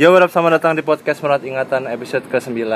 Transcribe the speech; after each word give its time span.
Yo, 0.00 0.08
what 0.16 0.24
up, 0.24 0.32
selamat 0.32 0.64
datang 0.64 0.72
di 0.72 0.80
podcast 0.80 1.20
Merawat 1.20 1.44
Ingatan 1.44 1.84
episode 1.84 2.24
ke-9 2.32 2.56
uh, 2.56 2.72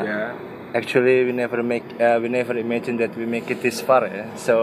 Ya. 0.00 0.32
Actually, 0.72 1.28
we 1.28 1.36
never 1.36 1.60
make, 1.60 1.84
uh, 2.00 2.16
we 2.16 2.32
never 2.32 2.56
imagine 2.56 2.96
that 2.96 3.12
we 3.12 3.28
make 3.28 3.44
it 3.52 3.60
this 3.60 3.84
far 3.84 4.08
ya 4.08 4.24
So, 4.40 4.56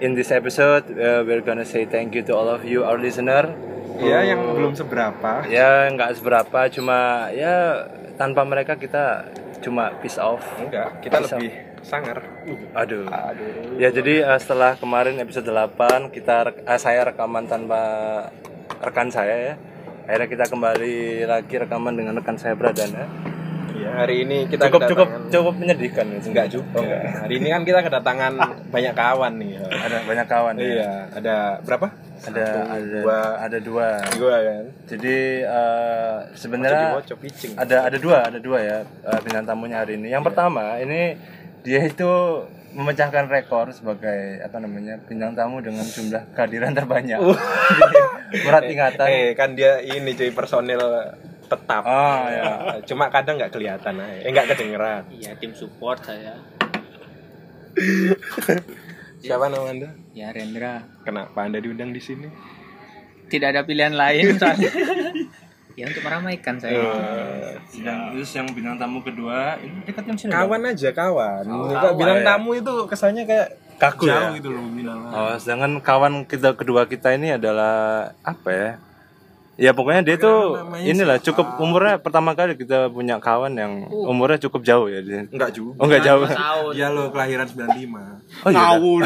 in 0.00 0.16
this 0.16 0.32
episode, 0.32 0.88
uh, 0.96 1.20
we're 1.28 1.44
gonna 1.44 1.68
say 1.68 1.84
thank 1.84 2.16
you 2.16 2.24
to 2.24 2.32
all 2.32 2.48
of 2.48 2.64
you, 2.64 2.80
our 2.80 2.96
listener 2.96 3.52
Ya 4.00 4.24
yang 4.24 4.40
belum 4.40 4.72
seberapa. 4.72 5.44
Ya, 5.52 5.84
nggak 5.92 6.16
seberapa, 6.16 6.72
cuma 6.72 7.28
ya 7.36 7.84
tanpa 8.16 8.48
mereka 8.48 8.80
kita 8.80 9.36
cuma 9.60 9.92
peace 10.00 10.16
off 10.16 10.48
Enggak, 10.56 11.04
kita 11.04 11.20
Bisa. 11.20 11.36
lebih 11.36 11.52
sangar. 11.84 12.24
Aduh 12.72 13.04
Aduh. 13.12 13.76
Ya 13.76 13.92
jadi 13.92 14.32
uh, 14.32 14.40
setelah 14.40 14.80
kemarin 14.80 15.20
episode 15.20 15.44
8 15.44 16.08
kita 16.08 16.56
uh, 16.64 16.80
saya 16.80 17.12
rekaman 17.12 17.52
tanpa 17.52 17.84
rekan 18.80 19.12
saya 19.12 19.52
ya. 19.52 19.56
Akhirnya 20.04 20.28
kita 20.28 20.44
kembali 20.52 21.24
lagi 21.24 21.54
rekaman 21.56 21.96
dengan 21.96 22.12
rekan 22.20 22.36
saya 22.36 22.52
Bradan 22.52 22.92
ya. 22.92 23.08
Ya, 23.74 23.90
hari 24.04 24.22
ini 24.22 24.46
kita 24.46 24.70
Cukup 24.70 24.86
cukup 24.86 25.08
cukup 25.32 25.54
menyedihkan 25.56 26.06
ya. 26.12 26.18
Enggak 26.20 26.46
juga. 26.52 26.76
Oh, 26.78 26.84
enggak. 26.84 27.24
Hari 27.26 27.34
ini 27.40 27.48
kan 27.50 27.62
kita 27.64 27.80
kedatangan 27.82 28.32
banyak 28.68 28.94
kawan 28.94 29.32
nih. 29.40 29.52
Ada 29.64 29.96
banyak 30.04 30.26
kawan 30.28 30.54
ya. 30.60 30.64
Iya, 30.64 30.92
ada 31.10 31.36
berapa? 31.64 31.86
Ada 32.24 32.46
ada 32.68 33.00
dua. 33.00 33.18
ada 33.40 33.58
dua. 33.58 33.88
Gua 34.20 34.36
kan. 34.44 34.64
Jadi 34.92 35.16
uh, 35.42 36.16
sebenarnya 36.36 36.88
ada 37.56 37.76
ada 37.88 37.98
dua 37.98 38.16
ada 38.28 38.38
dua 38.38 38.58
ya 38.60 38.78
uh, 39.08 39.18
bintang 39.24 39.48
tamunya 39.48 39.82
hari 39.82 39.96
ini. 39.96 40.12
Yang 40.12 40.30
pertama 40.30 40.78
ini 40.78 41.16
dia 41.64 41.80
itu 41.80 42.12
memecahkan 42.74 43.30
rekor 43.30 43.70
sebagai 43.70 44.42
apa 44.42 44.58
namanya 44.58 44.98
bintang 45.06 45.38
tamu 45.38 45.62
dengan 45.62 45.86
jumlah 45.86 46.34
kehadiran 46.34 46.74
terbanyak. 46.74 47.22
Berat 48.44 48.66
ingatan. 48.66 49.06
Eh, 49.06 49.30
kan 49.38 49.54
dia 49.54 49.78
ini 49.78 50.12
cuy 50.18 50.34
personil 50.34 50.82
tetap. 51.46 51.82
Oh 51.86 52.26
ya. 52.26 52.82
Cuma 52.82 53.08
kadang 53.14 53.38
nggak 53.38 53.54
kelihatan 53.54 54.02
aja. 54.02 54.26
Eh, 54.26 54.30
nggak 54.34 54.48
kedengeran. 54.54 55.06
Iya 55.14 55.38
tim 55.38 55.54
support 55.54 56.02
saya. 56.02 56.34
Siapa 59.22 59.46
nama 59.48 59.70
Anda? 59.70 59.90
Ya 60.12 60.34
Rendra. 60.34 60.82
Kenapa 61.06 61.46
Anda 61.46 61.62
diundang 61.62 61.94
di 61.94 62.02
sini? 62.02 62.28
Tidak 63.30 63.48
ada 63.54 63.62
pilihan 63.62 63.94
lain 63.94 64.36
soalnya. 64.36 64.70
ya 65.74 65.84
untuk 65.90 66.02
meramaikan 66.06 66.54
saya. 66.58 66.78
Yang 67.74 68.00
terus 68.14 68.30
yang 68.38 68.46
bintang 68.54 68.76
tamu 68.78 69.02
kedua 69.02 69.58
ini 69.58 69.82
dekat 69.82 70.04
yang 70.06 70.18
sini. 70.18 70.30
Kawan 70.30 70.62
aja 70.70 70.90
kawan. 70.94 71.44
Oh, 71.50 71.70
kawan, 71.74 71.94
bilang 71.98 72.18
ya. 72.22 72.26
tamu 72.26 72.50
itu 72.54 72.74
kesannya 72.86 73.24
kayak 73.26 73.48
Kaku 73.74 74.06
ya? 74.06 74.30
jauh 74.30 74.38
gitu 74.38 74.48
loh 74.54 74.62
bilang. 74.70 74.98
Oh, 75.10 75.34
sedangkan 75.34 75.82
kawan 75.82 76.14
kita 76.30 76.54
kedua 76.54 76.86
kita 76.86 77.18
ini 77.18 77.34
adalah 77.34 78.10
apa 78.22 78.50
ya? 78.50 78.70
Ya 79.54 79.70
pokoknya 79.70 80.02
dia 80.02 80.18
tuh 80.18 80.58
namanya 80.58 80.82
inilah 80.82 81.18
cukup 81.22 81.62
umurnya 81.62 82.02
pertama 82.02 82.34
kali 82.34 82.58
kita 82.58 82.90
punya 82.90 83.22
kawan 83.22 83.54
yang 83.54 83.86
umurnya 83.86 84.42
cukup 84.42 84.66
jauh 84.66 84.90
ya 84.90 84.98
dia. 84.98 85.30
Enggak 85.30 85.54
juga. 85.54 85.78
Oh 85.78 85.86
enggak 85.86 86.02
jauh. 86.02 86.26
Tahun. 86.26 86.72
Dia 86.74 86.90
lo 86.90 87.14
kelahiran 87.14 87.46
95. 87.46 87.62
Oh 87.62 88.50
iya. 88.50 88.58
ngawur, 88.58 89.02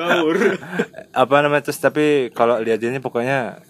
ngawur. 0.00 0.36
apa 1.24 1.34
namanya 1.44 1.68
terus 1.68 1.76
tapi 1.76 2.32
kalau 2.32 2.56
lihat 2.64 2.80
dia 2.80 2.88
ini 2.88 3.04
pokoknya 3.04 3.60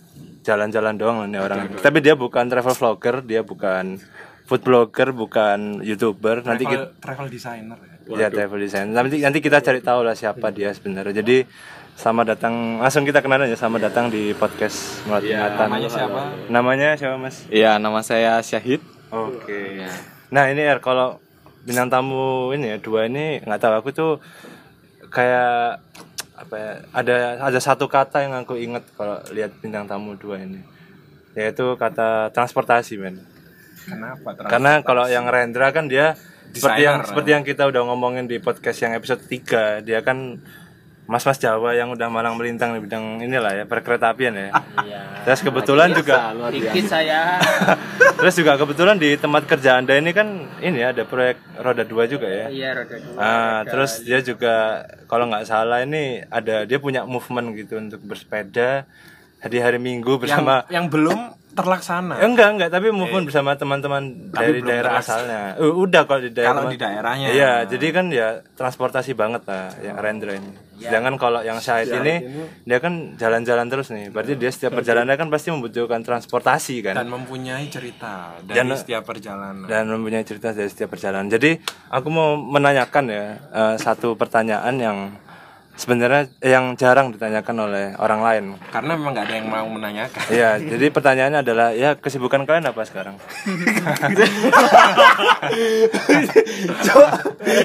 jalan-jalan 0.46 0.94
doang 0.94 1.16
lah 1.18 1.26
nih 1.26 1.40
orang. 1.42 1.58
Tapi 1.82 1.98
dia 1.98 2.14
bukan 2.14 2.46
travel 2.46 2.70
vlogger, 2.78 3.26
dia 3.26 3.42
bukan 3.42 3.98
food 4.46 4.62
blogger, 4.62 5.10
bukan 5.10 5.82
youtuber. 5.82 6.46
Nanti 6.46 6.62
kita 6.70 6.94
Travel, 6.94 7.02
travel 7.02 7.26
designer 7.26 7.78
ya. 8.06 8.14
ya 8.14 8.28
travel 8.30 8.58
design. 8.62 8.94
Nanti 8.94 9.18
nanti 9.18 9.42
kita 9.42 9.58
cari 9.58 9.82
tahu 9.82 10.06
lah 10.06 10.14
siapa 10.14 10.54
dia 10.54 10.70
sebenarnya. 10.70 11.18
Jadi 11.18 11.42
sama 11.98 12.22
datang 12.22 12.78
langsung 12.78 13.02
kita 13.02 13.18
kenalan 13.18 13.50
ya 13.50 13.58
sama 13.58 13.82
datang 13.82 14.06
di 14.06 14.30
podcast 14.38 15.02
Melatih 15.10 15.34
Ingatan. 15.34 15.66
namanya 15.66 15.88
siapa? 15.90 16.20
Namanya 16.46 16.88
siapa 16.94 17.16
Mas? 17.18 17.36
Iya, 17.50 17.82
nama 17.82 18.00
saya 18.06 18.38
Syahid. 18.38 18.78
Oke. 19.10 19.82
Nah 20.30 20.46
ini 20.46 20.62
Er 20.62 20.78
kalau 20.78 21.18
bintang 21.66 21.90
tamu 21.90 22.54
ini 22.54 22.70
ya 22.70 22.78
dua 22.78 23.10
ini 23.10 23.42
nggak 23.42 23.58
tahu 23.58 23.74
aku 23.82 23.90
tuh 23.90 24.12
kayak 25.10 25.82
apa 26.36 26.54
ya 26.54 26.72
ada 26.92 27.16
ada 27.48 27.60
satu 27.60 27.88
kata 27.88 28.28
yang 28.28 28.36
aku 28.36 28.60
inget 28.60 28.84
kalau 28.92 29.18
lihat 29.32 29.56
bintang 29.64 29.88
tamu 29.88 30.12
dua 30.20 30.36
ini 30.36 30.60
yaitu 31.36 31.76
kata 31.76 32.32
transportasi 32.32 32.96
men. 32.96 33.20
Kenapa? 33.84 34.34
Karena 34.34 34.80
kalau 34.80 35.04
yang 35.06 35.28
Rendra 35.28 35.68
kan 35.70 35.86
dia 35.86 36.16
seperti 36.56 36.88
yang 36.88 37.04
seperti 37.04 37.30
yang 37.36 37.44
kita 37.44 37.68
udah 37.68 37.84
ngomongin 37.92 38.24
di 38.24 38.40
podcast 38.40 38.80
yang 38.80 38.96
episode 38.96 39.20
3 39.28 39.84
dia 39.84 40.00
kan 40.00 40.40
mas-mas 41.06 41.38
Jawa 41.38 41.74
yang 41.78 41.94
udah 41.94 42.10
malang 42.10 42.34
melintang 42.34 42.74
di 42.74 42.82
bidang 42.82 43.22
inilah 43.22 43.62
ya 43.62 43.64
perkereta 43.64 44.10
apian 44.10 44.34
ya. 44.34 44.50
Iya. 44.82 45.00
Terus 45.22 45.40
kebetulan 45.46 45.94
juga 45.94 46.34
Dikit 46.50 46.86
saya. 46.90 47.38
terus 48.20 48.34
juga 48.34 48.58
kebetulan 48.58 48.98
di 48.98 49.14
tempat 49.14 49.46
kerja 49.46 49.78
Anda 49.78 49.94
ini 49.98 50.10
kan 50.10 50.50
ini 50.58 50.82
ada 50.82 51.06
proyek 51.06 51.38
roda 51.62 51.86
dua 51.86 52.10
juga 52.10 52.26
ya. 52.26 52.46
Iya 52.50 52.68
roda 52.82 52.96
dua. 52.98 53.16
Ah, 53.18 53.60
terus 53.62 54.02
dia 54.02 54.18
juga 54.18 54.82
kalau 55.06 55.30
nggak 55.30 55.46
salah 55.46 55.86
ini 55.86 56.26
ada 56.26 56.66
dia 56.66 56.78
punya 56.82 57.06
movement 57.06 57.54
gitu 57.54 57.78
untuk 57.78 58.02
bersepeda 58.02 58.82
di 59.46 59.58
hari 59.62 59.78
Minggu 59.78 60.18
bersama 60.18 60.66
yang 60.74 60.90
belum 60.90 61.45
terlaksana. 61.56 62.20
Eh, 62.20 62.28
enggak 62.28 62.48
enggak 62.52 62.68
tapi 62.68 62.92
movement 62.92 63.24
bersama 63.24 63.56
teman-teman 63.56 64.30
dari 64.30 64.60
belum 64.60 64.68
daerah 64.68 65.00
terlaksana. 65.00 65.16
asalnya. 65.16 65.40
Uh, 65.56 65.74
udah 65.80 66.02
kalau 66.04 66.20
di 66.20 66.30
daerah. 66.30 66.50
Kalau 66.52 66.68
di 66.68 66.78
daerahnya. 66.78 67.26
Iya, 67.32 67.52
jadi 67.64 67.86
kan 67.90 68.06
ya 68.12 68.28
transportasi 68.54 69.16
banget 69.16 69.42
lah 69.48 69.72
yang 69.80 69.96
Rendra 69.96 70.36
ini. 70.36 70.52
Jangan 70.76 71.16
kalau 71.16 71.40
yang 71.40 71.56
Syahid 71.56 71.88
ini, 71.88 72.14
dia 72.62 72.78
kan 72.78 73.16
jalan-jalan 73.16 73.64
terus 73.72 73.88
nih. 73.88 74.12
Berarti 74.12 74.36
dia 74.36 74.52
setiap 74.52 74.76
perjalanan 74.76 75.16
kan 75.16 75.32
pasti 75.32 75.48
membutuhkan 75.48 76.04
transportasi 76.04 76.84
kan. 76.84 76.92
Dan 76.92 77.08
mempunyai 77.08 77.64
cerita 77.66 78.36
dari 78.44 78.60
Dan- 78.60 78.76
setiap 78.76 79.08
perjalanan. 79.08 79.64
dan 79.64 79.88
mempunyai 79.88 80.20
cerita 80.22 80.52
dari 80.52 80.68
setiap 80.68 80.92
perjalanan. 80.92 81.32
Jadi 81.32 81.56
aku 81.88 82.12
mau 82.12 82.36
menanyakan 82.36 83.04
ya 83.08 83.24
eh, 83.40 83.74
satu 83.80 84.20
pertanyaan 84.20 84.76
yang 84.76 84.98
sebenarnya 85.76 86.32
yang 86.40 86.74
jarang 86.74 87.12
ditanyakan 87.12 87.56
oleh 87.68 87.92
orang 88.00 88.20
lain. 88.24 88.44
Karena 88.72 88.96
memang 88.96 89.12
nggak 89.12 89.26
ada 89.28 89.36
yang 89.36 89.48
mau 89.52 89.68
menanyakan. 89.68 90.20
Iya, 90.32 90.58
jadi 90.58 90.86
pertanyaannya 90.90 91.40
adalah 91.44 91.68
ya 91.76 91.94
kesibukan 92.00 92.48
kalian 92.48 92.72
apa 92.72 92.82
sekarang? 92.88 93.20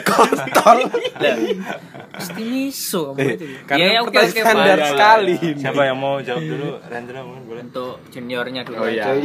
Kontol. 0.04 0.80
Pasti 2.12 2.42
miso 2.44 3.16
itu. 3.16 3.46
Karena 3.66 3.80
Ya 3.82 3.88
ya 3.96 4.00
oke 4.04 4.18
oke 4.20 4.36
standar 4.36 4.78
sekali. 4.84 5.36
Siapa 5.58 5.82
yang 5.88 5.98
mau 5.98 6.20
jawab 6.20 6.44
dulu? 6.44 6.78
Rendra 6.92 7.24
mungkin 7.24 7.44
boleh. 7.48 7.62
Untuk 7.72 8.04
juniornya 8.12 8.62
dulu. 8.68 8.84
Oh 8.84 8.88
iya. 8.92 9.16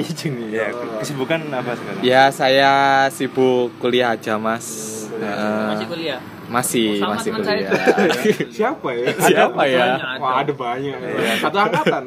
Ya, 0.48 0.70
kesibukan 1.02 1.42
apa 1.50 1.74
sekarang? 1.74 2.00
Ya, 2.06 2.30
saya 2.30 2.72
sibuk 3.10 3.74
kuliah 3.82 4.14
aja, 4.14 4.38
Mas. 4.38 5.05
Eh, 5.16 5.66
Masih 5.66 5.86
kuliah. 5.86 6.20
masih 6.46 6.86
Sama 6.96 7.18
masih 7.18 7.30
teman 7.30 7.42
saya 7.42 7.60
kuliah. 7.64 8.48
Siapa 8.56 8.88
ya? 8.92 9.06
Siapa 9.18 9.62
ya? 9.64 9.84
Banyak 9.98 10.20
Wah, 10.20 10.30
ada. 10.30 10.42
ada 10.42 10.52
banyak. 10.54 10.96
Satu 11.40 11.56
angkatan. 11.58 12.02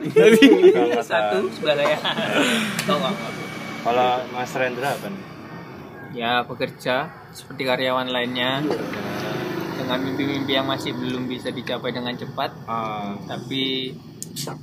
Satu 1.12 1.38
sebalaya. 1.52 1.98
Oh 2.00 2.96
enggak. 2.96 3.12
enggak. 3.12 3.34
Kalau 3.80 4.12
Mas 4.30 4.54
Rendra 4.54 4.90
apa 4.92 5.08
nih? 5.08 5.24
Ya 6.12 6.42
bekerja 6.42 6.96
seperti 7.30 7.64
karyawan 7.64 8.10
lainnya 8.10 8.66
dengan 9.76 10.00
mimpi-mimpi 10.02 10.52
yang 10.52 10.66
masih 10.66 10.92
belum 10.92 11.26
bisa 11.26 11.50
dicapai 11.50 11.90
dengan 11.90 12.12
cepat 12.12 12.50
Ah, 12.66 13.14
tapi 13.26 13.94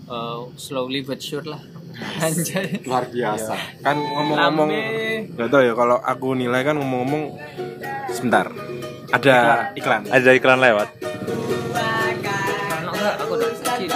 uh, 0.06 0.50
slowly 0.54 1.00
but 1.00 1.18
sure 1.18 1.42
lah 1.42 1.62
anjay 1.96 2.80
Luar 2.84 3.04
biasa. 3.08 3.54
kan 3.80 3.96
ngomong-ngomong 3.96 4.70
nggak 5.36 5.48
tahu 5.48 5.62
ya 5.64 5.72
kalau 5.72 5.96
aku 6.00 6.36
nilai 6.36 6.60
kan 6.60 6.76
ngomong-ngomong 6.76 7.36
sebentar 8.12 8.52
ada 9.14 9.70
iklan 9.78 10.02
ada 10.10 10.30
iklan 10.34 10.58
lewat. 10.58 10.88
Karena 11.72 12.90
enggak 12.90 13.14
aku 13.22 13.32
udah 13.38 13.48
kecil 13.54 13.90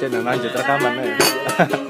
Jangan 0.00 0.24
lanjut 0.24 0.48
rekaman 0.56 0.92
ya. 0.96 1.16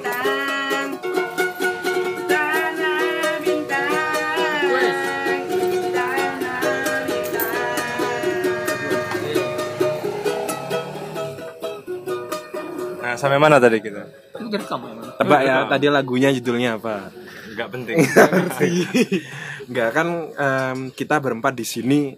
sampai 13.21 13.37
mana 13.37 13.61
tadi 13.61 13.85
kita? 13.85 14.03
itu 14.41 14.49
direkam 14.49 14.81
ya 14.81 14.93
tebak 15.21 15.41
ya 15.45 15.57
tadi 15.69 15.87
lagunya 15.93 16.33
judulnya 16.33 16.81
apa 16.81 17.13
Enggak 17.51 17.69
penting. 17.75 17.97
Enggak 19.69 19.89
kan 19.91 20.09
em, 20.33 20.79
kita 20.95 21.19
berempat 21.19 21.53
di 21.59 21.67
sini 21.67 22.15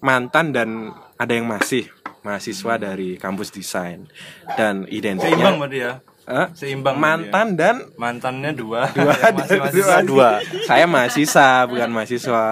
mantan 0.00 0.50
dan 0.50 0.90
ada 1.20 1.32
yang 1.32 1.46
masih 1.46 1.88
mahasiswa 2.24 2.74
dari 2.80 3.20
kampus 3.20 3.52
desain 3.52 4.08
dan 4.56 4.88
Seimbang 4.88 4.96
identiknya 4.96 5.48
berarti 5.60 5.78
ya. 5.78 5.92
Eh, 6.24 6.46
Seimbang 6.56 6.96
mantan 6.96 7.46
dan 7.54 7.76
mantannya 8.00 8.56
dua, 8.56 8.88
dua, 8.96 9.12
masih 9.36 9.60
mahasiswa 9.60 9.98
dua. 10.00 10.30
Saya 10.64 10.88
mahasiswa 10.88 11.48
bukan 11.68 11.90
mahasiswa. 11.92 12.44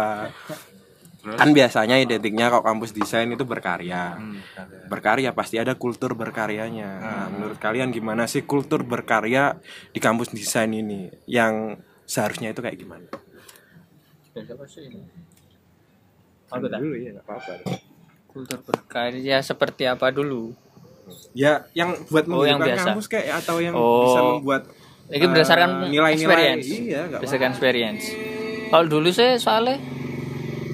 Kan 1.22 1.54
biasanya 1.54 2.02
identiknya 2.02 2.50
kok 2.50 2.66
kampus 2.66 2.90
desain 2.90 3.30
itu 3.30 3.46
berkarya. 3.46 4.18
Hmm, 4.18 4.42
Berkarya 4.90 5.30
pasti 5.30 5.54
ada 5.54 5.78
kultur 5.78 6.18
berkaryanya. 6.18 6.90
Nah, 6.98 7.26
menurut 7.30 7.62
kalian 7.62 7.94
gimana 7.94 8.26
sih 8.26 8.42
kultur 8.42 8.82
berkarya 8.82 9.54
di 9.94 10.02
kampus 10.02 10.34
desain 10.34 10.68
ini? 10.68 11.14
Yang 11.24 11.78
seharusnya 12.04 12.50
itu 12.50 12.58
kayak 12.58 12.74
gimana? 12.74 13.06
Aku 16.50 16.66
tak. 16.68 16.78
Dulu 16.82 16.94
ya, 16.98 17.14
apa-apa. 17.16 17.54
Kultur 18.26 18.58
berkarya 18.60 19.38
seperti 19.40 19.86
apa 19.86 20.10
dulu? 20.10 20.52
Ya, 21.32 21.66
yang 21.72 21.94
buat 22.08 22.26
Oh, 22.26 22.42
yang 22.42 22.58
biasa. 22.58 22.92
kampus 22.92 23.06
kayak 23.06 23.46
atau 23.46 23.62
yang 23.62 23.74
Oh. 23.74 24.04
bisa 24.04 24.20
membuat 24.22 24.62
Ini 25.06 25.28
berdasarkan 25.28 25.70
eh, 25.86 25.90
nilai-nilai 25.92 26.16
experience. 26.16 26.66
Iya, 26.66 27.00
nggak 27.04 27.20
berdasarkan 27.20 27.50
experience. 27.52 28.04
Kalau 28.72 28.86
dulu 28.88 29.08
saya 29.12 29.36
soalnya 29.36 29.76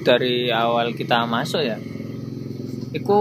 dari 0.05 0.49
awal 0.51 0.95
kita 0.95 1.23
masuk 1.27 1.63
ya, 1.63 1.77
itu 2.95 3.19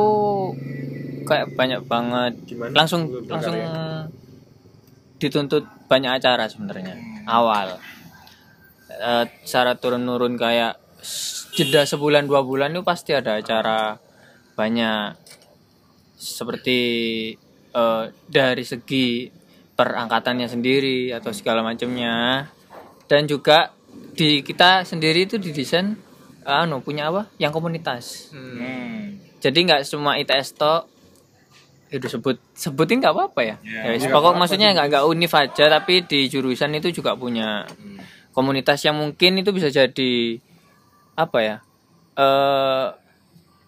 kayak 1.28 1.52
banyak 1.52 1.84
banget 1.84 2.32
Gimana? 2.48 2.72
langsung 2.72 3.12
langsung 3.28 3.52
berkarya. 3.52 4.08
dituntut 5.20 5.64
banyak 5.90 6.16
acara 6.16 6.48
sebenarnya 6.48 6.96
awal 7.28 7.76
Eh, 8.98 9.24
cara 9.46 9.78
turun-nurun 9.78 10.34
kayak 10.34 10.74
jeda 11.54 11.86
sebulan 11.86 12.26
dua 12.26 12.42
bulan 12.42 12.74
itu 12.74 12.82
pasti 12.82 13.14
ada 13.14 13.38
acara 13.38 13.94
banyak 14.58 15.14
seperti 16.18 16.80
eh, 17.70 18.04
dari 18.26 18.64
segi 18.66 19.30
perangkatannya 19.78 20.48
sendiri 20.50 21.14
atau 21.14 21.30
segala 21.30 21.62
macamnya 21.62 22.48
dan 23.06 23.30
juga 23.30 23.70
di 24.18 24.42
kita 24.42 24.82
sendiri 24.82 25.30
itu 25.30 25.38
didesain 25.38 25.94
eh, 25.94 26.07
anu 26.48 26.80
punya 26.80 27.12
apa? 27.12 27.28
Yang 27.36 27.52
komunitas. 27.52 28.04
Jadi 29.38 29.58
nggak 29.68 29.84
semua 29.84 30.16
ITS 30.16 30.56
tok. 30.56 30.82
Itu 31.88 32.04
sebut 32.08 32.36
sebutin 32.52 33.00
nggak 33.00 33.16
apa-apa 33.16 33.40
ya, 33.40 33.56
ya 33.64 33.96
wis, 33.96 34.04
pokok 34.12 34.36
maksudnya 34.36 34.76
nggak 34.76 34.92
nggak 34.92 35.04
univ 35.08 35.32
aja 35.32 35.72
tapi 35.72 36.04
di 36.04 36.28
jurusan 36.28 36.76
itu 36.76 36.92
juga 36.92 37.16
punya. 37.16 37.64
Komunitas 38.36 38.84
yang 38.84 39.00
mungkin 39.00 39.40
itu 39.40 39.50
bisa 39.56 39.72
jadi 39.72 40.36
apa 41.18 41.38
ya 41.42 41.56
eh 42.14 42.86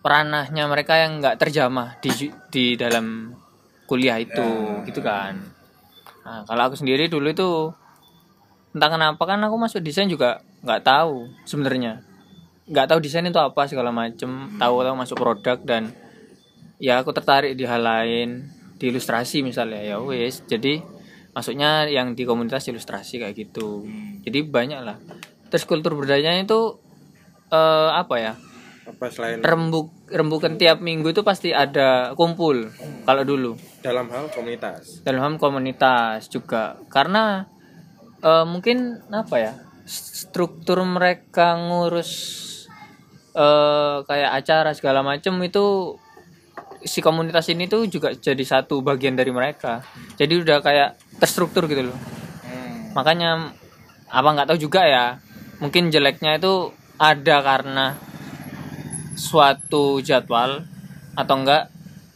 ranahnya 0.04 0.68
mereka 0.68 1.00
yang 1.00 1.18
nggak 1.18 1.40
terjamah 1.40 1.96
di 2.04 2.10
di 2.52 2.64
dalam 2.76 3.32
kuliah 3.88 4.20
itu 4.20 4.84
gitu 4.84 5.00
kan. 5.00 5.40
Nah, 6.20 6.44
kalau 6.44 6.68
aku 6.68 6.76
sendiri 6.76 7.08
dulu 7.08 7.32
itu 7.32 7.72
entah 8.76 8.90
kenapa 8.92 9.22
kan 9.24 9.40
aku 9.42 9.56
masuk 9.56 9.80
desain 9.80 10.12
juga 10.12 10.44
nggak 10.62 10.84
tahu 10.84 11.26
sebenarnya 11.48 12.04
nggak 12.70 12.86
tahu 12.86 12.98
desain 13.02 13.26
itu 13.26 13.42
apa 13.42 13.66
segala 13.66 13.90
macem. 13.90 14.54
Tahu 14.56 14.74
tahu 14.86 14.94
masuk 14.94 15.16
produk 15.18 15.58
dan 15.66 15.90
ya 16.78 17.02
aku 17.02 17.10
tertarik 17.10 17.58
di 17.58 17.66
hal 17.66 17.82
lain 17.82 18.46
di 18.78 18.94
ilustrasi 18.94 19.42
misalnya. 19.42 19.82
Ya 19.82 19.96
wes 19.98 20.46
jadi 20.46 20.80
masuknya 21.34 21.90
yang 21.90 22.14
di 22.14 22.22
komunitas 22.22 22.70
ilustrasi 22.70 23.18
kayak 23.18 23.34
gitu. 23.34 23.84
Jadi 24.22 24.46
banyak 24.46 24.80
lah. 24.86 24.96
Terus 25.50 25.66
kultur 25.66 25.98
budayanya 25.98 26.46
itu 26.46 26.78
eh, 27.50 27.90
apa 27.90 28.16
ya? 28.22 28.32
Apa 28.86 29.06
selain 29.10 29.42
rembuk 29.42 29.90
rembukan 30.10 30.58
tiap 30.58 30.82
minggu 30.82 31.14
itu 31.14 31.22
pasti 31.26 31.50
ada 31.50 32.14
kumpul 32.14 32.70
kalau 33.02 33.22
dulu. 33.26 33.52
Dalam 33.82 34.06
hal 34.10 34.30
komunitas? 34.30 35.02
dalam 35.02 35.20
hal 35.26 35.34
komunitas 35.42 36.30
juga. 36.30 36.78
Karena 36.86 37.50
eh, 38.22 38.46
mungkin 38.46 39.02
apa 39.10 39.36
ya? 39.42 39.52
Struktur 39.90 40.86
mereka 40.86 41.58
ngurus 41.58 42.49
eh 43.30 43.96
kayak 44.06 44.30
acara 44.42 44.70
segala 44.74 45.06
macam 45.06 45.38
itu 45.44 45.96
si 46.80 47.04
komunitas 47.04 47.46
ini 47.52 47.68
tuh 47.68 47.84
juga 47.86 48.10
jadi 48.16 48.40
satu 48.42 48.80
bagian 48.80 49.14
dari 49.14 49.30
mereka. 49.30 49.84
Jadi 50.16 50.40
udah 50.40 50.58
kayak 50.64 50.96
terstruktur 51.20 51.68
gitu 51.68 51.92
loh. 51.92 51.98
Makanya 52.96 53.54
apa 54.10 54.28
nggak 54.34 54.48
tahu 54.50 54.58
juga 54.58 54.82
ya 54.82 55.22
mungkin 55.62 55.92
jeleknya 55.92 56.40
itu 56.40 56.74
ada 56.98 57.36
karena 57.44 57.86
suatu 59.14 60.00
jadwal 60.00 60.64
atau 61.14 61.34
enggak 61.36 61.68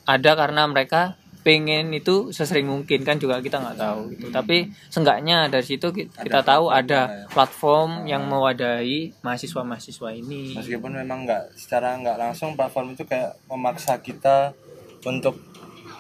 ada 0.08 0.30
karena 0.34 0.66
mereka 0.66 1.14
pengen 1.44 1.92
itu 1.92 2.32
sesering 2.32 2.64
mungkin 2.64 3.04
kan 3.04 3.20
juga 3.20 3.36
kita 3.38 3.60
nggak 3.60 3.76
tahu 3.76 4.00
gitu. 4.16 4.32
Tapi 4.32 4.72
seenggaknya 4.88 5.52
dari 5.52 5.60
situ 5.62 5.92
ki- 5.92 6.08
kita 6.08 6.40
tahu 6.40 6.72
ada 6.72 7.28
platform 7.28 8.08
yang 8.08 8.24
mewadahi 8.24 9.12
mahasiswa-mahasiswa 9.20 10.08
ini. 10.16 10.56
Meskipun 10.56 10.96
memang 10.96 11.28
nggak 11.28 11.52
secara 11.52 12.00
nggak 12.00 12.16
langsung 12.16 12.56
platform 12.56 12.96
itu 12.96 13.04
kayak 13.04 13.36
memaksa 13.44 14.00
kita 14.00 14.56
untuk 15.04 15.36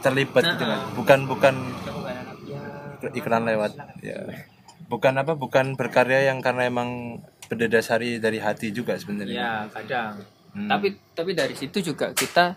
terlibat 0.00 0.56
gitu 0.56 0.64
kan. 0.64 0.80
Bukan 0.96 1.18
bukan 1.28 1.54
iklan 3.12 3.44
lewat 3.44 3.76
ya. 4.00 4.16
Bukan 4.88 5.12
apa 5.16 5.36
bukan 5.36 5.76
berkarya 5.76 6.32
yang 6.32 6.40
karena 6.40 6.68
emang 6.68 7.20
berdasari 7.46 8.16
dari 8.16 8.40
hati 8.40 8.72
juga 8.72 8.96
sebenarnya. 8.96 9.36
Ya 9.36 9.52
kadang. 9.68 10.24
Hmm. 10.54 10.70
tapi 10.70 10.94
tapi 11.18 11.34
dari 11.34 11.50
situ 11.50 11.82
juga 11.82 12.14
kita 12.14 12.54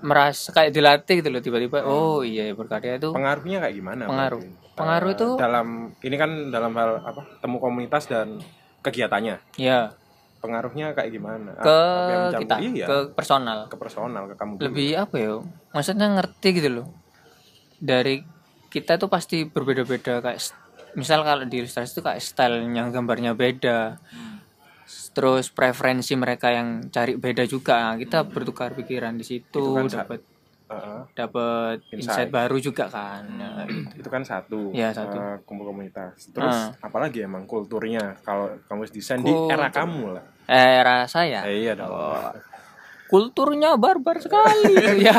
merasa 0.00 0.50
kayak 0.50 0.70
dilatih 0.70 1.18
gitu 1.18 1.28
loh 1.28 1.38
tiba-tiba 1.38 1.82
oh 1.82 2.22
iya 2.22 2.48
ya, 2.48 2.54
berkarya 2.54 2.96
itu 2.96 3.10
Pengaruhnya 3.10 3.58
kayak 3.60 3.74
gimana? 3.74 4.02
Pengaruh. 4.04 4.40
berarti? 4.40 4.72
Pengaruh 4.72 5.10
itu- 5.12 5.36
dalam 5.36 5.66
ini 5.98 6.16
kan 6.16 6.30
dalam 6.48 6.72
hal 6.72 6.90
apa? 7.02 7.22
Temu 7.38 7.56
komunitas 7.56 8.04
dan 8.04 8.40
kegiatannya. 8.80 9.36
ya 9.56 9.92
Pengaruhnya 10.38 10.96
kayak 10.96 11.10
gimana? 11.10 11.52
ke 11.54 11.78
mencampur- 12.32 12.40
kita 12.40 12.54
iya, 12.64 12.86
ke 12.86 12.96
personal 13.12 13.58
ke 13.66 13.76
personal 13.76 14.24
ke 14.24 14.34
kamu 14.34 14.52
dulu. 14.56 14.64
lebih 14.66 14.90
apa 14.96 15.16
ya 15.16 15.34
maksudnya 15.70 16.08
ngerti 16.10 16.48
gitu 16.54 16.70
loh 16.72 16.86
dari 17.76 18.24
kita 18.66 18.96
tuh 18.96 19.06
pasti 19.06 19.44
berbeda-beda 19.44 20.20
kayak 20.20 20.40
misal 20.90 21.20
kalau 21.20 21.44
di 21.44 21.60
ilustrasi 21.60 21.92
itu 21.92 22.00
kayak 22.00 22.18
stylenya 22.18 22.88
gambarnya 22.88 23.32
beda 23.32 24.00
terus 25.10 25.48
preferensi 25.48 26.14
mereka 26.14 26.48
yang 26.48 26.68
cari 26.86 27.14
beda 27.14 27.42
juga 27.44 27.94
kita 27.94 28.22
bertukar 28.24 28.72
pikiran 28.72 29.14
di 29.14 29.22
situ 29.22 29.58
Itu 29.58 29.74
kan 29.74 29.86
dapat 29.86 30.20
Heeh. 30.66 31.00
dapat 31.12 31.76
Insight. 31.88 31.98
insight 31.98 32.30
baru 32.30 32.56
juga 32.56 32.86
kan 32.86 33.26
Nah, 33.26 33.66
itu 33.90 34.06
kan 34.06 34.22
satu, 34.22 34.70
Iya, 34.70 34.94
satu. 34.94 35.18
eh, 35.18 35.36
kumpul 35.42 35.66
komunitas. 35.66 36.30
Terus 36.30 36.70
Ah. 36.70 36.70
apalagi 36.80 37.20
emang 37.20 37.42
kulturnya 37.42 38.14
kalau 38.20 38.46
kamu 38.64 38.86
desain 38.88 39.18
di 39.18 39.34
era 39.50 39.66
kamu 39.66 40.14
lah. 40.14 40.24
era 40.46 41.06
saya 41.06 41.42
Eh, 41.44 41.66
iya 41.66 41.74
dong. 41.74 41.90
kulturnya 43.06 43.74
barbar 43.74 44.22
sekali 44.22 44.78
ya 45.02 45.18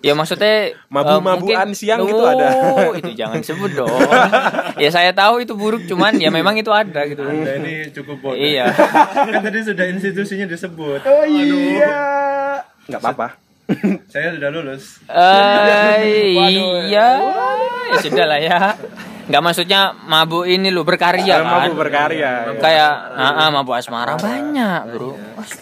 ya 0.00 0.12
maksudnya 0.14 0.74
Mabu-mabuan 0.88 1.70
eh, 1.70 1.74
siang 1.74 1.98
oh, 2.00 2.06
gitu 2.06 2.22
ada. 2.24 2.48
itu 2.94 3.10
jangan 3.14 3.38
sebut 3.40 3.70
dong 3.72 3.86
ya 4.82 4.88
saya 4.88 5.10
tahu 5.10 5.40
itu 5.40 5.52
buruk 5.52 5.84
cuman 5.84 6.14
ya 6.14 6.28
memang 6.28 6.54
itu 6.54 6.70
ada 6.70 7.04
gitu 7.04 7.20
Anda 7.20 7.58
ini 7.58 7.90
cukup 7.90 8.16
bodoh 8.20 8.36
iya 8.36 8.70
kan 9.28 9.40
tadi 9.40 9.58
sudah 9.60 9.86
institusinya 9.88 10.46
disebut 10.46 11.00
Oh 11.02 11.24
iya. 11.24 11.98
Enggak 12.84 13.00
apa-apa. 13.00 13.28
saya 14.08 14.32
sudah 14.32 14.48
lulus 14.48 14.96
Eh, 15.04 15.96
iya 16.32 16.80
ya 16.88 17.08
sudah 17.98 18.24
lah 18.24 18.40
ya 18.40 18.58
nggak 19.28 19.42
maksudnya 19.42 19.80
mabuk 20.02 20.44
ini 20.44 20.68
lo 20.68 20.82
berkarya 20.82 21.36
Kalau 21.36 21.44
kan 21.44 21.68
mampu 21.68 21.76
berkarya. 21.76 22.48
ya. 22.48 22.56
kayak 22.56 22.92
ah, 23.12 23.44
ah, 23.44 23.48
mabuk 23.50 23.76
asmara 23.76 24.16
banyak 24.16 24.88
bro 24.88 25.12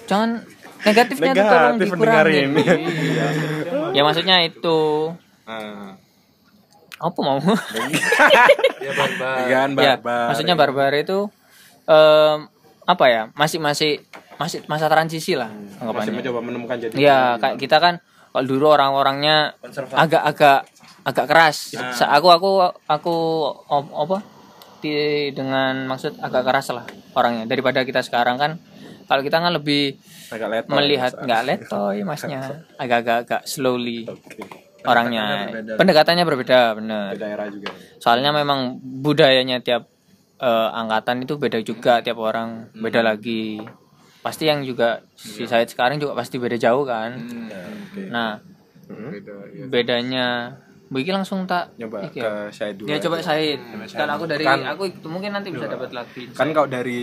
jangan 0.07 0.47
negatifnya 0.83 1.35
tuh 1.35 1.45
tolong 1.45 1.75
Negatif 1.75 1.87
dikurangin 1.91 2.49
mendengarin. 2.49 2.79
Iya. 2.95 3.27
ya 3.91 4.03
maksudnya 4.03 4.37
itu 4.41 4.79
Ah. 5.43 5.99
Apa 6.97 7.19
mau? 7.19 7.39
Ya 8.79 8.93
barbar. 8.93 9.37
Kan 9.45 9.71
ya 9.75 9.95
barbar. 9.97 10.27
maksudnya 10.29 10.55
barbar 10.55 10.93
itu 10.93 11.19
em, 11.85 12.39
apa 12.83 13.05
ya 13.07 13.23
masih 13.33 13.59
masih 13.59 14.01
masih 14.37 14.63
masa 14.67 14.87
transisi 14.87 15.33
lah 15.33 15.49
Masih 15.49 15.81
anggapannya. 15.81 16.13
mencoba 16.15 16.41
menemukan 16.41 16.77
jadi. 16.79 16.93
ya 16.95 17.19
kayak 17.37 17.57
kita 17.57 17.77
kan 17.79 17.95
kalau 18.31 18.45
dulu 18.45 18.67
orang-orangnya 18.71 19.57
agak-agak 19.93 20.69
agak 21.03 21.27
keras. 21.27 21.73
Sa- 21.95 22.11
aku 22.11 22.29
aku 22.29 22.51
aku 22.85 23.15
op- 23.67 23.95
apa 23.97 24.19
di 24.79 24.93
dengan 25.33 25.87
maksud 25.87 26.21
agak 26.21 26.45
keras 26.45 26.69
lah 26.71 26.85
orangnya. 27.13 27.45
Daripada 27.45 27.81
kita 27.83 28.03
sekarang 28.03 28.37
kan 28.37 28.61
kalau 29.07 29.23
kita 29.23 29.39
kan 29.39 29.55
lebih 29.55 29.97
agak 30.29 30.49
leto. 30.51 30.69
melihat 30.69 31.13
nggak 31.17 31.43
letoy 31.45 32.03
masnya. 32.03 32.41
Agak-agak 32.83 33.17
agak 33.25 33.43
slowly. 33.47 34.05
Oke. 34.05 34.66
Orangnya. 34.87 35.27
pendekatannya 35.77 36.25
berbeda 36.25 36.59
bener. 36.79 37.19
Daerah 37.19 37.47
juga. 37.51 37.71
soalnya 37.99 38.31
memang 38.31 38.79
budayanya 38.81 39.61
tiap 39.61 39.91
eh, 40.41 40.69
angkatan 40.73 41.25
itu 41.27 41.37
beda 41.37 41.59
juga 41.61 42.01
tiap 42.01 42.19
orang 42.23 42.71
beda 42.73 43.03
lagi. 43.03 43.61
Pasti 44.23 44.51
yang 44.51 44.67
juga 44.67 45.07
si 45.15 45.47
Said 45.47 45.71
sekarang 45.71 46.03
juga 46.03 46.19
pasti 46.19 46.37
beda 46.43 46.59
jauh 46.59 46.83
kan? 46.83 47.15
Ya, 47.47 47.61
oke. 47.63 48.03
nah 48.11 48.31
Hmm. 48.87 49.11
bedanya 49.67 50.55
Begini 50.87 51.19
langsung 51.19 51.43
tak 51.45 51.75
Nyoba 51.75 52.07
iki 52.07 52.19
ke 52.19 52.23
ya. 52.23 52.47
Syahid 52.49 52.75
dulu. 52.79 52.87
Ya 52.87 53.03
coba 53.03 53.19
Said. 53.19 53.59
Kan 53.91 54.07
aku 54.07 54.25
dari 54.25 54.47
Kan- 54.47 54.63
aku 54.65 54.83
itu 54.87 55.07
mungkin 55.07 55.35
nanti 55.35 55.51
bisa 55.51 55.67
dapat 55.67 55.91
lagi. 55.91 56.31
Kan 56.31 56.55
kalau 56.55 56.71
dari 56.71 57.03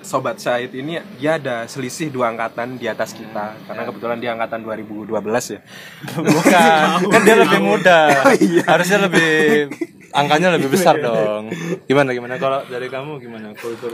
sobat 0.00 0.40
Syahid 0.40 0.72
ini 0.72 0.96
dia 1.16 1.36
ada 1.36 1.64
selisih 1.64 2.08
dua 2.08 2.32
angkatan 2.32 2.74
di 2.74 2.88
atas 2.88 3.12
kita 3.12 3.52
karena 3.62 3.82
kebetulan 3.84 4.16
dia 4.16 4.32
angkatan 4.32 4.64
2012 4.64 5.12
ya. 5.52 5.60
Bukan, 6.24 6.88
kan 7.06 7.20
dia 7.20 7.36
lebih 7.36 7.60
muda. 7.60 8.00
Harusnya 8.72 9.04
lebih 9.04 9.68
angkanya 10.18 10.48
lebih 10.50 10.72
besar 10.72 10.96
dong. 10.96 11.52
Gimana 11.84 12.16
gimana 12.16 12.40
kalau 12.40 12.64
dari 12.64 12.88
kamu 12.88 13.20
gimana 13.20 13.52
kultur 13.52 13.92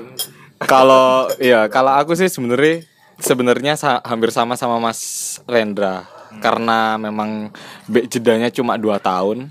Kalau 0.61 1.27
ya 1.37 1.67
kalau 1.67 1.91
aku 1.91 2.15
sih 2.15 2.31
sebenarnya 2.31 2.87
sebenarnya 3.15 3.75
sa- 3.75 3.99
hampir 4.01 4.31
sama 4.31 4.55
sama 4.55 4.79
Mas 4.79 4.99
Rendra 5.45 6.07
karena 6.43 6.97
memang 6.97 7.53
jedanya 8.09 8.49
cuma 8.51 8.79
dua 8.79 8.99
tahun. 8.99 9.51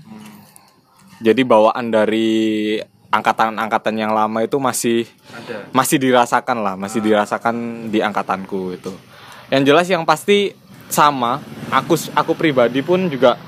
Jadi 1.22 1.40
bawaan 1.46 1.88
dari 1.94 2.76
angkatan-angkatan 3.08 3.94
yang 3.94 4.10
lama 4.10 4.42
itu 4.42 4.58
masih 4.58 5.06
Ada. 5.30 5.70
masih 5.70 6.02
dirasakan 6.02 6.58
lah, 6.66 6.74
masih 6.74 6.98
dirasakan 6.98 7.86
di 7.88 8.02
angkatanku 8.02 8.74
itu. 8.74 8.90
Yang 9.48 9.62
jelas 9.70 9.86
yang 9.86 10.02
pasti 10.02 10.50
sama. 10.90 11.38
Aku 11.70 11.94
aku 12.14 12.32
pribadi 12.34 12.82
pun 12.82 13.06
juga 13.06 13.38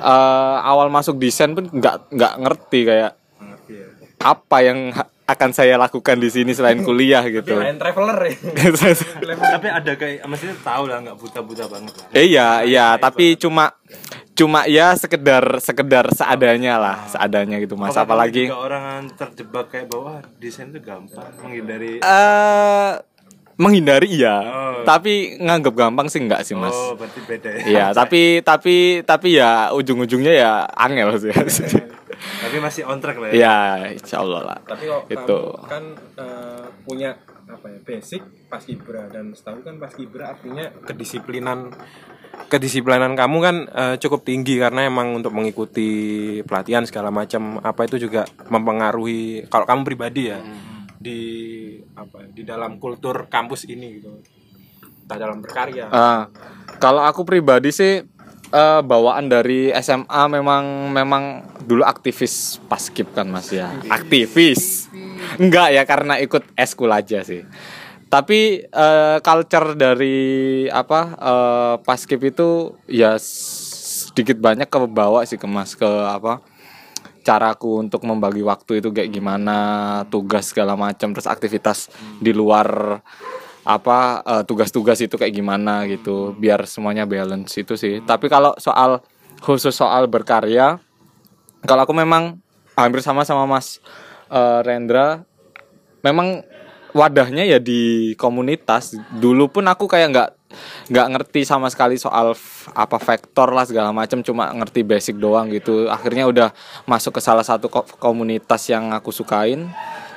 eh, 0.00 0.56
awal 0.64 0.88
masuk 0.88 1.20
desain 1.20 1.52
pun 1.52 1.68
nggak 1.68 2.10
nggak 2.12 2.34
ngerti 2.40 2.80
kayak 2.88 3.12
Ngerti 3.38 3.72
ya. 3.76 3.86
apa 4.20 4.56
yang 4.64 4.78
akan 5.22 5.50
saya 5.54 5.78
lakukan 5.78 6.18
di 6.18 6.28
sini 6.28 6.52
selain 6.52 6.82
kuliah 6.86 7.22
gitu. 7.26 7.54
Lain 7.56 7.78
traveler 7.78 8.18
ya. 8.26 8.34
tapi 9.56 9.68
ada 9.70 9.92
kayak 9.94 10.26
maksudnya 10.26 10.56
tahu 10.60 10.84
lah 10.90 10.98
nggak 11.00 11.16
buta-buta 11.18 11.64
banget 11.70 11.92
lah. 11.94 12.06
Eh, 12.12 12.26
iya, 12.28 12.48
iya, 12.66 12.86
tapi 12.98 13.38
cuma 13.38 13.72
cuma 14.32 14.64
ya 14.64 14.96
sekedar 14.96 15.60
sekedar 15.60 16.08
seadanya 16.10 16.80
lah, 16.80 16.96
seadanya 17.06 17.60
gitu 17.60 17.76
Mas. 17.76 17.92
Apakah 17.92 18.00
kamu 18.00 18.06
Apalagi 18.08 18.44
orang 18.48 19.02
terjebak 19.14 19.66
kayak 19.70 19.86
bahwa 19.92 20.24
desain 20.40 20.72
itu 20.72 20.80
gampang 20.80 21.28
menghindari 21.38 22.00
eh 22.00 22.92
menghindari 23.52 24.08
iya, 24.08 24.36
Oh. 24.42 24.82
tapi 24.82 25.36
nganggap 25.38 25.74
gampang 25.76 26.08
sih 26.08 26.18
enggak 26.24 26.42
sih 26.42 26.56
Mas. 26.56 26.72
Oh, 26.74 26.96
berarti 26.96 27.20
beda 27.22 27.48
ya. 27.52 27.60
Iya, 27.68 27.86
tapi 27.94 28.40
tapi 28.42 29.04
tapi 29.04 29.38
ya 29.38 29.70
ujung-ujungnya 29.76 30.32
ya 30.32 30.52
angel 30.72 31.20
sih. 31.20 31.30
Tapi 32.16 32.56
masih 32.60 32.82
on 32.86 32.98
track 33.00 33.18
lah 33.18 33.28
ya. 33.30 33.34
ya, 33.34 33.58
insya 33.92 34.20
Allah 34.22 34.40
lah. 34.54 34.58
Tapi 34.64 34.84
kok 34.86 35.02
Itu. 35.08 35.40
kamu 35.56 35.68
kan 35.68 35.84
eh, 36.18 36.64
punya 36.84 37.10
apa 37.42 37.66
ya 37.68 37.78
basic 37.84 38.22
pas 38.48 38.62
kibra 38.64 39.12
dan 39.12 39.36
setahu 39.36 39.60
kan 39.60 39.76
pas 39.76 39.92
kibra 39.92 40.32
artinya 40.32 40.72
kedisiplinan 40.88 41.68
kedisiplinan 42.48 43.12
kamu 43.12 43.36
kan 43.44 43.56
eh, 43.68 43.96
cukup 44.00 44.24
tinggi 44.24 44.56
karena 44.56 44.88
emang 44.88 45.12
untuk 45.20 45.36
mengikuti 45.36 45.90
pelatihan 46.48 46.84
segala 46.88 47.12
macam 47.12 47.60
apa 47.60 47.84
itu 47.84 48.08
juga 48.08 48.24
mempengaruhi 48.48 49.48
kalau 49.52 49.68
kamu 49.68 49.82
pribadi 49.84 50.32
ya 50.32 50.40
di 50.96 51.20
apa 51.92 52.30
di 52.30 52.46
dalam 52.46 52.78
kultur 52.78 53.26
kampus 53.28 53.66
ini 53.68 54.00
gitu 54.00 54.16
entah 55.02 55.18
dalam 55.18 55.42
berkarya 55.42 55.90
Ah, 55.90 56.30
kalau 56.78 57.02
aku 57.02 57.26
pribadi 57.26 57.74
sih 57.74 58.06
eh, 58.52 58.80
bawaan 58.84 59.26
dari 59.32 59.72
SMA 59.72 60.22
memang 60.28 60.92
memang 60.92 61.24
dulu 61.64 61.82
aktivis 61.82 62.60
paskib 62.68 63.10
kan 63.16 63.26
Mas 63.26 63.50
ya. 63.50 63.72
Aktivis. 63.88 64.92
Enggak 65.40 65.72
ya 65.72 65.82
karena 65.88 66.20
ikut 66.20 66.44
eskul 66.54 66.92
aja 66.92 67.24
sih. 67.24 67.42
Tapi 68.12 68.68
eh, 68.68 69.18
culture 69.24 69.72
dari 69.72 70.68
apa 70.68 71.00
eh, 71.16 71.74
paskib 71.80 72.20
itu 72.28 72.76
ya 72.86 73.16
sedikit 73.16 74.36
banyak 74.36 74.68
ke 74.68 74.78
bawah 74.92 75.24
sih 75.24 75.40
ke 75.40 75.48
Mas 75.48 75.72
ke 75.72 75.88
apa 75.88 76.44
caraku 77.22 77.80
untuk 77.80 78.02
membagi 78.02 78.42
waktu 78.42 78.82
itu 78.82 78.90
kayak 78.90 79.14
gimana 79.14 79.56
tugas 80.10 80.50
segala 80.50 80.74
macam 80.74 81.14
terus 81.14 81.30
aktivitas 81.30 81.88
di 82.18 82.34
luar 82.34 83.00
apa 83.62 84.22
eh, 84.26 84.42
tugas-tugas 84.46 84.98
itu 84.98 85.14
kayak 85.14 85.34
gimana 85.34 85.86
gitu 85.86 86.34
biar 86.34 86.66
semuanya 86.66 87.06
balance 87.06 87.54
itu 87.58 87.78
sih. 87.78 88.02
Tapi 88.02 88.26
kalau 88.26 88.54
soal 88.58 89.02
khusus 89.42 89.74
soal 89.74 90.06
berkarya 90.06 90.78
kalau 91.62 91.86
aku 91.86 91.94
memang 91.94 92.38
hampir 92.74 93.02
sama 93.02 93.22
sama 93.22 93.46
Mas 93.46 93.78
eh, 94.30 94.60
Rendra 94.66 95.22
memang 96.02 96.42
wadahnya 96.92 97.46
ya 97.48 97.58
di 97.62 98.12
komunitas. 98.20 98.98
Dulu 99.16 99.48
pun 99.48 99.64
aku 99.66 99.88
kayak 99.88 100.08
nggak 100.12 100.30
nggak 100.92 101.06
ngerti 101.16 101.48
sama 101.48 101.72
sekali 101.72 101.96
soal 101.96 102.36
apa 102.76 102.98
vektor 103.00 103.48
lah 103.56 103.64
segala 103.64 103.88
macam 103.94 104.20
cuma 104.20 104.52
ngerti 104.52 104.84
basic 104.84 105.16
doang 105.16 105.48
gitu. 105.48 105.88
Akhirnya 105.88 106.28
udah 106.28 106.48
masuk 106.84 107.16
ke 107.16 107.20
salah 107.24 107.46
satu 107.46 107.72
ko- 107.72 107.88
komunitas 107.96 108.68
yang 108.68 108.92
aku 108.92 109.08
sukain 109.14 109.72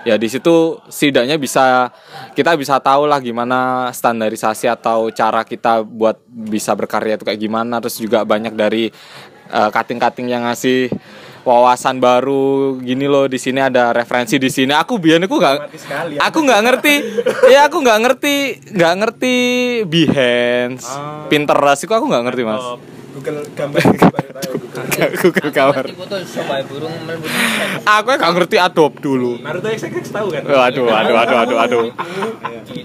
ya 0.05 0.15
di 0.21 0.29
situ 0.29 0.77
setidaknya 0.85 1.41
bisa 1.41 1.89
kita 2.37 2.53
bisa 2.53 2.77
tahu 2.77 3.09
lah 3.09 3.17
gimana 3.17 3.89
standarisasi 3.89 4.69
atau 4.69 5.09
cara 5.09 5.41
kita 5.41 5.81
buat 5.81 6.21
bisa 6.29 6.77
berkarya 6.77 7.17
itu 7.17 7.25
kayak 7.25 7.41
gimana. 7.41 7.81
Terus 7.81 7.97
juga 7.97 8.21
banyak 8.21 8.53
dari 8.53 8.93
eh, 9.49 9.69
cutting-cutting 9.73 10.29
yang 10.29 10.45
ngasih 10.45 10.93
wawasan 11.45 12.01
baru 12.01 12.81
gini 12.81 13.05
loh 13.05 13.29
di 13.29 13.37
sini 13.37 13.61
ada 13.61 13.89
referensi 13.91 14.37
di 14.37 14.53
sini. 14.53 14.77
Aku 14.77 15.01
biar 15.01 15.25
aku 15.25 15.35
nggak 15.41 15.57
aku 16.21 16.39
nggak 16.45 16.61
ngerti. 16.69 16.95
Ya 17.49 17.65
aku 17.65 17.81
nggak 17.81 17.99
ngerti 18.05 18.35
nggak 18.77 18.93
ngerti 19.01 19.35
Behance 19.89 20.85
Pinterest 21.33 21.81
itu 21.81 21.93
aku 21.93 22.05
nggak 22.05 22.23
ngerti 22.29 22.41
mas 22.45 22.65
Google 23.15 23.47
gambar 23.55 23.79
Google. 23.79 24.11
Melebut 27.07 27.31
aku 27.87 28.07
nggak 28.11 28.31
ngerti 28.35 28.57
Adobe 28.59 28.99
dulu. 28.99 29.39
Naruto 29.39 29.71
XX 29.71 30.03
tahu 30.03 30.27
kan? 30.35 30.43
Waduh 30.43 30.83
waduh 30.83 31.13
waduh 31.15 31.35
waduh 31.39 31.55
waduh 31.55 31.83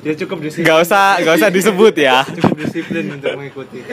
Dia 0.00 0.14
cukup 0.14 0.38
disiplin, 0.46 0.70
nggak 0.70 0.78
usah 0.86 1.18
nggak 1.18 1.34
usah 1.34 1.50
disebut 1.50 1.94
ya. 1.98 2.22
Cukup 2.38 2.56
disiplin 2.62 3.10
untuk 3.10 3.34
mengikuti. 3.34 3.82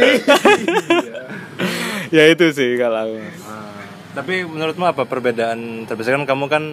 ya 2.15 2.24
itu 2.29 2.46
sih 2.53 2.77
kalau 2.77 3.10
aku. 3.10 3.17
Ah, 3.17 3.74
Tapi 4.22 4.46
menurutmu 4.46 4.86
apa 4.86 5.10
perbedaan 5.10 5.89
terbesar? 5.89 6.22
Kan 6.22 6.29
kamu 6.29 6.46
kan 6.53 6.63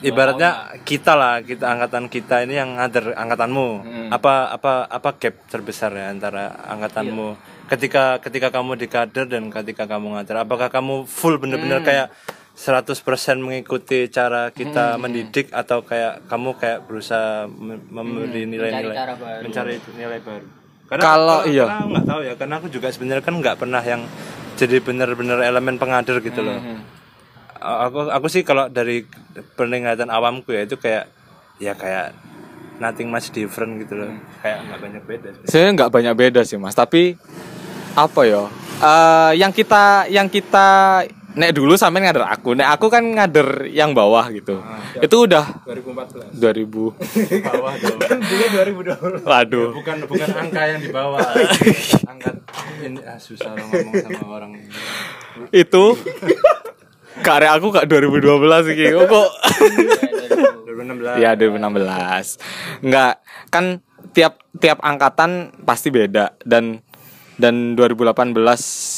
ibaratnya 0.00 0.80
kita 0.88 1.12
lah 1.16 1.44
kita 1.44 1.68
angkatan 1.68 2.08
kita 2.08 2.48
ini 2.48 2.56
yang 2.56 2.80
ngader 2.80 3.12
angkatanmu. 3.12 3.68
Apa 4.08 4.56
apa 4.56 4.88
apa 4.88 5.20
gap 5.20 5.36
terbesar 5.52 5.92
ya 5.92 6.08
antara 6.08 6.64
angkatanmu 6.64 7.55
ketika 7.66 8.22
ketika 8.22 8.48
kamu 8.54 8.78
di 8.78 8.86
kader 8.86 9.26
dan 9.26 9.50
ketika 9.50 9.90
kamu 9.90 10.14
ngajar 10.14 10.46
apakah 10.46 10.70
kamu 10.70 11.02
full 11.04 11.38
bener-bener 11.42 11.82
kayak 11.82 12.14
100% 12.56 12.96
mengikuti 13.36 14.08
cara 14.08 14.48
kita 14.48 14.96
mendidik 14.96 15.52
atau 15.52 15.84
kayak 15.84 16.24
kamu 16.24 16.56
kayak 16.56 16.88
berusaha 16.88 17.44
mem- 17.44 17.84
memberi 17.92 18.48
nilai-nilai? 18.48 18.96
cara 18.96 19.12
baru. 19.12 19.40
mencari 19.44 19.74
nilai 19.92 20.18
baru. 20.24 20.46
Kalau- 20.86 21.44
iya. 21.44 21.66
karena 21.68 21.76
aku 21.76 21.88
nggak 21.92 22.06
tahu 22.06 22.20
ya 22.24 22.34
karena 22.38 22.54
aku 22.56 22.68
juga 22.72 22.88
sebenarnya 22.88 23.24
kan 23.26 23.34
nggak 23.36 23.56
pernah 23.60 23.82
yang 23.84 24.02
jadi 24.56 24.80
bener-bener 24.80 25.44
elemen 25.44 25.76
pengader 25.76 26.24
gitu 26.24 26.40
loh. 26.40 26.56
Aku 27.60 28.08
aku 28.08 28.26
sih 28.32 28.40
kalau 28.40 28.72
dari 28.72 29.04
penglihatan 29.58 30.08
awamku 30.08 30.54
ya 30.56 30.64
itu 30.64 30.80
kayak 30.80 31.12
ya 31.60 31.76
kayak 31.76 32.16
nothing 32.78 33.08
much 33.08 33.32
different 33.32 33.82
gitu 33.82 33.94
loh. 33.96 34.12
Kayak 34.40 34.58
nggak 34.68 34.80
banyak 34.80 35.02
beda 35.04 35.28
sih. 35.32 35.46
saya 35.48 35.72
nggak 35.72 35.90
banyak 35.92 36.14
beda 36.14 36.40
sih 36.42 36.56
mas. 36.60 36.76
Tapi 36.76 37.16
apa 37.96 38.20
ya? 38.24 38.44
Eh, 38.76 39.32
yang 39.40 39.52
kita 39.52 40.06
yang 40.12 40.28
kita 40.28 41.00
nek 41.36 41.52
dulu 41.52 41.76
sampai 41.76 42.04
ngader 42.04 42.24
aku. 42.28 42.56
Nek 42.56 42.68
aku 42.76 42.86
kan 42.92 43.04
ngader 43.04 43.68
yang 43.72 43.96
bawah 43.96 44.28
gitu. 44.32 44.60
Itu 45.00 45.28
udah 45.28 45.64
2014 45.64 46.36
2000 46.36 46.64
bawah 47.52 47.72
dong. 47.80 47.98
Dulu 48.00 48.44
2020 49.24 49.28
waduh. 49.28 49.70
Bukan 49.76 49.96
bukan 50.08 50.28
angka 50.32 50.62
yang 50.68 50.80
di 50.80 50.90
bawah. 50.92 51.20
Angka 52.12 52.30
ini 52.86 53.00
ah, 53.02 53.18
susah 53.18 53.52
loh 53.56 53.66
ngomong 53.66 53.94
sama 54.04 54.26
orang 54.38 54.52
itu 55.50 55.84
karya 57.26 57.56
aku 57.56 57.72
gak 57.72 57.88
2012 57.88 58.76
gitu 58.76 59.00
kok 59.08 59.30
2016 60.76 61.24
ya 61.24 61.30
2016 61.32 62.84
nggak 62.84 63.14
kan 63.48 63.64
tiap 64.12 64.40
tiap 64.60 64.78
angkatan 64.80 65.52
pasti 65.64 65.88
beda. 65.92 66.36
Dan 66.40 66.80
dan 67.36 67.76
2018 67.76 68.32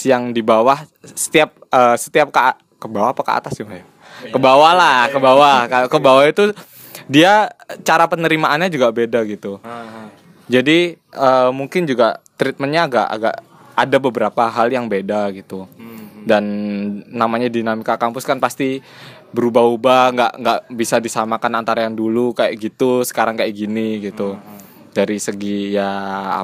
yang 0.06 0.30
di 0.30 0.42
bawah 0.46 0.78
setiap 1.02 1.58
eh, 1.70 1.96
setiap 1.98 2.30
ke 2.30 2.40
ke 2.78 2.86
bawah 2.86 3.10
apa 3.10 3.22
ke 3.26 3.32
atas 3.34 3.54
ya 3.58 3.66
Mbak? 3.66 3.84
ke 4.30 4.38
bawah 4.38 4.72
lah 4.74 5.10
ke 5.10 5.18
bawah. 5.18 5.58
Kalau 5.66 5.88
ke 5.90 5.98
bawah 5.98 6.24
itu 6.26 6.54
dia 7.10 7.50
cara 7.82 8.06
penerimaannya 8.06 8.70
juga 8.70 8.94
beda 8.94 9.26
gitu. 9.26 9.58
Ah, 9.66 10.10
jadi 10.46 10.94
eh, 10.98 11.50
mungkin 11.50 11.86
juga 11.86 12.22
treatmentnya 12.38 12.86
agak 12.86 13.06
agak 13.10 13.36
ada 13.78 13.96
beberapa 14.02 14.42
hal 14.50 14.70
yang 14.74 14.90
beda 14.90 15.30
gitu 15.34 15.70
dan 16.28 16.44
namanya 17.08 17.48
dinamika 17.48 17.96
kampus 17.96 18.28
kan 18.28 18.36
pasti 18.36 18.84
berubah-ubah 19.32 20.02
nggak 20.12 20.32
nggak 20.40 20.60
bisa 20.76 21.00
disamakan 21.00 21.64
antara 21.64 21.88
yang 21.88 21.96
dulu 21.96 22.36
kayak 22.36 22.60
gitu 22.60 23.00
sekarang 23.08 23.40
kayak 23.40 23.56
gini 23.56 24.04
gitu. 24.04 24.36
Dari 24.92 25.16
segi 25.16 25.72
ya 25.72 25.88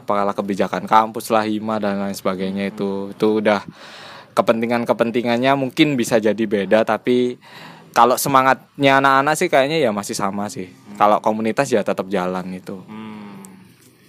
apalah 0.01 0.33
kebijakan 0.33 0.89
kampus 0.89 1.29
lah 1.29 1.45
hima 1.45 1.77
dan 1.77 2.01
lain 2.01 2.17
sebagainya 2.17 2.73
itu. 2.73 3.13
itu 3.13 3.27
udah 3.45 3.61
kepentingan-kepentingannya 4.33 5.53
mungkin 5.55 5.95
bisa 5.95 6.19
jadi 6.19 6.45
beda 6.45 6.83
tapi 6.83 7.37
kalau 7.95 8.19
semangatnya 8.19 8.99
anak-anak 8.99 9.35
sih 9.39 9.47
kayaknya 9.47 9.79
ya 9.79 9.91
masih 9.95 10.17
sama 10.17 10.51
sih. 10.51 10.67
Kalau 10.99 11.23
komunitas 11.23 11.71
ya 11.71 11.85
tetap 11.85 12.11
jalan 12.11 12.47
itu. 12.51 12.83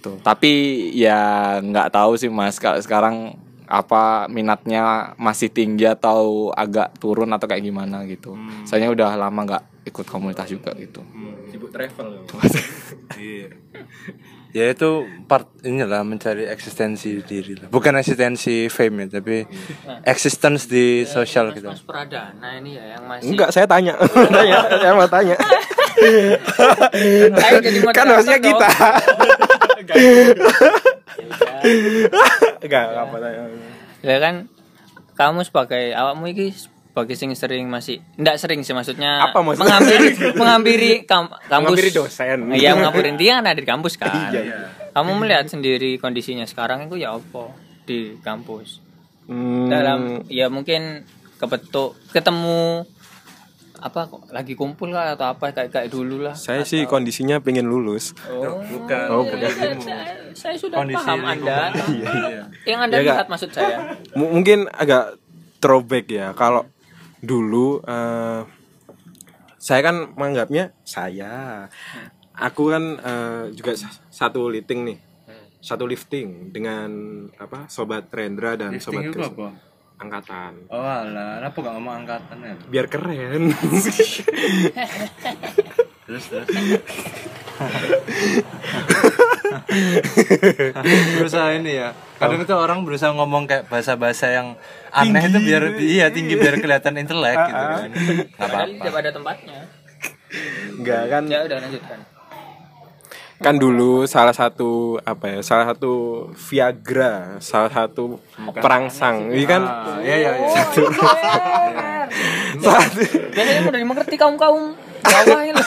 Tuh 0.02 0.16
tapi 0.22 0.86
ya 0.94 1.58
nggak 1.62 1.94
tahu 1.94 2.18
sih 2.18 2.30
mas. 2.30 2.58
Kalau 2.58 2.78
sekarang 2.82 3.45
apa 3.66 4.30
minatnya 4.30 5.14
masih 5.18 5.50
tinggi 5.50 5.84
atau 5.86 6.50
agak 6.54 6.96
turun 7.02 7.30
atau 7.34 7.46
kayak 7.50 7.62
gimana 7.66 8.06
gitu. 8.06 8.38
Soalnya 8.62 8.94
udah 8.94 9.10
lama 9.18 9.40
nggak 9.42 9.64
ikut 9.86 10.06
komunitas 10.06 10.50
juga 10.50 10.74
gitu. 10.78 11.02
Sibuk 11.50 11.70
travel 11.70 12.26
Iya. 13.16 13.48
ya 14.50 14.64
itu 14.72 15.04
part 15.28 15.46
inilah 15.62 16.02
mencari 16.02 16.48
eksistensi 16.48 17.22
diri 17.22 17.54
lah. 17.56 17.68
Bukan 17.70 17.94
eksistensi 17.96 18.66
fame 18.72 19.06
ya 19.06 19.20
tapi 19.20 19.46
existence 20.04 20.66
di 20.66 21.06
sosial 21.06 21.52
Mas, 21.52 21.56
gitu 21.60 21.68
Mas 21.70 21.82
Pradana 21.86 22.56
ini 22.58 22.74
ya 22.76 22.98
yang 22.98 23.04
masih 23.06 23.30
enggak 23.30 23.50
saya 23.54 23.66
tanya. 23.68 23.94
Tanya. 24.36 24.58
Saya 24.82 24.92
mau 24.92 25.08
tanya. 25.08 25.36
Kan 27.94 28.06
harusnya 28.10 28.38
kita 28.42 28.68
Ya 31.18 31.28
enggak 32.60 32.84
apa 32.98 33.16
tanya 33.18 33.42
Ya 34.00 34.16
kan 34.18 34.34
kamu 35.12 35.40
sebagai 35.42 35.92
awakmu 35.92 36.28
ini 36.28 36.52
sebagai 36.52 37.12
sing 37.12 37.32
sering 37.32 37.66
masih 37.66 38.00
enggak 38.14 38.36
sering 38.36 38.60
sih 38.60 38.72
maksudnya 38.72 39.20
Apa 39.22 39.40
maksudnya? 39.40 39.76
menghampiri 39.76 40.08
menghampiri 40.32 40.90
kam- 41.04 41.32
kampus. 41.42 41.72
Menghampiri 41.72 41.90
dosen. 41.90 42.38
iya 42.52 42.72
menghampiri 42.72 43.10
dia 43.16 43.32
kan 43.36 43.44
ada 43.46 43.56
di 43.56 43.66
kampus 43.66 43.94
kan. 43.96 44.32
Iya, 44.32 44.72
kamu 44.92 45.10
melihat 45.16 45.46
sendiri 45.46 45.96
kondisinya 45.96 46.44
sekarang 46.44 46.84
itu 46.84 46.96
ya 46.96 47.12
apa 47.12 47.52
di 47.84 48.16
kampus? 48.18 48.80
Hmm, 49.26 49.68
dalam 49.68 50.00
ya 50.26 50.46
mungkin 50.46 51.04
kebetuk 51.36 52.00
ketemu 52.10 52.88
apa 53.78 54.06
kok 54.06 54.28
lagi 54.28 54.52
kumpul 54.52 54.88
lah 54.88 55.12
atau 55.12 55.28
apa? 55.28 55.50
Kayak 55.50 55.70
kayak 55.70 55.88
dulu 55.88 56.22
lah. 56.22 56.32
Saya 56.32 56.62
sih 56.62 56.84
kondisinya 56.84 57.38
pengen 57.38 57.64
lulus. 57.64 58.16
Oh, 58.26 58.58
bukan. 58.62 59.06
Oh, 59.08 59.22
bukan. 59.22 59.46
saya, 59.46 59.74
saya- 59.76 60.16
saya 60.32 60.54
sudah 60.54 60.76
Kondisi 60.76 60.98
paham 60.98 61.20
anda. 61.22 61.72
Iya. 61.72 62.44
yang 62.64 62.80
anda 62.82 62.96
Ya, 62.98 63.14
lihat 63.14 63.26
maksud 63.26 63.50
saya. 63.50 63.96
M- 64.12 64.32
mungkin 64.32 64.68
agak 64.68 65.16
throwback 65.58 66.06
ya. 66.06 66.32
Kalau 66.32 66.68
dulu 67.18 67.80
eh, 67.80 68.40
saya 69.56 69.80
kan 69.82 70.12
menganggapnya 70.12 70.76
saya. 70.82 71.66
Aku 72.32 72.68
kan 72.68 72.84
eh, 72.96 73.44
juga 73.52 73.72
sa- 73.74 73.92
satu 74.06 74.46
lifting 74.46 74.84
nih. 74.84 74.98
Satu 75.56 75.82
lifting 75.82 76.52
dengan 76.52 76.88
apa 77.34 77.66
sobat 77.66 78.06
Rendra 78.08 78.54
dan 78.54 78.76
sobat 78.78 79.08
Chris. 79.08 79.32
Angkatan. 79.96 80.52
Oh 80.68 80.80
alah. 80.80 81.40
Kenapa 81.40 81.56
gak 81.56 81.74
ngomong 81.80 81.94
angkatan 82.04 82.36
ya 82.44 82.54
biar 82.68 82.86
keren. 82.88 83.52
Terus 86.06 86.24
terus. 86.30 86.48
Berusaha 91.16 91.48
ini 91.56 91.80
ya. 91.80 91.96
Kadang 92.20 92.44
itu 92.44 92.54
orang 92.54 92.84
berusaha 92.84 93.12
ngomong 93.16 93.48
kayak 93.48 93.72
bahasa-bahasa 93.72 94.32
yang 94.32 94.48
aneh 94.92 95.22
itu 95.28 95.38
biar 95.40 95.62
iya 95.80 96.06
tinggi 96.12 96.36
biar 96.36 96.60
kelihatan 96.60 97.00
intelek 97.00 97.38
gitu 97.48 97.64
kan. 97.64 97.90
Nggak 97.90 98.36
padahal 98.36 98.68
apa-apa. 98.68 98.76
tidak 98.76 98.92
pada 98.92 99.10
tempatnya. 99.12 99.60
Enggak 100.76 101.02
kan. 101.08 101.22
Ya 101.26 101.38
udah 101.44 101.58
lanjutkan 101.62 102.15
kan 103.36 103.54
dulu 103.54 104.08
salah 104.08 104.32
satu 104.32 104.96
apa 105.04 105.28
ya 105.28 105.40
salah 105.44 105.68
satu 105.68 106.24
Viagra 106.32 107.36
salah 107.38 107.68
satu 107.68 108.16
perangsang. 108.56 109.28
ini 109.28 109.44
kan 109.44 109.62
Ah, 109.62 110.00
iya 110.00 110.16
iya 110.16 110.32
iya. 110.40 110.48
Satu 110.64 110.88
biasanya 113.34 113.68
udah 113.68 113.80
dimengerti 113.80 114.16
kaum 114.16 114.36
kaum 114.40 114.72
bawah 115.04 115.40
ya 115.44 115.52
lah. 115.52 115.66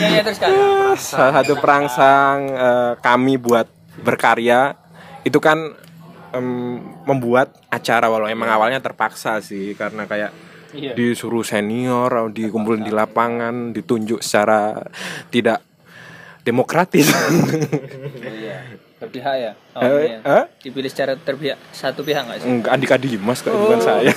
ya 0.00 0.08
ya 0.08 0.22
terus 0.24 0.40
kan 0.40 0.52
salah 0.96 1.32
satu 1.42 1.60
perangsang 1.60 2.38
eh, 2.48 2.92
kami 3.00 3.36
buat 3.36 3.68
berkarya 4.00 4.76
itu 5.24 5.36
kan 5.36 5.72
em, 6.32 6.80
membuat 7.04 7.52
acara 7.68 8.08
walau 8.08 8.28
emang 8.28 8.48
awalnya 8.48 8.80
terpaksa 8.80 9.40
sih 9.40 9.76
karena 9.76 10.08
kayak 10.08 10.32
Iya. 10.74 10.90
disuruh 10.98 11.46
senior 11.46 12.10
dikumpulin 12.34 12.82
di 12.82 12.90
lapangan 12.90 13.70
ditunjuk 13.70 14.18
secara 14.18 14.82
tidak 15.30 15.62
demokratis. 16.44 17.08
Iya. 18.44 18.60
Berpihak 19.00 19.34
ya? 19.36 19.52
Oh, 19.74 19.82
Eh, 19.82 20.06
iya. 20.06 20.18
eh? 20.22 20.44
dipilih 20.60 20.88
secara 20.88 21.16
terpihak 21.16 21.56
satu 21.72 22.00
pihak 22.00 22.24
nggak 22.24 22.38
sih? 22.40 22.48
Enggak 22.48 22.72
Andika 22.72 22.96
Dimas 22.96 23.40
kok 23.40 23.52
bukan 23.52 23.80
saya. 23.80 24.12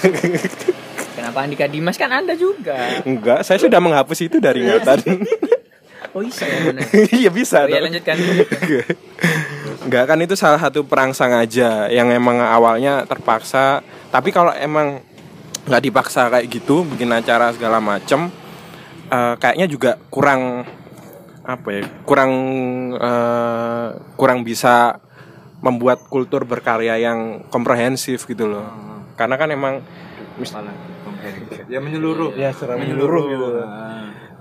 Kenapa 1.18 1.44
Andika 1.44 1.66
Dimas? 1.66 1.96
Kan 1.96 2.12
anda 2.12 2.36
juga. 2.36 2.76
Enggak 3.04 3.42
saya 3.42 3.58
sudah 3.58 3.80
menghapus 3.80 4.20
itu 4.22 4.38
dari 4.38 4.64
ingatan 4.64 5.00
oh 6.16 6.22
iya 6.22 6.46
ya 6.46 6.60
benar. 6.64 6.84
Iya 7.10 7.30
bisa. 7.32 7.58
Oh, 7.64 7.70
ya 7.70 7.80
lanjutkan. 7.82 8.16
Enggak 9.84 10.04
kan 10.08 10.18
itu 10.20 10.36
salah 10.36 10.60
satu 10.60 10.84
perangsang 10.84 11.32
aja 11.34 11.88
yang 11.88 12.12
emang 12.12 12.40
awalnya 12.40 13.04
terpaksa. 13.04 13.82
Tapi 14.08 14.30
kalau 14.32 14.52
emang 14.54 15.04
nggak 15.68 15.84
dipaksa 15.84 16.32
kayak 16.32 16.48
gitu 16.48 16.88
bikin 16.88 17.12
acara 17.12 17.52
segala 17.52 17.84
macem 17.84 18.32
eh, 19.08 19.34
kayaknya 19.36 19.68
juga 19.68 19.92
kurang 20.08 20.64
apa 21.48 21.68
ya 21.72 21.84
kurang 22.04 22.32
eh, 23.00 23.88
kurang 24.20 24.44
bisa 24.44 25.00
membuat 25.64 26.04
kultur 26.12 26.44
berkarya 26.44 27.00
yang 27.00 27.48
komprehensif 27.48 28.28
gitu 28.28 28.46
loh. 28.52 28.68
Karena 29.16 29.40
kan 29.40 29.50
emang 29.50 29.80
mis- 30.38 30.54
ya 31.72 31.80
menyeluruh. 31.80 32.36
Ya 32.36 32.52
secara 32.52 32.76
menyeluruh 32.76 33.24
gitu. 33.32 33.48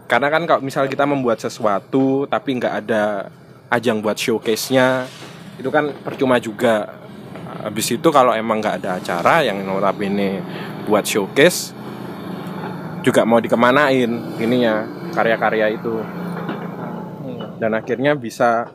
karena 0.07 0.31
kan 0.31 0.47
kalau 0.47 0.63
misal 0.63 0.87
kita 0.87 1.03
membuat 1.03 1.43
sesuatu 1.43 2.31
tapi 2.31 2.63
nggak 2.63 2.75
ada 2.87 3.27
ajang 3.75 3.99
buat 3.99 4.15
showcase-nya 4.15 5.07
itu 5.59 5.67
kan 5.71 5.95
percuma 6.03 6.43
juga. 6.43 7.07
Habis 7.63 7.99
itu 7.99 8.09
kalau 8.15 8.31
emang 8.31 8.63
nggak 8.63 8.83
ada 8.83 8.91
acara 9.03 9.43
yang 9.43 9.63
notabene 9.67 10.43
buat 10.87 11.03
showcase 11.03 11.75
juga 13.03 13.23
mau 13.23 13.39
dikemanain 13.39 14.39
ininya 14.39 14.87
karya-karya 15.15 15.79
itu 15.79 16.03
dan 17.57 17.73
akhirnya 17.73 18.13
bisa 18.17 18.69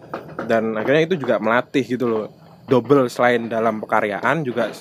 dan 0.45 0.73
akhirnya 0.73 1.05
itu 1.05 1.15
juga 1.21 1.37
melatih 1.37 1.85
gitu 1.85 2.05
loh. 2.09 2.25
Double 2.65 3.09
selain 3.11 3.51
dalam 3.51 3.83
pekaryaan 3.83 4.47
juga 4.47 4.71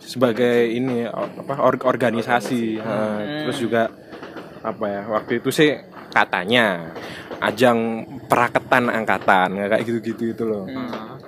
sebagai 0.00 0.70
ini 0.70 1.04
apa 1.04 1.54
or- 1.60 1.84
organisasi. 1.84 2.80
Nah, 2.80 3.44
terus 3.44 3.58
juga 3.60 3.92
apa 4.64 4.84
ya 4.90 5.02
waktu 5.06 5.38
itu 5.38 5.50
sih 5.52 5.70
katanya 6.10 6.88
ajang 7.38 8.02
peraketan 8.26 8.90
angkatan 8.90 9.54
kayak 9.54 9.82
gitu-gitu 9.86 10.34
itu 10.34 10.44
loh. 10.46 10.66
Hmm. 10.66 11.20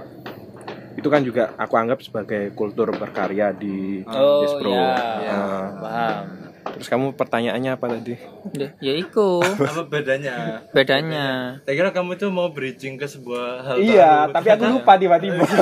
itu 0.90 1.08
kan 1.08 1.24
juga 1.24 1.54
aku 1.56 1.80
anggap 1.80 2.02
sebagai 2.04 2.52
kultur 2.52 2.92
berkarya 2.92 3.56
di 3.56 4.04
oh 4.04 4.44
Dispro. 4.44 4.68
ya 4.74 5.32
Nah, 5.32 5.68
paham 5.80 6.26
terus 6.62 6.86
kamu 6.86 7.12
pertanyaannya 7.12 7.70
apa 7.72 7.86
tadi? 7.88 8.14
Udah, 8.46 8.70
ya 8.78 8.92
iku. 8.92 9.40
Apa 9.70 9.82
bedanya? 9.84 10.64
Bedanya. 10.70 11.58
Saya 11.62 11.74
kira 11.74 11.90
kamu 11.90 12.16
tuh 12.16 12.28
mau 12.28 12.48
bridging 12.48 12.94
ke 12.94 13.04
sebuah 13.04 13.46
hal 13.62 13.76
iya 13.78 14.24
baru. 14.24 14.34
tapi 14.34 14.48
aku 14.50 14.64
lupa 14.74 14.92
tiba-tiba. 14.96 15.44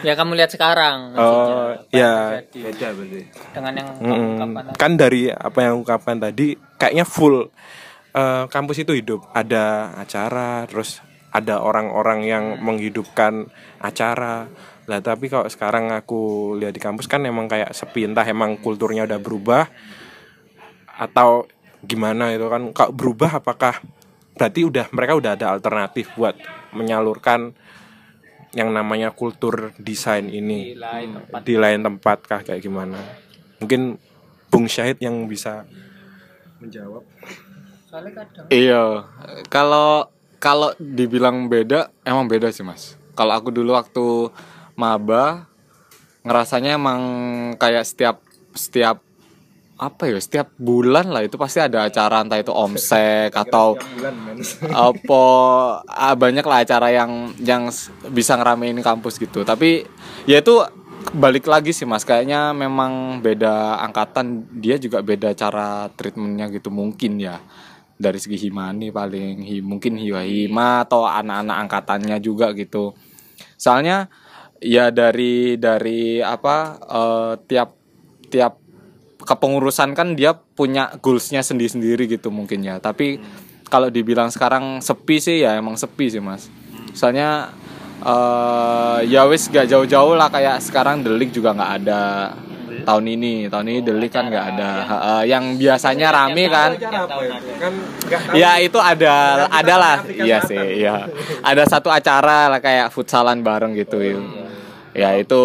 Ya 0.00 0.16
kamu 0.16 0.32
lihat 0.32 0.48
sekarang 0.48 1.12
oh 1.12 1.76
ya 1.92 2.40
beda 2.48 2.88
berarti. 2.88 3.20
Dengan 3.52 3.72
yang 3.76 3.88
kamu 3.92 4.00
Mm, 4.00 4.24
ungkapkan 4.32 4.64
kan 4.74 4.92
dari 4.96 5.28
apa 5.28 5.58
yang 5.60 5.76
aku 5.76 5.80
ungkapkan 5.84 6.16
tadi 6.16 6.46
kayaknya 6.80 7.04
full 7.04 7.52
eh, 8.10 8.44
kampus 8.48 8.80
itu 8.80 8.96
hidup. 8.96 9.28
Ada 9.36 9.92
acara 9.92 10.64
terus 10.64 11.04
ada 11.28 11.60
orang-orang 11.60 12.24
yang 12.24 12.44
menghidupkan 12.58 13.52
acara 13.76 14.48
lah 14.88 15.04
tapi 15.04 15.28
kalau 15.28 15.44
sekarang 15.44 15.92
aku 15.92 16.56
lihat 16.56 16.72
di 16.72 16.80
kampus 16.80 17.04
kan 17.04 17.20
emang 17.28 17.44
kayak 17.44 17.76
sepi 17.76 18.08
entah 18.08 18.24
emang 18.24 18.56
kulturnya 18.56 19.04
udah 19.04 19.20
berubah 19.20 19.68
atau 20.98 21.44
gimana 21.84 22.34
itu 22.34 22.48
kan. 22.48 22.72
Kalau 22.72 22.92
berubah 22.96 23.44
apakah 23.44 23.78
berarti 24.34 24.64
udah 24.64 24.86
mereka 24.90 25.12
udah 25.14 25.32
ada 25.36 25.46
alternatif 25.52 26.10
buat 26.16 26.34
menyalurkan 26.72 27.52
yang 28.56 28.72
namanya 28.72 29.12
kultur 29.12 29.76
desain 29.76 30.24
ini 30.32 30.72
di 30.72 30.78
lain 30.78 31.08
tempat. 31.20 31.40
di 31.44 31.54
lain 31.60 31.80
tempat 31.84 32.18
kah 32.24 32.40
kayak 32.40 32.64
gimana? 32.64 32.96
Mungkin 33.60 34.00
Bung 34.48 34.64
Syahid 34.64 34.96
yang 35.04 35.28
bisa 35.28 35.68
menjawab. 36.64 37.04
Soalnya 37.92 38.24
kadang 38.24 38.46
Iya, 38.48 39.04
kalau 39.52 40.08
kalau 40.40 40.72
dibilang 40.80 41.50
beda, 41.50 41.92
emang 42.06 42.24
beda 42.30 42.48
sih 42.48 42.64
mas. 42.64 42.96
Kalau 43.18 43.34
aku 43.34 43.50
dulu 43.50 43.74
waktu 43.74 44.30
maba 44.78 45.50
ngerasanya 46.22 46.78
emang 46.78 47.00
kayak 47.58 47.82
setiap 47.82 48.22
setiap 48.54 49.02
apa 49.78 50.10
ya 50.10 50.18
setiap 50.18 50.50
bulan 50.58 51.14
lah 51.14 51.22
itu 51.22 51.38
pasti 51.38 51.62
ada 51.62 51.86
acara 51.86 52.26
entah 52.26 52.38
itu 52.42 52.50
omsek 52.50 53.30
atau 53.30 53.78
apa 54.90 55.24
ah, 55.86 56.14
banyak 56.18 56.42
lah 56.42 56.66
acara 56.66 56.90
yang 56.90 57.30
yang 57.38 57.70
bisa 58.10 58.34
ngeramein 58.34 58.78
kampus 58.82 59.22
gitu. 59.22 59.46
Tapi 59.46 59.86
ya 60.26 60.42
itu 60.42 60.66
balik 61.14 61.46
lagi 61.46 61.70
sih 61.70 61.86
mas. 61.86 62.02
Kayaknya 62.02 62.50
memang 62.58 63.22
beda 63.22 63.78
angkatan 63.86 64.50
dia 64.58 64.82
juga 64.82 64.98
beda 64.98 65.30
cara 65.38 65.86
treatmentnya 65.94 66.50
gitu 66.50 66.74
mungkin 66.74 67.22
ya. 67.22 67.38
Dari 67.98 68.18
segi 68.18 68.50
himani 68.50 68.94
paling 68.94 69.42
hi, 69.42 69.58
mungkin 69.58 69.98
hiwa 69.98 70.22
hima 70.22 70.86
atau 70.86 71.06
anak-anak 71.06 71.56
angkatannya 71.66 72.18
juga 72.18 72.50
gitu. 72.54 72.94
Soalnya 73.58 74.10
ya 74.58 74.90
dari 74.90 75.58
dari 75.58 76.18
apa 76.22 76.56
eh, 76.78 77.32
tiap 77.46 77.70
tiap 78.28 78.54
kepengurusan 79.22 79.92
kan 79.92 80.16
dia 80.16 80.32
punya 80.32 80.94
goalsnya 81.04 81.44
sendiri-sendiri 81.44 82.08
gitu 82.08 82.32
mungkin 82.32 82.64
ya. 82.64 82.80
Tapi 82.80 83.20
kalau 83.68 83.92
dibilang 83.92 84.32
sekarang 84.32 84.80
sepi 84.80 85.20
sih 85.20 85.44
ya 85.44 85.60
emang 85.60 85.76
sepi 85.76 86.08
sih 86.08 86.22
mas. 86.24 86.48
Soalnya 86.96 87.52
eh 87.98 88.98
ya 89.10 89.26
wis 89.26 89.50
gak 89.50 89.66
jauh-jauh 89.66 90.14
lah 90.14 90.30
kayak 90.30 90.62
sekarang 90.62 91.02
delik 91.02 91.34
juga 91.34 91.50
nggak 91.50 91.72
ada 91.82 92.02
tahun 92.84 93.04
ini 93.18 93.34
tahun 93.50 93.66
ini 93.70 93.80
delik 93.82 94.12
kan 94.12 94.28
nggak 94.28 94.46
ada. 94.54 94.70
Ha, 94.84 94.98
yang 95.24 95.56
biasanya 95.56 96.12
rame 96.12 96.44
kan? 96.50 96.70
ya? 96.76 97.02
Kan. 97.58 97.72
Ya 98.36 98.52
itu 98.62 98.78
ada 98.78 99.46
ada 99.50 99.74
lah. 99.78 99.96
iya 100.06 100.38
sih 100.44 100.82
iya. 100.82 101.06
Ada 101.42 101.78
satu 101.78 101.88
acara 101.88 102.52
lah 102.52 102.60
kayak 102.60 102.92
futsalan 102.92 103.40
bareng 103.42 103.74
gitu 103.78 103.98
ya 104.98 105.14
itu 105.14 105.42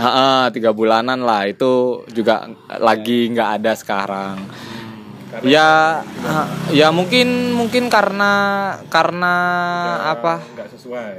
ha, 0.00 0.48
tiga 0.48 0.72
bulanan 0.72 1.20
lah. 1.20 1.44
Itu 1.44 2.04
juga 2.08 2.48
lagi 2.68 3.28
nggak 3.28 3.50
ada 3.60 3.72
sekarang. 3.76 4.36
Ya 5.44 6.00
ha, 6.04 6.44
ya 6.72 6.92
mungkin 6.92 7.56
mungkin 7.56 7.88
karena 7.92 8.32
karena 8.92 9.34
apa? 10.12 10.44
Nggak 10.56 10.68
sesuai. 10.76 11.12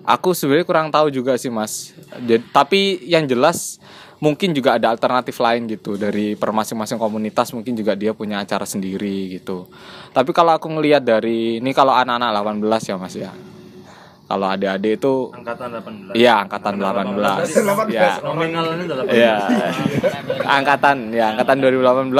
Ah. 0.00 0.16
aku 0.16 0.32
sebenarnya 0.32 0.64
kurang 0.64 0.88
tahu 0.88 1.12
juga 1.12 1.36
sih 1.36 1.52
mas. 1.52 1.92
Jadi, 2.16 2.44
tapi 2.50 3.04
yang 3.04 3.28
jelas 3.28 3.76
mungkin 4.20 4.52
juga 4.52 4.76
ada 4.76 4.92
alternatif 4.92 5.40
lain 5.40 5.66
gitu. 5.66 5.96
Dari 5.96 6.36
per 6.36 6.52
masing-masing 6.52 7.00
komunitas 7.00 7.50
mungkin 7.56 7.74
juga 7.74 7.96
dia 7.96 8.12
punya 8.12 8.44
acara 8.44 8.68
sendiri 8.68 9.40
gitu. 9.40 9.66
Tapi 10.12 10.30
kalau 10.30 10.54
aku 10.54 10.68
ngelihat 10.68 11.02
dari 11.02 11.58
ini 11.58 11.72
kalau 11.72 11.96
anak-anak 11.96 12.60
18 12.60 12.88
ya 12.92 12.96
mas 13.00 13.16
ya. 13.16 13.32
Kalau 14.30 14.46
adik-adik 14.46 15.02
itu 15.02 15.34
angkatan 15.34 15.74
18 16.14 16.14
iya 16.14 16.38
angkatan 16.46 16.78
18 16.78 17.50
ya 17.90 18.22
nominalnya 18.22 19.02
18 19.02 19.10
Iya. 19.10 19.36
angkatan 20.46 20.96
ya 21.10 21.34
angkatan 21.34 21.58
2018 21.58 22.14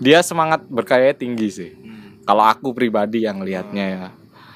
dia 0.00 0.24
semangat 0.24 0.64
berkarya 0.72 1.12
tinggi 1.12 1.52
sih. 1.52 1.70
Kalau 2.24 2.48
aku 2.48 2.72
pribadi 2.72 3.28
yang 3.28 3.44
lihatnya 3.44 3.84
ya 3.84 4.08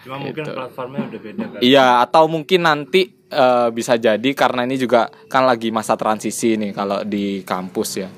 cuma 0.03 0.17
mungkin 0.19 0.45
platformnya 0.45 1.03
udah 1.09 1.21
beda 1.23 1.45
kan 1.47 1.61
Iya, 1.62 1.87
atau 2.03 2.25
mungkin 2.27 2.61
nanti 2.67 3.15
eh, 3.31 3.69
bisa 3.71 3.97
jadi 3.97 4.31
karena 4.35 4.67
ini 4.67 4.77
juga 4.77 5.09
kan 5.31 5.47
lagi 5.47 5.71
masa 5.71 5.95
transisi 5.95 6.59
nih 6.59 6.75
kalau 6.75 7.07
di 7.07 7.47
kampus 7.47 7.91
ya. 7.97 8.11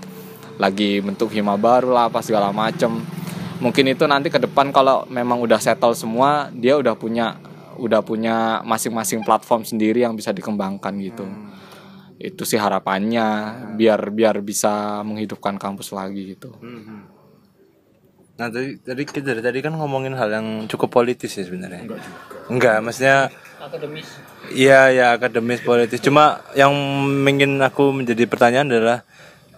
Lagi 0.57 1.03
bentuk 1.03 1.35
hima 1.35 1.59
baru 1.59 1.90
lah 1.92 2.09
apa 2.09 2.23
segala 2.23 2.55
macem 2.55 3.03
Mungkin 3.62 3.94
itu 3.94 4.05
nanti 4.11 4.29
ke 4.29 4.42
depan 4.42 4.75
kalau 4.75 5.07
memang 5.07 5.38
udah 5.38 5.62
settle 5.62 5.94
semua, 5.94 6.51
dia 6.51 6.75
udah 6.75 6.99
punya 6.99 7.38
udah 7.79 8.03
punya 8.03 8.62
masing-masing 8.66 9.23
platform 9.23 9.62
sendiri 9.64 10.03
yang 10.03 10.12
bisa 10.18 10.35
dikembangkan 10.35 10.94
gitu. 10.99 11.27
Itu 12.18 12.42
sih 12.44 12.59
harapannya 12.59 13.27
biar 13.79 14.11
biar 14.11 14.42
bisa 14.42 15.03
menghidupkan 15.07 15.59
kampus 15.59 15.94
lagi 15.94 16.35
gitu. 16.35 16.51
Mhm. 16.59 17.13
Nah 18.35 18.51
tadi 18.51 18.83
tadi 18.83 19.03
kita 19.07 19.23
dari 19.23 19.38
tadi 19.38 19.59
kan 19.62 19.79
ngomongin 19.79 20.18
hal 20.18 20.27
yang 20.27 20.47
cukup 20.66 20.90
politis 20.90 21.38
ya 21.38 21.47
sebenarnya. 21.47 21.87
Enggak 21.87 22.01
juga. 22.03 22.27
Enggak, 22.51 22.77
maksudnya 22.83 23.16
akademis 23.62 24.09
iya 24.51 24.81
ya 24.90 25.07
akademis 25.14 25.62
politis. 25.62 26.03
Cuma 26.03 26.42
yang 26.59 26.75
ingin 27.23 27.62
aku 27.62 27.94
menjadi 27.94 28.27
pertanyaan 28.27 28.68
adalah 28.75 29.07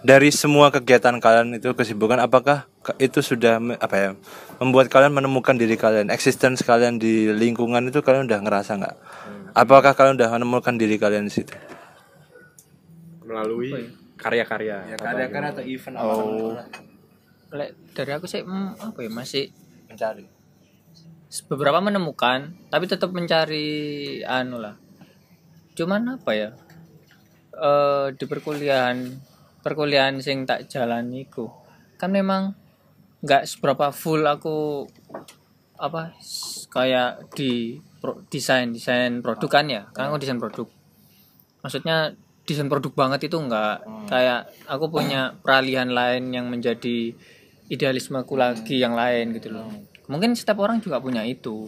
dari 0.05 0.29
semua 0.29 0.69
kegiatan 0.69 1.17
kalian 1.17 1.57
itu 1.57 1.73
kesibukan 1.73 2.21
apakah 2.21 2.69
itu 3.01 3.19
sudah 3.19 3.57
apa 3.81 3.95
ya 3.97 4.09
membuat 4.61 4.93
kalian 4.93 5.11
menemukan 5.11 5.57
diri 5.57 5.73
kalian, 5.75 6.13
existence 6.13 6.61
kalian 6.61 7.01
di 7.01 7.33
lingkungan 7.33 7.89
itu 7.89 8.05
kalian 8.05 8.29
udah 8.29 8.39
ngerasa 8.45 8.77
nggak? 8.77 8.95
Apakah 9.57 9.97
kalian 9.97 10.21
udah 10.21 10.29
menemukan 10.37 10.77
diri 10.77 11.01
kalian 11.01 11.25
di 11.25 11.33
situ? 11.33 11.57
Melalui 13.25 13.73
karya-karya. 14.21 14.97
karya-karya 15.01 15.49
atau 15.49 15.63
event 15.65 15.95
Oh. 15.97 16.53
Lek, 17.53 17.95
dari 17.95 18.11
aku 18.11 18.27
sih 18.27 18.43
hmm, 18.43 18.91
apa 18.91 18.99
ya 18.99 19.09
masih 19.11 19.45
mencari. 19.87 20.25
beberapa 21.51 21.83
menemukan 21.83 22.55
tapi 22.71 22.87
tetap 22.87 23.11
mencari 23.11 24.19
anu 24.23 24.63
lah. 24.63 24.75
Cuman 25.75 26.19
apa 26.19 26.31
ya 26.35 26.49
eh 27.57 28.07
di 28.15 28.25
perkuliahan 28.29 28.97
perkuliahan 29.65 30.21
sing 30.23 30.47
tak 30.47 30.69
jalaniku 30.69 31.49
kan 31.97 32.13
memang 32.13 32.53
nggak 33.25 33.49
seberapa 33.49 33.89
full 33.89 34.21
aku 34.23 34.85
apa 35.77 36.13
kayak 36.69 37.33
di 37.33 37.81
pro- 37.99 38.21
desain 38.29 38.69
desain 38.71 39.19
produk 39.25 39.49
kan 39.49 39.65
ya 39.67 39.83
kan 39.91 40.09
aku 40.13 40.21
desain 40.21 40.39
produk. 40.39 40.69
Maksudnya 41.65 42.15
desain 42.47 42.71
produk 42.71 42.93
banget 42.95 43.27
itu 43.27 43.35
enggak 43.35 43.83
kayak 44.07 44.47
aku 44.69 44.87
punya 44.87 45.35
peralihan 45.43 45.91
lain 45.91 46.31
yang 46.31 46.47
menjadi 46.47 47.11
idealismeku 47.67 48.33
lagi 48.33 48.79
yang 48.79 48.93
lain 48.93 49.35
gitu 49.35 49.51
loh. 49.51 49.67
Mungkin 50.07 50.33
setiap 50.33 50.63
orang 50.63 50.79
juga 50.79 50.99
punya 50.99 51.23
itu. 51.23 51.67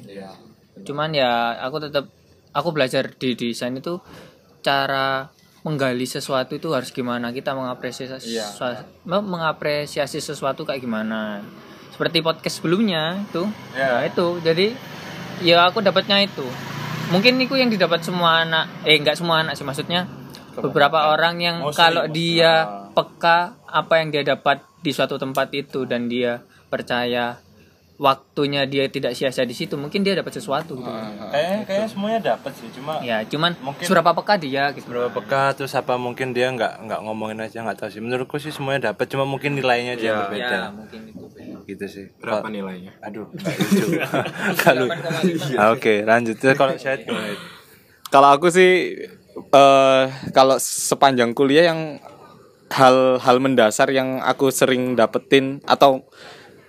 Cuman 0.82 1.12
ya 1.12 1.60
aku 1.60 1.84
tetap 1.84 2.08
aku 2.52 2.72
belajar 2.72 3.12
di 3.12 3.36
desain 3.36 3.76
itu 3.76 4.00
cara 4.60 5.28
menggali 5.60 6.08
sesuatu 6.08 6.56
itu 6.56 6.72
harus 6.72 6.90
gimana 6.90 7.36
kita 7.36 7.52
mengapresiasi 7.52 8.32
me- 9.04 9.28
mengapresiasi 9.28 10.24
sesuatu 10.24 10.64
kayak 10.64 10.80
gimana. 10.80 11.44
Seperti 11.92 12.24
podcast 12.24 12.64
sebelumnya 12.64 13.20
itu. 13.28 13.44
Ya 13.76 14.08
itu 14.08 14.40
jadi 14.40 14.72
ya 15.44 15.68
aku 15.68 15.84
dapatnya 15.84 16.24
itu. 16.24 16.48
Mungkin 17.12 17.42
itu 17.42 17.60
yang 17.60 17.68
didapat 17.68 18.00
semua 18.00 18.48
anak 18.48 18.72
eh 18.88 18.96
enggak 18.96 19.20
semua 19.20 19.44
anak 19.44 19.60
sih 19.60 19.68
maksudnya 19.68 20.08
beberapa 20.56 21.12
orang 21.12 21.40
yang 21.44 21.58
kalau 21.76 22.08
dia 22.08 22.54
peka 22.96 23.40
apa 23.68 23.94
yang 24.00 24.12
dia 24.12 24.24
dapat 24.24 24.64
di 24.80 24.92
suatu 24.92 25.16
tempat 25.16 25.52
itu 25.52 25.84
dan 25.84 26.08
dia 26.08 26.40
percaya 26.68 27.38
waktunya 28.00 28.64
dia 28.64 28.88
tidak 28.88 29.12
sia-sia 29.12 29.44
di 29.44 29.52
situ 29.52 29.76
mungkin 29.76 30.08
dia 30.08 30.16
dapat 30.16 30.32
sesuatu 30.32 30.72
gitu. 30.74 30.88
Kayaknya 30.88 31.58
kayaknya 31.68 31.90
semuanya 31.92 32.20
dapat 32.32 32.56
sih, 32.56 32.72
cuma 32.72 33.04
ya 33.04 33.28
cuman 33.28 33.60
Mungkin- 33.60 33.84
seberapa 33.84 34.16
peka 34.16 34.40
dia 34.40 34.72
gitu. 34.72 34.88
Berapa 34.88 35.12
peka 35.12 35.52
terus 35.54 35.76
apa 35.76 36.00
mungkin 36.00 36.32
dia 36.32 36.48
nggak 36.48 36.88
nggak 36.88 37.00
ngomongin 37.04 37.44
aja 37.44 37.60
nggak 37.60 37.76
tahu 37.76 37.90
sih. 37.92 38.00
Menurutku 38.00 38.40
sih 38.40 38.56
semuanya 38.56 38.96
dapat 38.96 39.04
cuma 39.06 39.28
mungkin 39.28 39.52
nilainya 39.54 40.00
aja 40.00 40.06
yang 40.06 40.20
berbeda. 40.26 40.48
Ya 40.48 40.70
mungkin 40.72 41.00
itu 41.06 41.26
gitu 41.68 41.86
sih. 41.86 42.06
Berapa 42.18 42.40
Kalau- 42.40 42.56
nilainya? 42.56 42.92
aduh 43.04 43.28
kalau 44.56 44.88
Ah, 45.60 45.70
oke 45.72 45.94
lanjut. 46.02 46.40
Kalau 46.40 46.74
saya? 46.80 47.04
Kalau 48.08 48.30
aku 48.32 48.48
sih 48.48 48.96
eh 49.36 50.04
kalau 50.32 50.56
sepanjang 50.56 51.36
kuliah 51.36 51.68
yang 51.68 52.00
hal-hal 52.70 53.38
mendasar 53.38 53.90
yang 53.90 54.20
aku 54.20 54.50
sering 54.50 54.94
dapetin 54.94 55.60
atau 55.64 56.06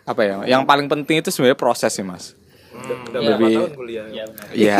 apa 0.02 0.20
ya, 0.20 0.36
yang 0.48 0.64
paling 0.64 0.86
penting 0.86 1.20
itu 1.20 1.28
sebenarnya 1.28 1.56
proses 1.56 1.90
sih 1.90 2.02
mas. 2.02 2.34
Udah 2.72 2.96
Ya. 3.12 3.28
berapa 3.28 3.36
Lebih- 3.36 3.56
tahun 3.58 3.74
kuliah? 3.74 4.06
ya. 4.08 4.24
Iya, 4.50 4.78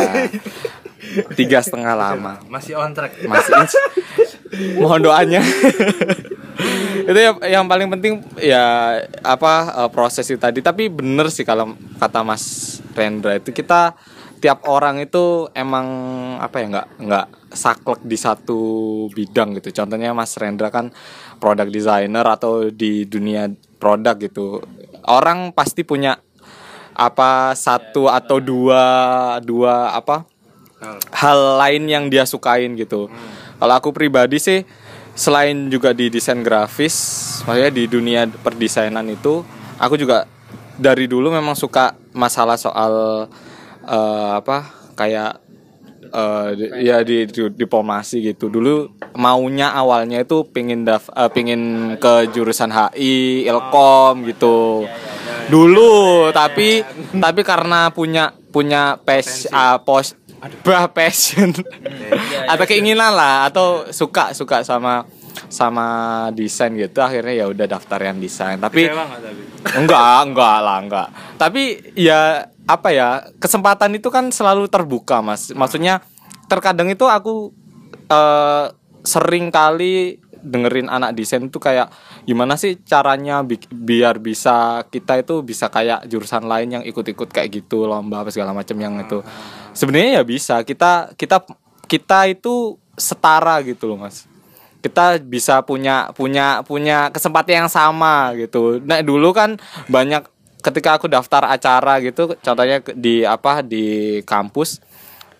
tiga 1.39 1.59
setengah 1.59 1.93
lama. 1.93 2.41
masih 2.45 2.73
on 2.75 2.91
track 2.91 3.21
Masih 3.23 3.53
ins- 3.53 3.83
mohon 4.81 5.01
doanya. 5.01 5.39
itu 7.01 7.17
yang, 7.17 7.37
yang 7.41 7.65
paling 7.65 7.89
penting 7.89 8.13
ya 8.37 8.97
apa 9.21 9.53
eh, 9.77 9.89
proses 9.89 10.25
itu 10.25 10.37
tadi. 10.37 10.59
Tapi 10.59 10.87
bener 10.87 11.29
sih 11.29 11.43
kalau 11.43 11.71
kata 11.95 12.21
Mas 12.21 12.43
Rendra 12.91 13.35
itu 13.35 13.51
kita 13.51 13.93
tiap 14.41 14.65
orang 14.65 14.97
itu 15.05 15.45
emang 15.53 15.87
apa 16.41 16.55
ya 16.57 16.65
nggak 16.73 16.87
nggak 17.05 17.27
saklek 17.53 18.01
di 18.01 18.17
satu 18.17 18.59
bidang 19.13 19.61
gitu. 19.61 19.69
Contohnya 19.69 20.17
Mas 20.17 20.33
Rendra 20.35 20.73
kan 20.73 20.89
product 21.37 21.69
designer 21.69 22.25
atau 22.25 22.73
di 22.73 23.05
dunia 23.05 23.47
produk 23.77 24.17
gitu. 24.17 24.65
Orang 25.05 25.53
pasti 25.53 25.85
punya 25.85 26.17
apa 26.97 27.53
satu 27.55 28.09
atau 28.09 28.41
dua 28.41 28.83
dua 29.39 29.95
apa 29.95 30.25
hal 31.13 31.61
lain 31.61 31.85
yang 31.85 32.09
dia 32.09 32.25
sukain 32.25 32.73
gitu. 32.73 33.07
Kalau 33.61 33.73
aku 33.77 33.93
pribadi 33.93 34.41
sih 34.41 34.65
selain 35.13 35.69
juga 35.69 35.93
di 35.93 36.09
desain 36.09 36.41
grafis, 36.41 36.95
maksudnya 37.45 37.69
di 37.69 37.85
dunia 37.85 38.25
perdesainan 38.25 39.05
itu, 39.13 39.45
aku 39.77 39.93
juga 39.99 40.25
dari 40.81 41.05
dulu 41.05 41.29
memang 41.29 41.53
suka 41.53 41.93
masalah 42.15 42.57
soal 42.57 43.27
eh, 43.83 44.29
apa 44.37 44.57
kayak 44.93 45.31
eh, 46.11 46.47
di- 46.55 46.71
ya 46.85 47.01
di, 47.01 47.25
di 47.25 47.41
diplomasi 47.49 48.21
gitu. 48.21 48.49
Dulu 48.49 49.01
maunya 49.15 49.71
awalnya 49.71 50.21
itu 50.21 50.43
pingin 50.45 50.83
daf, 50.83 51.07
eh, 51.09 51.29
pingin 51.31 51.95
ke 51.97 52.29
jurusan 52.29 52.69
HI, 52.69 53.47
Ilkom 53.47 54.27
gitu. 54.27 54.85
Dulu 55.47 56.29
tapi 56.31 56.83
tapi 57.11 57.41
karena 57.41 57.91
punya 57.91 58.31
punya 58.51 58.99
pes 58.99 59.47
ah, 59.51 59.79
pos 59.79 60.15
bah 60.65 60.89
passion. 60.89 61.53
Iya, 62.11 62.49
atau 62.49 62.65
keinginan 62.65 63.13
lah 63.13 63.45
atau 63.47 63.85
suka 63.93 64.33
suka 64.33 64.65
sama 64.65 65.05
sama 65.47 65.87
desain 66.33 66.73
gitu. 66.75 66.99
Akhirnya 66.99 67.31
ya 67.35 67.45
udah 67.47 67.67
daftar 67.69 67.99
yang 68.01 68.17
desain. 68.17 68.57
Tapi. 68.57 68.89
enggak 69.77 70.17
enggak 70.27 70.57
lah 70.63 70.77
enggak. 70.81 71.07
Tapi 71.37 71.93
ya 71.93 72.47
apa 72.69 72.89
ya 72.93 73.29
kesempatan 73.41 73.97
itu 73.97 74.09
kan 74.13 74.29
selalu 74.29 74.69
terbuka 74.69 75.19
mas. 75.19 75.49
Maksudnya 75.51 76.05
terkadang 76.47 76.91
itu 76.91 77.07
aku 77.07 77.51
eh, 78.09 78.65
sering 79.01 79.49
kali 79.49 80.21
dengerin 80.41 80.89
anak 80.89 81.13
desain 81.13 81.45
itu 81.45 81.61
kayak 81.61 81.93
gimana 82.25 82.57
sih 82.57 82.81
caranya 82.81 83.45
bi- 83.45 83.61
biar 83.69 84.17
bisa 84.17 84.81
kita 84.89 85.21
itu 85.21 85.45
bisa 85.45 85.69
kayak 85.69 86.09
jurusan 86.09 86.49
lain 86.49 86.81
yang 86.81 86.83
ikut-ikut 86.83 87.29
kayak 87.29 87.61
gitu 87.61 87.85
lomba 87.85 88.25
apa 88.25 88.33
segala 88.33 88.51
macam 88.51 88.73
yang 88.81 88.97
itu. 88.97 89.21
Sebenarnya 89.77 90.21
ya 90.21 90.23
bisa 90.25 90.65
kita 90.65 91.13
kita 91.13 91.45
kita 91.85 92.19
itu 92.33 92.81
setara 92.97 93.61
gitu 93.61 93.85
loh 93.85 94.01
mas. 94.01 94.25
Kita 94.81 95.21
bisa 95.21 95.61
punya 95.61 96.09
punya 96.17 96.65
punya 96.65 97.13
kesempatan 97.13 97.65
yang 97.65 97.69
sama 97.69 98.33
gitu. 98.33 98.81
Nah 98.81 99.05
dulu 99.05 99.29
kan 99.37 99.61
banyak 99.93 100.25
ketika 100.61 100.95
aku 100.95 101.09
daftar 101.09 101.49
acara 101.49 101.97
gitu, 101.99 102.37
contohnya 102.37 102.79
di 102.93 103.25
apa 103.25 103.65
di 103.65 104.19
kampus 104.23 104.79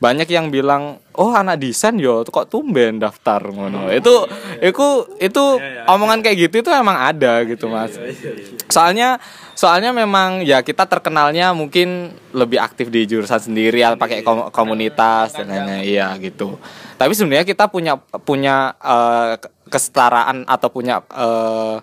banyak 0.01 0.25
yang 0.34 0.49
bilang 0.49 0.97
oh 1.13 1.29
anak 1.29 1.62
desain 1.62 1.93
yo 2.01 2.25
kok 2.25 2.49
tumben 2.49 2.97
daftar 2.97 3.38
ngono. 3.45 3.86
Itu 3.93 4.25
itu 4.57 5.05
itu 5.21 5.43
omongan 5.86 6.25
kayak 6.25 6.49
gitu 6.49 6.65
itu 6.65 6.69
emang 6.73 6.97
ada 6.97 7.45
gitu 7.45 7.69
mas. 7.69 7.93
soalnya 8.65 9.21
soalnya 9.53 9.93
memang 9.93 10.41
ya 10.41 10.65
kita 10.65 10.89
terkenalnya 10.89 11.53
mungkin 11.53 12.17
lebih 12.34 12.57
aktif 12.57 12.89
di 12.89 13.05
jurusan 13.05 13.53
sendiri 13.53 13.86
atau 13.86 14.01
pakai 14.01 14.25
kom- 14.25 14.49
komunitas 14.49 15.38
dan 15.38 15.53
lainnya 15.53 15.86
iya 15.86 16.17
gitu. 16.17 16.57
Tapi 16.97 17.13
sebenarnya 17.13 17.45
kita 17.45 17.69
punya 17.69 17.93
punya 18.25 18.73
ke- 19.38 19.53
kesetaraan 19.69 20.49
atau 20.49 20.73
punya 20.73 21.05
eh, 21.13 21.77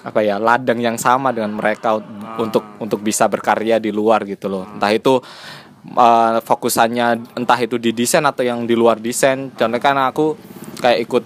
apa 0.00 0.24
ya 0.24 0.40
ladang 0.40 0.80
yang 0.80 0.96
sama 0.96 1.30
dengan 1.30 1.56
mereka 1.56 2.00
untuk 2.40 2.80
untuk 2.80 3.04
bisa 3.04 3.28
berkarya 3.28 3.76
di 3.76 3.92
luar 3.92 4.24
gitu 4.24 4.48
loh. 4.48 4.64
Entah 4.64 4.92
itu 4.92 5.20
eh, 5.84 6.38
fokusannya 6.40 7.36
entah 7.36 7.58
itu 7.60 7.76
di 7.76 7.92
desain 7.92 8.24
atau 8.24 8.42
yang 8.44 8.64
di 8.64 8.72
luar 8.72 8.96
desain. 8.96 9.52
Contohnya 9.52 9.82
kan 9.82 9.96
aku 10.00 10.36
kayak 10.80 10.98
ikut 11.04 11.24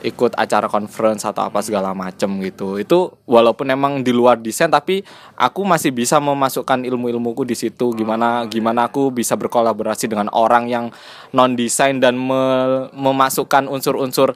ikut 0.00 0.32
acara 0.36 0.64
conference 0.68 1.28
atau 1.28 1.44
apa 1.48 1.60
segala 1.60 1.92
macem 1.92 2.28
gitu. 2.40 2.80
Itu 2.80 3.20
walaupun 3.28 3.68
emang 3.68 4.00
di 4.00 4.12
luar 4.16 4.40
desain 4.40 4.72
tapi 4.72 5.04
aku 5.36 5.60
masih 5.64 5.92
bisa 5.92 6.16
memasukkan 6.20 6.84
ilmu-ilmuku 6.88 7.44
di 7.44 7.56
situ. 7.56 7.92
Gimana 7.92 8.48
gimana 8.48 8.88
aku 8.88 9.12
bisa 9.12 9.36
berkolaborasi 9.36 10.08
dengan 10.08 10.32
orang 10.32 10.68
yang 10.72 10.88
non 11.36 11.52
desain 11.52 12.00
dan 12.00 12.16
me- 12.16 12.88
memasukkan 12.96 13.68
unsur-unsur 13.68 14.32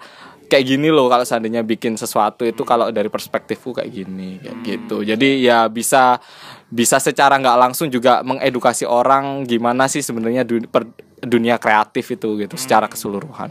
kayak 0.48 0.64
gini 0.64 0.88
loh 0.92 1.09
kalau 1.09 1.24
seandainya 1.26 1.64
bikin 1.64 1.96
sesuatu 1.96 2.44
itu 2.44 2.62
kalau 2.62 2.92
dari 2.92 3.09
perspektifku 3.09 3.74
kayak 3.74 3.90
gini 3.90 4.40
kayak 4.40 4.59
gitu. 4.64 5.02
Jadi 5.02 5.44
ya 5.44 5.66
bisa 5.68 6.20
bisa 6.68 6.98
secara 6.98 7.38
nggak 7.38 7.59
langsung 7.59 7.88
juga 7.88 8.20
mengedukasi 8.26 8.85
orang 8.85 9.44
gimana 9.48 9.87
sih 9.87 10.00
sebenarnya 10.00 10.44
per- 10.68 10.90
dunia 11.24 11.57
kreatif 11.57 12.04
itu 12.14 12.37
gitu 12.40 12.54
secara 12.61 12.87
keseluruhan. 12.90 13.50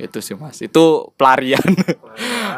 Itu 0.00 0.18
sih 0.24 0.34
mas. 0.34 0.58
Itu 0.64 1.12
pelarian. 1.14 1.62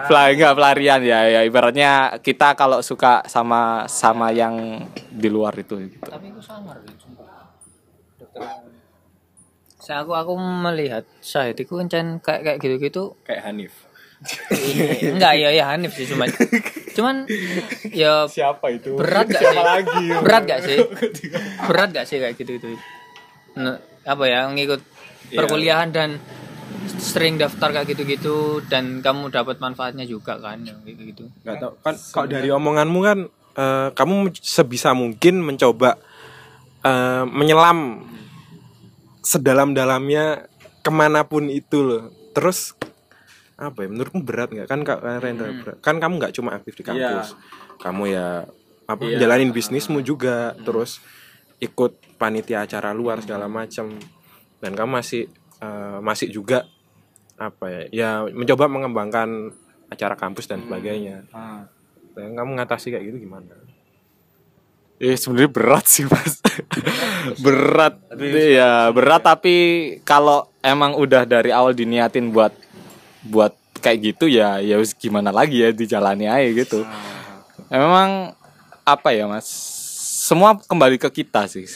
Pelarian. 0.07 0.37
Nggak 0.41 0.55
pelarian. 0.57 1.01
Ya 1.03 1.21
ya 1.29 1.41
ibaratnya 1.43 2.17
kita 2.23 2.55
kalau 2.55 2.81
suka 2.81 3.27
sama 3.27 3.85
sama 3.91 4.31
yang 4.31 4.87
di 5.11 5.29
luar 5.29 5.53
itu 5.59 5.77
gitu. 5.83 5.99
Tapi 6.09 6.31
aku 6.31 6.41
sangar 6.41 6.79
gitu. 6.87 7.11
Dokter. 8.19 8.64
Saya 9.85 10.01
aku 10.01 10.17
aku 10.17 10.33
melihat 10.41 11.05
Syahid 11.21 11.61
itu 11.61 11.77
kan 11.77 11.87
kayak 11.93 12.41
kayak 12.41 12.59
gitu-gitu. 12.65 13.13
Kayak 13.29 13.53
Hanif. 13.53 13.75
Enggak 15.15 15.37
ya 15.37 15.53
ya 15.53 15.65
Hanif 15.69 15.93
sih 15.93 16.09
cuman 16.09 16.33
cuman 16.97 17.29
ya 17.93 18.25
siapa 18.25 18.73
itu? 18.73 18.97
berat 18.97 19.29
gak 19.29 19.43
sih? 19.45 19.59
berat 20.25 20.43
gak 20.49 20.61
sih? 20.65 20.79
Berat 21.69 21.91
gak 21.93 22.07
sih 22.09 22.17
kayak 22.23 22.33
gitu 22.41 22.57
gitu 22.57 22.73
nah, 23.55 23.79
apa 24.05 24.25
ya 24.25 24.49
ngikut 24.51 24.81
perkuliahan 25.35 25.93
dan 25.95 26.19
sering 26.99 27.41
daftar 27.41 27.71
kayak 27.71 27.95
gitu-gitu 27.95 28.61
dan 28.69 29.01
kamu 29.01 29.31
dapat 29.31 29.61
manfaatnya 29.63 30.05
juga 30.05 30.37
kan 30.37 30.61
yang 30.65 30.81
kayak 30.85 31.15
gitu. 31.15 31.25
Nggak 31.47 31.57
tahu. 31.61 31.73
Kan 31.81 31.95
kalau 32.13 32.29
dari 32.29 32.49
omonganmu 32.53 32.99
kan 33.01 33.19
eh, 33.57 33.89
kamu 33.95 34.35
sebisa 34.37 34.93
mungkin 34.93 35.41
mencoba 35.41 35.97
eh, 36.85 37.25
menyelam 37.25 38.05
sedalam-dalamnya 39.25 40.53
ke 40.85 40.91
mana 40.93 41.25
pun 41.25 41.49
itu 41.49 41.81
loh. 41.81 42.13
Terus 42.37 42.77
apa 43.57 43.87
ya 43.87 43.89
menurutmu 43.89 44.21
berat 44.23 44.53
nggak? 44.53 44.69
Kan 44.69 44.85
Kak 44.85 45.01
Rendra 45.01 45.51
berat. 45.51 45.77
kan 45.81 45.97
kamu 45.97 46.21
nggak 46.21 46.35
cuma 46.37 46.53
aktif 46.53 46.77
di 46.77 46.85
kampus. 46.85 47.33
Kamu 47.81 48.05
ya 48.13 48.45
apa 48.85 49.03
jalanin 49.17 49.51
bisnismu 49.51 50.05
juga. 50.05 50.53
Terus 50.61 51.01
ikut 51.59 52.21
panitia 52.21 52.69
acara 52.69 52.93
luar 52.93 53.25
segala 53.25 53.49
macam 53.49 53.97
dan 54.61 54.73
kamu 54.77 54.91
masih 55.01 55.33
eh, 55.65 55.99
masih 56.05 56.29
juga 56.29 56.69
apa 57.35 57.67
ya 57.67 57.83
ya 57.91 58.11
mencoba 58.29 58.69
mengembangkan 58.69 59.51
acara 59.89 60.15
kampus 60.21 60.47
dan 60.47 60.61
sebagainya. 60.69 61.25
Dan 62.15 62.37
kamu 62.39 62.61
ngatasi 62.61 62.95
kayak 62.95 63.11
gitu 63.11 63.27
gimana 63.27 63.64
Eh 65.03 65.19
sebenarnya 65.19 65.51
berat 65.51 65.85
sih 65.91 66.07
mas. 66.07 66.39
Berat. 67.45 67.99
Ya 68.31 68.93
berat 68.95 69.27
tapi 69.27 69.55
kalau 70.07 70.47
emang 70.63 70.95
udah 70.95 71.27
dari 71.27 71.51
awal 71.51 71.75
diniatin 71.75 72.31
buat 72.31 72.55
buat 73.27 73.57
kayak 73.81 74.15
gitu 74.15 74.31
ya 74.31 74.61
ya 74.61 74.81
gimana 74.97 75.35
lagi 75.35 75.61
ya 75.61 75.75
dijalani 75.75 76.31
aja 76.31 76.51
gitu. 76.55 76.87
Memang 77.73 78.39
apa 78.87 79.09
ya 79.11 79.27
mas? 79.27 79.49
Semua 80.25 80.57
kembali 80.57 80.97
ke 80.97 81.11
kita 81.11 81.51
sih. 81.51 81.67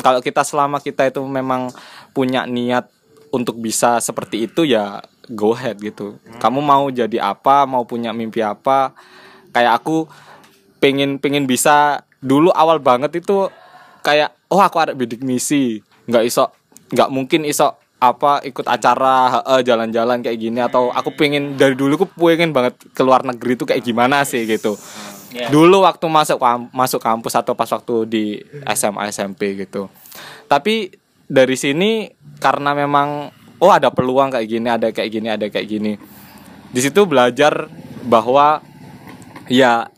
Kalau 0.00 0.22
kita 0.22 0.46
selama 0.46 0.78
kita 0.78 1.10
itu 1.10 1.20
memang 1.26 1.68
punya 2.14 2.48
niat 2.48 2.88
untuk 3.28 3.60
bisa 3.60 4.00
seperti 4.00 4.48
itu 4.48 4.64
ya 4.64 5.02
go 5.28 5.52
ahead 5.52 5.76
gitu. 5.82 6.16
Kamu 6.40 6.62
mau 6.64 6.88
jadi 6.88 7.20
apa 7.20 7.68
mau 7.68 7.84
punya 7.84 8.14
mimpi 8.14 8.40
apa 8.40 8.96
kayak 9.52 9.82
aku 9.82 10.08
pengen 10.78 11.18
pengen 11.18 11.44
bisa 11.44 12.06
dulu 12.18 12.50
awal 12.50 12.82
banget 12.82 13.22
itu 13.22 13.50
kayak 14.02 14.34
oh 14.50 14.62
aku 14.62 14.78
ada 14.78 14.92
bidik 14.94 15.22
misi. 15.22 15.82
Nggak 16.08 16.24
iso 16.24 16.44
nggak 16.88 17.10
mungkin 17.12 17.44
iso 17.44 17.76
apa 17.98 18.38
ikut 18.46 18.64
acara 18.64 19.42
jalan-jalan 19.60 20.22
kayak 20.22 20.38
gini. 20.38 20.58
Atau 20.62 20.90
aku 20.94 21.14
pengen 21.18 21.58
dari 21.58 21.74
dulu 21.74 21.98
aku 22.00 22.06
pengen 22.16 22.54
banget 22.54 22.78
ke 22.94 23.02
luar 23.02 23.26
negeri 23.26 23.58
itu 23.58 23.64
kayak 23.66 23.82
gimana 23.84 24.22
sih 24.22 24.46
gitu. 24.46 24.78
Dulu 25.28 25.84
waktu 25.84 26.08
masuk 26.08 26.40
masuk 26.72 27.04
kampus 27.04 27.36
atau 27.36 27.52
pas 27.52 27.68
waktu 27.68 27.94
di 28.08 28.24
SMA 28.72 29.12
SMP 29.12 29.58
gitu. 29.60 29.92
Tapi 30.48 30.88
dari 31.28 31.56
sini 31.60 32.08
karena 32.40 32.72
memang 32.72 33.28
oh 33.60 33.68
ada 33.68 33.92
peluang 33.92 34.32
kayak 34.32 34.48
gini 34.48 34.68
ada 34.72 34.88
kayak 34.88 35.10
gini 35.12 35.28
ada 35.28 35.46
kayak 35.52 35.68
gini. 35.68 35.92
Di 36.72 36.80
situ 36.80 37.04
belajar 37.04 37.68
bahwa 38.08 38.64
ya 39.52 39.92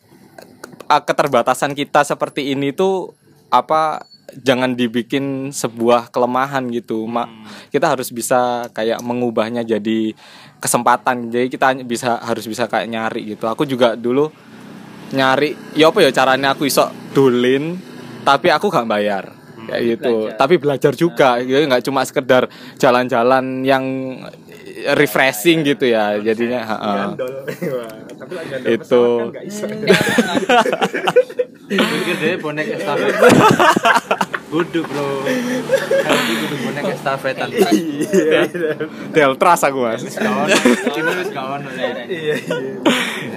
a- 0.91 1.05
keterbatasan 1.07 1.79
kita 1.79 2.03
seperti 2.03 2.51
ini 2.51 2.75
tuh 2.75 3.15
apa 3.55 4.03
jangan 4.43 4.75
dibikin 4.75 5.55
sebuah 5.55 6.11
kelemahan 6.11 6.67
gitu. 6.71 7.07
Ma- 7.07 7.31
kita 7.71 7.87
harus 7.95 8.11
bisa 8.11 8.67
kayak 8.75 8.99
mengubahnya 9.03 9.63
jadi 9.63 10.15
kesempatan. 10.59 11.31
Jadi 11.31 11.47
kita 11.51 11.79
bisa 11.87 12.19
harus 12.19 12.47
bisa 12.47 12.67
kayak 12.67 12.91
nyari 12.91 13.35
gitu. 13.35 13.47
Aku 13.47 13.63
juga 13.67 13.95
dulu 13.95 14.31
nyari 15.11 15.75
ya 15.75 15.91
apa 15.91 15.99
ya 16.07 16.11
caranya 16.15 16.55
aku 16.55 16.71
iso 16.71 16.87
dolin 17.11 17.75
tapi 18.23 18.51
aku 18.51 18.71
gak 18.71 18.87
bayar. 18.87 19.25
Kayak 19.67 19.83
gitu. 19.99 20.15
Belajar. 20.27 20.39
tapi 20.39 20.55
belajar 20.59 20.93
juga. 20.99 21.29
Jadi 21.39 21.63
nggak 21.71 21.85
cuma 21.87 22.03
sekedar 22.03 22.51
jalan-jalan 22.79 23.63
yang 23.63 23.85
refreshing 24.97 25.63
gitu 25.67 25.89
ya 25.89 26.17
jadinya 26.21 26.61
heeh. 26.65 27.07
tapi 28.21 28.33
lagi 28.37 28.53
ada 28.53 28.67
Itu. 28.69 29.05
Pikir 31.71 32.17
dia 32.19 32.35
bonek 32.43 32.67
estafet. 32.77 33.15
Kudu 34.53 34.81
bro. 34.83 35.23
Kudu 36.11 36.57
bonek 36.67 36.85
estafetan. 36.99 37.49
Deltras 39.15 39.63
aku 39.63 39.79
mas 39.87 40.03
Kawan, 40.11 40.49
ini 40.51 41.11
wis 41.23 41.31
kawan. 41.31 41.61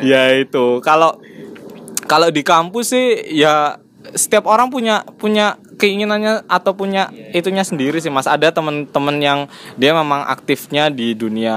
ya 0.03 0.21
itu 0.35 0.81
kalau 0.81 1.21
kalau 2.09 2.27
di 2.33 2.43
kampus 2.43 2.91
sih 2.91 3.07
ya 3.31 3.79
setiap 4.11 4.51
orang 4.51 4.67
punya 4.67 5.07
punya 5.15 5.55
keinginannya 5.83 6.47
atau 6.47 6.71
punya 6.71 7.11
itunya 7.35 7.67
sendiri 7.67 7.99
sih 7.99 8.07
mas. 8.07 8.23
Ada 8.23 8.55
teman-teman 8.55 9.19
yang 9.19 9.39
dia 9.75 9.91
memang 9.91 10.23
aktifnya 10.23 10.87
di 10.87 11.11
dunia 11.11 11.51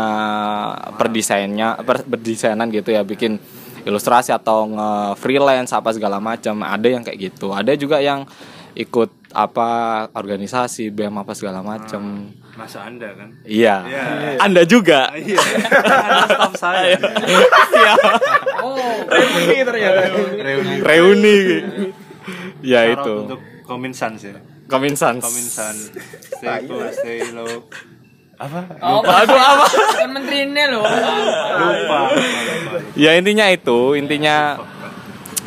perdesainnya 0.99 1.79
per, 1.87 2.03
berdesainan 2.03 2.67
gitu 2.75 2.91
ya 2.91 3.07
bikin 3.07 3.39
ilustrasi 3.87 4.35
atau 4.35 4.67
nge 4.67 5.23
freelance 5.23 5.71
apa 5.71 5.95
segala 5.95 6.19
macam. 6.19 6.67
Ada 6.67 6.89
yang 6.91 7.07
kayak 7.07 7.19
gitu. 7.31 7.55
Ada 7.55 7.79
juga 7.79 8.03
yang 8.03 8.27
ikut 8.75 9.31
apa 9.31 9.71
organisasi 10.11 10.91
BEM 10.91 11.23
apa 11.23 11.33
segala 11.39 11.63
macam. 11.63 12.35
Masa 12.59 12.83
anda 12.83 13.15
kan? 13.15 13.31
Iya. 13.47 13.87
Iya. 13.87 14.03
anda 14.43 14.63
juga? 14.67 15.15
Iya. 15.15 15.39
Anda 15.39 16.27
staff 16.27 16.55
saya. 16.59 16.99
Iya. 16.99 17.95
Ini 19.39 19.63
ternyata. 19.63 20.01
reuni. 20.43 20.75
Reuni. 20.83 21.39
Ya 22.67 22.91
Shout 22.91 23.56
out 23.67 23.75
itu 23.75 23.75
untuk 23.75 23.75
Kominsan 23.75 24.15
sih 24.15 24.31
Kominsans 24.71 25.23
Kominsan 25.27 25.75
stay 26.39 26.67
cool 26.71 26.87
stay 26.95 27.19
low. 27.35 27.67
Apa? 28.37 28.69
Oh, 28.85 29.01
aduh 29.01 29.33
apa? 29.33 29.65
Kan 29.97 30.13
menterinya 30.13 30.65
loh. 30.69 30.85
lupa, 30.85 31.09
lupa, 31.57 31.99
lupa. 32.13 32.79
ya 32.93 33.17
intinya 33.17 33.49
itu 33.49 33.97
intinya 33.97 34.61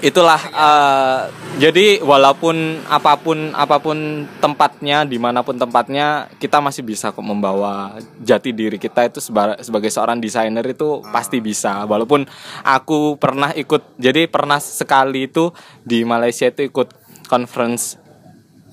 itulah 0.02 0.42
eh, 0.42 1.20
jadi 1.60 2.00
walaupun 2.02 2.82
apa 2.88 3.20
pun 3.20 3.52
apa 3.54 3.78
pun 3.84 4.26
tempatnya 4.40 5.04
di 5.04 5.20
mana 5.20 5.44
pun 5.44 5.60
tempatnya 5.60 6.32
kita 6.40 6.64
masih 6.64 6.82
bisa 6.82 7.12
kok 7.12 7.22
membawa 7.22 8.00
jati 8.24 8.56
diri 8.56 8.80
kita 8.80 9.06
itu 9.06 9.22
seba- 9.22 9.60
sebagai 9.62 9.92
seorang 9.94 10.18
desainer 10.18 10.66
itu 10.66 11.06
pasti 11.14 11.44
bisa. 11.44 11.86
Walaupun 11.86 12.26
aku 12.64 13.22
pernah 13.22 13.54
ikut 13.54 14.02
jadi 14.02 14.26
pernah 14.26 14.58
sekali 14.58 15.28
itu 15.28 15.52
di 15.86 16.02
Malaysia 16.08 16.48
itu 16.48 16.66
ikut 16.66 16.96
conference 17.28 18.00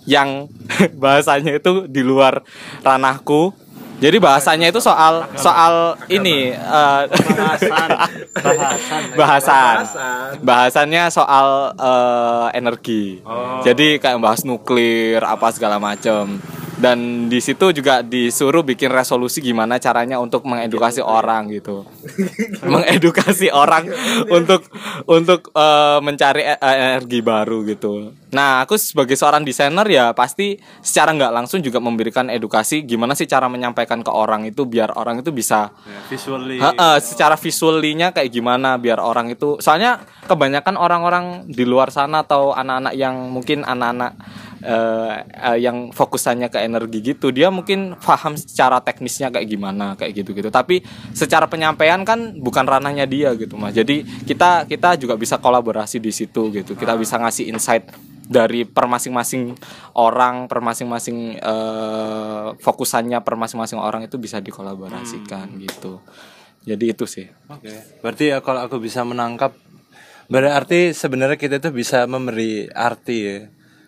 yang 0.06 0.46
bahasanya 1.02 1.58
itu 1.58 1.84
di 1.90 2.00
luar 2.00 2.40
ranahku. 2.80 3.52
Jadi 3.96 4.20
bahasanya 4.20 4.68
itu 4.68 4.76
soal 4.76 5.24
soal 5.40 5.96
ini 6.12 6.52
eh, 6.52 7.02
bahasan. 7.08 7.88
Bahasan. 8.44 9.02
Bahasan. 9.16 9.76
Bahasannya 10.44 11.02
soal 11.08 11.72
eh, 11.80 12.46
energi. 12.60 13.24
Jadi 13.64 13.96
kayak 13.96 14.20
bahas 14.20 14.44
nuklir 14.44 15.24
apa 15.24 15.48
segala 15.48 15.80
macam 15.80 16.36
dan 16.76 17.28
di 17.32 17.40
situ 17.40 17.72
juga 17.72 18.04
disuruh 18.04 18.60
bikin 18.60 18.92
resolusi 18.92 19.40
gimana 19.40 19.80
caranya 19.80 20.20
untuk 20.20 20.44
mengedukasi 20.44 21.00
orang 21.00 21.48
gitu. 21.48 21.88
Mengedukasi 22.72 23.48
orang 23.48 23.88
untuk 24.28 24.68
untuk 25.08 25.48
eh, 25.56 25.98
mencari 26.04 26.44
e- 26.44 26.60
eh, 26.60 26.76
energi 26.92 27.24
baru 27.24 27.64
gitu. 27.64 28.12
Nah 28.36 28.60
aku 28.68 28.76
sebagai 28.76 29.16
seorang 29.16 29.40
desainer 29.40 29.88
ya 29.88 30.12
pasti 30.12 30.60
secara 30.84 31.16
nggak 31.16 31.32
langsung 31.32 31.64
juga 31.64 31.80
memberikan 31.80 32.28
edukasi 32.28 32.84
gimana 32.84 33.16
sih 33.16 33.24
cara 33.24 33.48
menyampaikan 33.48 34.04
ke 34.04 34.12
orang 34.12 34.44
itu 34.44 34.68
biar 34.68 34.92
orang 35.00 35.24
itu 35.24 35.32
bisa 35.32 35.68
Ya, 35.86 36.00
visually 36.10 36.58
Heeh, 36.58 36.96
secara 37.00 37.38
visualnya 37.38 38.10
kayak 38.10 38.28
gimana 38.28 38.76
biar 38.76 38.98
orang 38.98 39.30
itu 39.32 39.56
soalnya 39.62 40.02
kebanyakan 40.26 40.74
orang-orang 40.74 41.24
di 41.48 41.62
luar 41.62 41.88
sana 41.94 42.26
atau 42.26 42.52
anak-anak 42.52 42.94
yang 42.98 43.30
mungkin 43.30 43.62
anak-anak 43.62 44.18
eh, 44.66 45.14
eh, 45.22 45.59
yang 45.62 45.94
fokusannya 45.94 46.50
ke 46.50 46.59
energi 46.59 47.14
gitu 47.14 47.31
dia 47.31 47.55
mungkin 47.55 47.94
paham 47.94 48.35
secara 48.35 48.83
teknisnya 48.83 49.31
kayak 49.31 49.46
gimana 49.46 49.94
kayak 49.94 50.26
gitu 50.26 50.35
gitu 50.35 50.50
tapi 50.50 50.83
secara 51.14 51.46
penyampaian 51.46 52.02
kan 52.02 52.35
bukan 52.40 52.64
ranahnya 52.66 53.07
dia 53.07 53.33
gitu 53.38 53.55
mas. 53.57 53.76
Jadi 53.76 54.02
kita 54.24 54.64
kita 54.64 54.96
juga 54.96 55.14
bisa 55.14 55.37
kolaborasi 55.37 56.00
di 56.00 56.12
situ 56.12 56.50
gitu. 56.52 56.72
Kita 56.74 56.96
bisa 56.96 57.20
ngasih 57.20 57.52
insight 57.52 57.85
dari 58.26 58.66
per 58.66 58.90
masing-masing 58.90 59.55
orang 59.94 60.50
per 60.50 60.59
masing-masing 60.64 61.38
eh, 61.38 62.46
fokusannya 62.59 63.22
per 63.22 63.38
masing-masing 63.38 63.79
orang 63.79 64.05
itu 64.05 64.16
bisa 64.16 64.42
dikolaborasikan 64.42 65.57
gitu. 65.62 66.02
Jadi 66.66 66.85
itu 66.90 67.05
sih. 67.07 67.26
Oke. 67.46 68.02
Berarti 68.02 68.35
ya 68.35 68.42
kalau 68.42 68.66
aku 68.66 68.83
bisa 68.83 69.07
menangkap 69.07 69.55
berarti 70.26 70.90
sebenarnya 70.90 71.38
kita 71.38 71.62
itu 71.62 71.70
bisa 71.70 72.02
memberi 72.11 72.66
arti 72.74 73.16
ya 73.22 73.38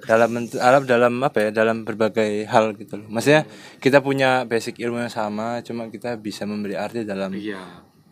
dalam 0.09 0.29
bentuk- 0.33 0.61
dalam 0.89 1.15
apa 1.21 1.39
ya 1.45 1.51
dalam 1.53 1.85
berbagai 1.85 2.49
hal 2.49 2.73
gitu 2.81 2.97
loh. 2.97 3.09
Maksudnya 3.13 3.45
kita 3.77 4.01
punya 4.01 4.49
basic 4.49 4.81
ilmu 4.81 5.05
yang 5.05 5.13
sama 5.13 5.61
cuma 5.61 5.93
kita 5.93 6.17
bisa 6.17 6.49
memberi 6.49 6.81
arti 6.81 7.05
dalam 7.05 7.29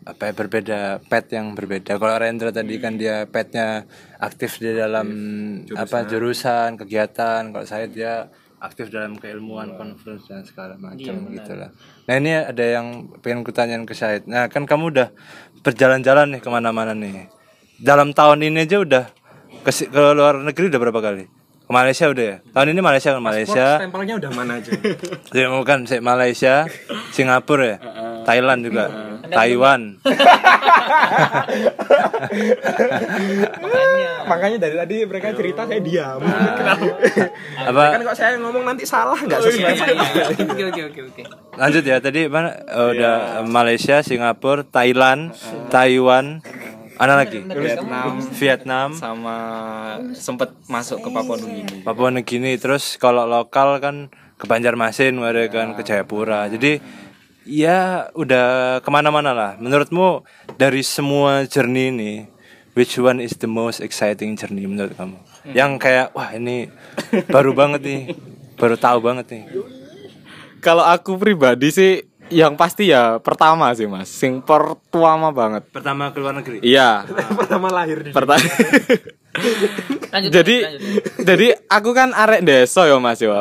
apa 0.07 0.31
ya 0.31 0.33
berbeda 0.37 0.79
pet 1.09 1.33
yang 1.33 1.57
berbeda. 1.57 1.97
Kalau 1.97 2.15
Rendra 2.15 2.53
tadi 2.53 2.77
kan 2.77 2.95
dia 2.95 3.25
petnya 3.25 3.89
aktif 4.21 4.61
di 4.61 4.71
dalam 4.77 5.07
apa 5.75 6.05
jurusan, 6.07 6.77
kegiatan. 6.77 7.49
Kalau 7.49 7.65
saya 7.65 7.89
dia 7.89 8.29
aktif 8.61 8.89
dalam 8.89 9.17
keilmuan, 9.17 9.75
conference 9.75 10.29
dan 10.29 10.45
segala 10.47 10.77
macam 10.77 11.13
gitu 11.33 11.53
lah. 11.59 11.69
Nah 12.07 12.13
ini 12.17 12.31
ada 12.33 12.65
yang 12.65 13.09
pengen 13.19 13.43
kutanyain 13.43 13.83
ke 13.83 13.93
Syahid. 13.93 14.29
Nah 14.29 14.47
kan 14.47 14.63
kamu 14.63 14.95
udah 14.95 15.07
berjalan-jalan 15.65 16.37
nih 16.37 16.41
ke 16.41 16.49
mana-mana 16.49 16.95
nih. 16.95 17.27
Dalam 17.77 18.15
tahun 18.15 18.47
ini 18.47 18.65
aja 18.65 18.81
udah 18.81 19.03
ke, 19.61 19.71
ke 19.75 20.01
luar 20.15 20.41
negeri 20.41 20.71
udah 20.71 20.81
berapa 20.81 21.01
kali? 21.03 21.36
Ke 21.67 21.69
Malaysia 21.69 22.07
udah 22.07 22.23
ya? 22.23 22.37
Tahun 22.47 22.67
ini 22.71 22.79
Malaysia 22.79 23.11
ke 23.11 23.19
Malaysia. 23.19 23.65
Stempelnya 23.75 24.15
udah 24.15 24.31
mana 24.31 24.55
aja? 24.55 24.71
Ya 25.35 25.51
bukan 25.51 25.83
saya 25.83 25.99
Malaysia, 25.99 26.63
Singapura 27.11 27.75
ya, 27.75 27.77
Thailand 28.23 28.63
juga, 28.63 28.87
Taiwan. 29.27 29.99
Makanya 34.27 34.57
dari 34.59 34.75
tadi 34.75 34.95
mereka 35.03 35.27
cerita 35.31 35.61
saya 35.63 35.79
diam. 35.79 36.19
Kenapa? 36.59 36.83
Apa 37.67 37.81
Kan 37.95 37.99
kok 38.03 38.15
saya 38.15 38.35
ngomong 38.39 38.63
nanti 38.63 38.83
salah 38.83 39.17
nggak 39.17 39.39
sesuai 39.39 39.75
sama 39.75 40.03
Oke 40.47 40.63
oke 40.63 40.81
oke 40.87 41.01
oke. 41.11 41.21
lanjut 41.57 41.83
ya 41.83 41.97
tadi 41.97 42.29
mana 42.29 42.53
Oh, 42.69 42.93
udah 42.93 43.43
Malaysia, 43.43 43.99
Singapura, 43.99 44.63
Thailand, 44.63 45.33
Taiwan, 45.67 46.39
mana 46.97 47.13
lagi? 47.17 47.39
Vietnam 47.45 48.19
Vietnam, 48.33 48.89
sama 48.97 49.37
sempet 50.17 50.49
masuk 50.65 51.05
ke 51.05 51.09
Papua 51.13 51.37
Nugini 51.37 51.85
Papua 51.85 52.09
Nugini, 52.09 52.51
terus 52.57 52.97
kalau 52.97 53.29
lokal 53.29 53.77
kan 53.77 54.09
ke 54.37 54.45
Banjarmasin, 54.45 55.17
ada 55.21 55.45
kan 55.49 55.73
ke 55.73 55.81
Jayapura. 55.81 56.45
Jadi 56.49 56.77
ya 57.47 58.09
udah 58.13 58.79
ke 58.83 58.89
mana-mana 58.91 59.33
lah. 59.33 59.51
Menurutmu 59.57 60.25
dari 60.59 60.85
semua 60.85 61.47
journey 61.47 61.89
ini, 61.89 62.13
which 62.77 62.99
one 63.01 63.23
is 63.23 63.33
the 63.39 63.49
most 63.49 63.81
exciting 63.81 64.37
journey 64.37 64.67
menurut 64.67 64.93
kamu? 64.93 65.17
Yang 65.55 65.71
kayak 65.81 66.07
wah 66.13 66.29
ini 66.35 66.69
baru 67.31 67.55
banget 67.55 67.81
nih, 67.81 68.01
baru 68.61 68.75
tahu 68.75 68.99
banget 69.01 69.25
nih. 69.31 69.45
kalau 70.57 70.81
aku 70.81 71.21
pribadi 71.21 71.69
sih 71.69 72.01
yang 72.29 72.53
pasti 72.59 72.91
ya 72.91 73.19
pertama 73.19 73.71
sih 73.75 73.87
mas. 73.87 74.09
Sing 74.11 74.43
pertama 74.43 75.31
banget. 75.31 75.63
Pertama 75.71 76.11
ke 76.11 76.17
luar 76.19 76.35
negeri. 76.35 76.59
iya. 76.63 77.03
Pertama 77.39 77.71
lahir 77.71 78.03
di 78.03 78.11
pertama 78.11 78.43
Lanjut, 80.07 80.33
jadi 80.33 80.55
lanjut, 80.65 80.81
jadi 81.21 81.47
aku 81.69 81.89
kan 81.93 82.09
arek 82.09 82.41
desa 82.41 82.89
ya 82.89 82.97
mas 82.97 83.21
yo. 83.21 83.33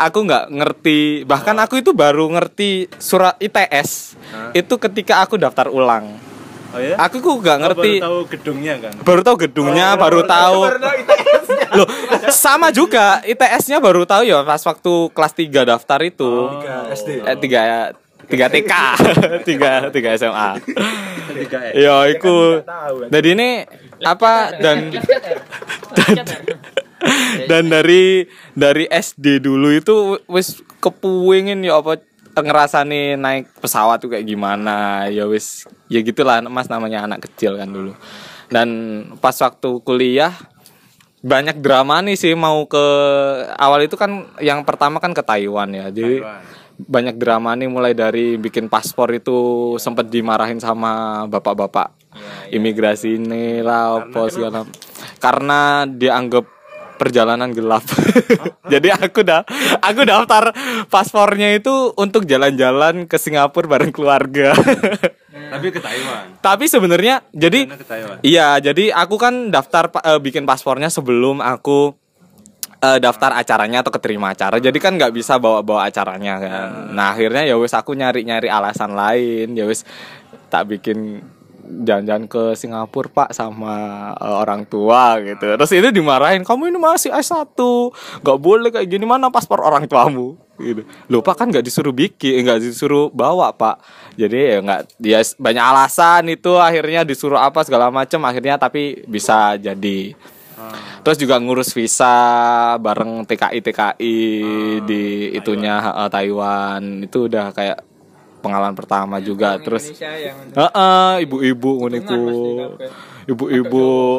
Aku 0.00 0.24
nggak 0.24 0.48
ngerti 0.48 1.28
bahkan 1.28 1.52
aku 1.60 1.84
itu 1.84 1.92
baru 1.92 2.24
ngerti 2.32 2.88
surat 2.96 3.36
ITS 3.36 4.16
itu 4.56 4.74
ketika 4.80 5.20
aku 5.20 5.36
daftar 5.36 5.68
ulang. 5.68 6.32
Oh 6.72 6.80
ya? 6.80 6.96
aku 6.96 7.20
kok 7.20 7.36
nggak 7.44 7.58
ngerti 7.68 7.90
baru 8.00 8.06
tahu 8.08 8.18
gedungnya 8.32 8.74
kan. 8.80 8.92
baru 9.04 9.20
tahu 9.20 9.36
gedungnya 9.44 9.86
baru 9.92 10.20
tahu. 10.24 10.60
loh 11.76 11.88
sama 12.32 12.72
juga 12.72 13.20
ITS-nya 13.28 13.76
baru 13.76 14.08
tahu 14.08 14.24
ya 14.24 14.40
pas 14.40 14.64
waktu 14.64 14.92
kelas 15.12 15.32
3 15.36 15.68
daftar 15.68 16.00
itu. 16.00 16.32
SD. 16.96 17.28
eh 17.28 17.36
tiga 17.36 17.60
tiga 18.32 18.48
TK 18.48 18.72
tiga 19.48 19.72
tiga 19.92 20.08
SMA 20.16 20.50
Tiga 21.32 21.58
ya. 21.72 21.72
ya 21.72 21.96
iku. 22.12 22.60
Jadi 23.08 23.28
ini 23.32 23.50
apa 24.02 24.52
dan 24.58 24.92
dan 27.50 27.64
dari 27.70 28.26
dari 28.52 28.84
SD 28.90 29.42
dulu 29.42 29.68
itu 29.72 30.18
wis 30.28 30.60
kepuingin 30.82 31.64
ya 31.64 31.80
apa 31.80 32.00
ngerasani 32.32 33.16
naik 33.20 33.52
pesawat 33.60 34.02
tuh 34.02 34.12
kayak 34.12 34.28
gimana. 34.28 35.08
Ya 35.08 35.24
wis 35.28 35.68
ya 35.88 36.00
gitulah 36.04 36.40
mas 36.44 36.68
namanya 36.68 37.04
anak 37.08 37.28
kecil 37.30 37.56
kan 37.56 37.70
dulu. 37.70 37.92
Dan 38.52 38.68
pas 39.20 39.36
waktu 39.40 39.80
kuliah 39.80 40.36
banyak 41.22 41.62
drama 41.62 42.02
nih 42.02 42.18
sih 42.18 42.34
mau 42.34 42.66
ke 42.66 42.84
awal 43.54 43.86
itu 43.86 43.94
kan 43.94 44.26
yang 44.42 44.66
pertama 44.66 44.98
kan 44.98 45.14
ke 45.16 45.22
Taiwan 45.24 45.70
ya. 45.72 45.88
Jadi 45.88 46.20
Taiwan. 46.20 46.61
Banyak 46.86 47.16
drama 47.18 47.54
nih 47.56 47.68
mulai 47.70 47.92
dari 47.92 48.36
bikin 48.36 48.66
paspor 48.66 49.10
itu 49.14 49.74
sempet 49.78 50.08
dimarahin 50.10 50.58
sama 50.58 51.24
bapak-bapak 51.26 51.94
imigrasi 52.52 53.16
ini 53.16 53.64
lah 53.64 54.04
apa 54.04 54.28
segala 54.28 54.68
karena 55.16 55.88
dianggap 55.88 56.62
perjalanan 57.02 57.50
gelap. 57.50 57.82
Jadi 58.72 58.94
aku 58.94 59.26
dah 59.26 59.42
aku 59.82 60.06
daftar 60.06 60.54
paspornya 60.86 61.50
itu 61.50 61.90
untuk 61.98 62.22
jalan-jalan 62.30 63.10
ke 63.10 63.18
Singapura 63.18 63.66
bareng 63.66 63.90
keluarga. 63.90 64.54
Tapi 65.52 65.66
ke 65.74 65.80
Taiwan. 65.82 66.38
Tapi 66.40 66.64
sebenarnya 66.64 67.24
jadi 67.32 67.68
Taiwan. 67.68 68.20
Iya, 68.24 68.56
jadi 68.60 68.92
aku 68.92 69.20
kan 69.20 69.52
daftar 69.52 69.88
eh, 70.00 70.20
bikin 70.20 70.48
paspornya 70.48 70.88
sebelum 70.88 71.44
aku 71.44 71.92
eh, 72.82 72.98
daftar 72.98 73.38
acaranya 73.38 73.86
atau 73.86 73.94
keterima 73.94 74.34
acara. 74.34 74.58
Jadi 74.58 74.78
kan 74.82 74.98
nggak 74.98 75.14
bisa 75.14 75.38
bawa-bawa 75.38 75.86
acaranya 75.86 76.34
kan. 76.42 76.68
Nah, 76.90 77.14
akhirnya 77.14 77.46
ya 77.46 77.54
wis 77.56 77.72
aku 77.72 77.94
nyari-nyari 77.94 78.50
alasan 78.50 78.98
lain, 78.98 79.54
ya 79.54 79.64
wis 79.70 79.86
tak 80.50 80.68
bikin 80.68 81.22
jalan-jalan 81.62 82.26
ke 82.26 82.52
Singapura 82.58 83.08
pak 83.08 83.28
sama 83.32 83.74
eh, 84.18 84.36
orang 84.42 84.66
tua 84.66 85.16
gitu. 85.22 85.46
Terus 85.56 85.72
itu 85.72 85.88
dimarahin 85.94 86.42
kamu 86.42 86.74
ini 86.74 86.78
masih 86.82 87.14
S1 87.14 87.56
nggak 88.20 88.38
boleh 88.38 88.68
kayak 88.74 88.88
gini. 88.90 89.06
Mana 89.06 89.30
paspor 89.30 89.62
orang 89.62 89.86
tuamu? 89.86 90.36
Gitu. 90.60 90.84
Lupa 91.08 91.32
kan 91.32 91.48
nggak 91.48 91.64
disuruh 91.64 91.94
bikin 91.94 92.44
nggak 92.44 92.60
disuruh 92.60 93.08
bawa 93.14 93.54
pak. 93.54 93.80
Jadi 94.18 94.38
ya 94.38 94.58
nggak 94.60 94.80
dia 95.00 95.20
banyak 95.38 95.64
alasan 95.64 96.22
itu. 96.28 96.58
Akhirnya 96.58 97.06
disuruh 97.06 97.40
apa 97.40 97.64
segala 97.64 97.88
macam 97.88 98.20
akhirnya 98.28 98.60
tapi 98.60 99.06
bisa 99.08 99.56
jadi 99.56 100.12
Terus 101.02 101.18
juga 101.18 101.34
ngurus 101.36 101.70
visa 101.70 102.14
bareng 102.78 103.26
TKI 103.26 103.58
TKI 103.60 104.16
di 104.82 105.02
itunya 105.32 105.78
eh, 105.82 106.08
Taiwan 106.08 106.82
itu 107.02 107.26
udah 107.26 107.50
kayak 107.50 107.78
pengalaman 108.38 108.74
pertama 108.74 109.18
juga. 109.18 109.58
Terus 109.58 109.90
yang 109.98 110.34
Heeh, 110.50 111.12
ibu-ibu 111.22 111.70
nguniku. 111.78 112.22
Ibu-ibu. 113.22 114.18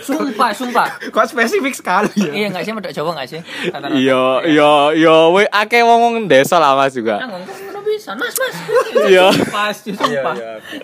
sumpah 0.00 0.52
sumpah 0.52 0.88
Kok 1.14 1.24
spesifik 1.24 1.72
sekali 1.72 2.12
ya? 2.14 2.32
iya 2.34 2.46
nggak 2.52 2.62
sih 2.62 2.72
medok 2.72 2.92
Jawa 2.92 3.16
nggak 3.16 3.28
sih 3.28 3.40
Rata-rata. 3.72 3.96
Iya, 3.96 4.24
iya, 4.44 4.72
iya, 4.92 5.16
we 5.32 5.48
akeh 5.48 5.80
wong 5.80 6.28
desa 6.28 6.60
lah 6.60 6.76
Mas 6.76 6.92
juga. 6.92 7.24
Bisa 7.84 8.10
mas 8.12 8.34
mas 8.34 8.56
Iya. 9.06 9.30
pas 9.48 9.70
sumpah 9.72 10.34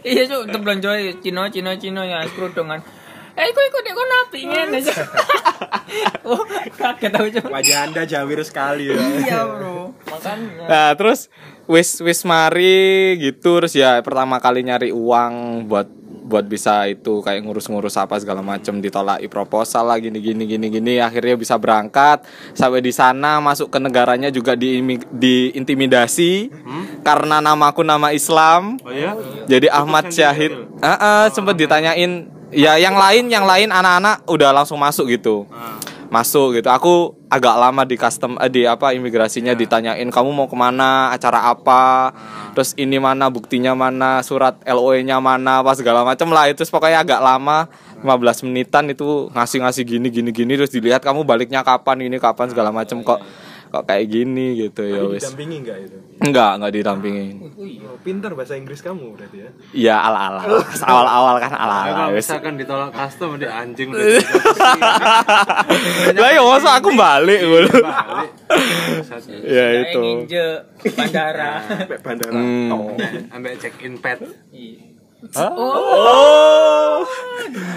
iya 0.00 0.22
cuk 0.24 0.46
untuk 0.46 0.60
belanja 0.62 0.94
Cina 1.18 1.50
Cina 1.50 1.74
Cina 1.74 2.06
ya 2.06 2.22
kerudungan 2.30 2.78
eh 3.40 3.46
ikut 3.48 3.64
ikut 3.72 3.84
ikut 3.88 4.06
napi? 4.06 4.40
Ngene 4.44 4.78
aja. 4.84 4.94
Oh 6.22 6.38
kaget 6.78 7.10
aku 7.10 7.28
cuk. 7.34 7.50
Wajah 7.50 7.90
anda 7.90 8.06
jawir 8.06 8.38
sekali 8.46 8.94
ya. 8.94 8.94
iya 9.26 9.42
bro. 9.42 9.90
Makanya. 10.06 10.64
Nah, 10.70 10.90
terus 10.94 11.26
wis 11.66 11.98
wis 11.98 12.22
mari 12.22 13.18
gitu 13.18 13.58
terus 13.58 13.74
ya 13.74 13.98
pertama 14.04 14.38
kali 14.38 14.62
nyari 14.62 14.94
uang 14.94 15.66
buat 15.66 15.90
buat 16.30 16.46
bisa 16.46 16.86
itu 16.86 17.18
kayak 17.26 17.42
ngurus-ngurus 17.42 17.98
apa 17.98 18.22
segala 18.22 18.38
macam 18.38 18.78
ditolak 18.78 19.18
proposal 19.26 19.90
lah 19.90 19.98
gini 19.98 20.22
gini 20.22 20.46
gini 20.46 20.70
gini. 20.70 20.94
Akhirnya 21.02 21.34
bisa 21.34 21.58
berangkat 21.58 22.22
sampai 22.54 22.78
di 22.78 22.94
sana 22.94 23.42
masuk 23.42 23.66
ke 23.66 23.82
negaranya 23.82 24.30
juga 24.30 24.54
di 24.54 24.78
diintimidasi 25.10 26.54
karena 27.02 27.42
namaku 27.42 27.82
nama 27.82 28.14
Islam. 28.14 28.78
Oh 28.86 28.94
iya? 28.94 29.18
jadi 29.50 29.74
Ahmad 29.74 30.14
Syahid. 30.14 30.54
Heeh, 30.78 31.24
sempet 31.34 31.58
ditanyain 31.58 32.30
ya 32.50 32.76
yang 32.76 32.98
lain 32.98 33.30
yang 33.30 33.46
lain 33.46 33.70
anak-anak 33.70 34.26
udah 34.26 34.50
langsung 34.54 34.78
masuk 34.78 35.10
gitu. 35.10 35.46
Masuk 36.10 36.58
gitu. 36.58 36.66
Aku 36.66 37.14
agak 37.30 37.54
lama 37.54 37.86
di 37.86 37.94
custom 37.94 38.34
eh, 38.42 38.50
di 38.50 38.66
apa 38.66 38.90
imigrasinya 38.90 39.54
ditanyain 39.54 40.10
kamu 40.10 40.30
mau 40.34 40.50
ke 40.50 40.58
mana? 40.58 41.14
Acara 41.14 41.46
apa? 41.46 42.10
Terus 42.58 42.74
ini 42.74 42.98
mana 42.98 43.30
buktinya 43.30 43.78
mana 43.78 44.18
surat 44.26 44.58
LOE 44.66 45.06
nya 45.06 45.22
mana 45.22 45.62
apa 45.62 45.70
segala 45.78 46.02
macam 46.02 46.34
lah. 46.34 46.50
Itu 46.50 46.66
pokoknya 46.66 47.06
agak 47.06 47.22
lama 47.22 47.70
15 48.02 48.50
menitan 48.50 48.90
itu 48.90 49.30
ngasih-ngasih 49.30 49.86
gini 49.86 50.10
gini 50.10 50.30
gini. 50.34 50.58
Terus 50.58 50.74
dilihat 50.74 51.06
kamu 51.06 51.22
baliknya 51.22 51.62
kapan 51.62 52.02
ini 52.02 52.18
kapan 52.18 52.50
segala 52.50 52.74
macam 52.74 53.06
kok 53.06 53.22
kok 53.70 53.86
kayak 53.86 54.06
gini 54.06 54.58
gitu 54.58 54.82
ya 54.82 55.02
wis 55.06 55.22
Didampingi 55.22 55.56
enggak 55.62 55.78
itu? 55.80 55.96
enggak 56.20 56.50
enggak 56.58 56.72
didampingin 56.74 57.36
Oh, 57.80 57.98
pintar 58.00 58.32
bahasa 58.32 58.54
Inggris 58.54 58.80
kamu 58.80 59.14
berarti 59.14 59.36
ya. 59.40 59.50
ya 59.70 59.96
ala 60.00 60.18
ala 60.28 60.42
awal-awal 60.82 61.34
kan 61.38 61.52
ala 61.52 61.66
Nah, 61.70 61.80
ala 61.80 61.92
kalau 61.92 62.10
wis 62.12 62.24
misalkan 62.24 62.54
ditolak 62.56 62.90
custom 62.90 63.36
di 63.36 63.46
anjing 63.46 63.88
udah 63.94 64.06
lah 66.16 66.30
ya 66.30 66.40
masa 66.40 66.70
aku 66.76 66.90
balik 66.92 67.40
balik. 67.40 67.72
ya 69.46 69.64
Kayak 69.64 69.82
itu 69.86 70.00
ninja 70.02 70.46
bandara 70.90 71.52
Sampai 71.62 71.98
bandara. 72.00 72.32
Hmm. 72.34 72.70
Oh. 72.70 72.96
Ambil 73.30 73.54
check 73.56 73.78
in 73.80 73.96
pad. 73.96 74.18
Iya. 74.50 74.90
oh 75.36 77.04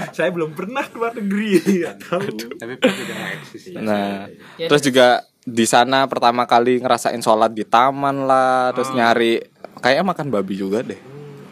Saya 0.10 0.32
belum 0.32 0.54
pernah 0.54 0.86
keluar 0.86 1.12
negeri. 1.12 1.60
Enggak 1.60 1.96
tahu. 2.02 2.24
Tapi 2.56 2.74
pad 2.78 2.94
udah 2.94 3.16
nggak 3.16 3.32
eksis. 3.38 3.64
Nah, 3.76 4.30
terus 4.58 4.82
juga 4.82 5.08
di 5.44 5.66
sana 5.68 6.08
pertama 6.08 6.48
kali 6.48 6.80
ngerasain 6.80 7.20
sholat 7.20 7.52
di 7.52 7.68
taman 7.68 8.24
lah, 8.24 8.72
terus 8.72 8.96
nyari 8.96 9.44
kayaknya 9.84 10.04
makan 10.08 10.28
babi 10.32 10.56
juga 10.56 10.80
deh. 10.80 11.00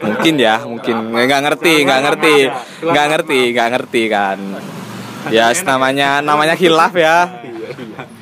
Mungkin 0.02 0.34
ya, 0.40 0.64
mungkin 0.64 1.12
nggak 1.14 1.42
ngerti, 1.46 1.72
nggak 1.86 2.00
ngerti, 2.02 2.36
nggak 2.82 3.06
ngerti, 3.12 3.40
nggak 3.54 3.68
ngerti 3.76 4.02
kan. 4.10 4.38
Ya, 5.30 5.54
namanya 5.62 6.18
namanya 6.18 6.58
hilaf 6.58 6.96
ya. 6.98 7.30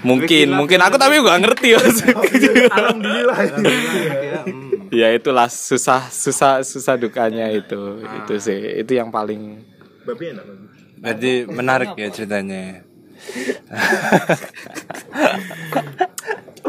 Mungkin, 0.04 0.52
mungkin 0.52 0.78
aku 0.82 1.00
tapi 1.00 1.22
nggak 1.22 1.40
ngerti. 1.40 1.68
Alhamdulillah. 2.68 3.38
ya 5.00 5.08
itulah 5.14 5.48
susah, 5.48 6.10
susah, 6.10 6.66
susah 6.66 6.98
dukanya 6.98 7.48
itu, 7.48 8.04
itu 8.04 8.34
sih, 8.42 8.84
itu 8.84 8.92
yang 8.98 9.08
paling. 9.08 9.62
Babi 10.04 10.34
enak. 10.34 10.44
Babi. 10.44 10.66
Berarti 11.00 11.32
menarik 11.48 11.96
ya 11.96 12.08
ceritanya. 12.12 12.89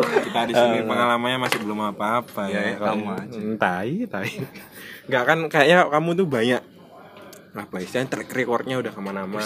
Kita 0.02 0.40
di 0.48 0.54
sini 0.56 0.78
pengalamannya 0.88 1.40
masih 1.42 1.60
belum 1.62 1.94
apa-apa 1.94 2.48
Ya, 2.48 2.62
ya. 2.64 2.76
ya, 2.76 2.78
kamu 2.80 3.06
aja. 3.12 3.38
Hmm, 3.38 3.56
tai, 3.60 4.08
tai. 4.08 4.32
Enggak 5.08 5.24
kan 5.28 5.40
kayaknya 5.52 5.78
kamu 5.92 6.10
tuh 6.16 6.28
banyak. 6.28 6.62
Apa 7.52 7.84
istilahnya 7.84 8.08
track 8.16 8.32
recordnya 8.32 8.80
udah 8.80 8.92
ke 8.96 9.02
mana-mana. 9.04 9.44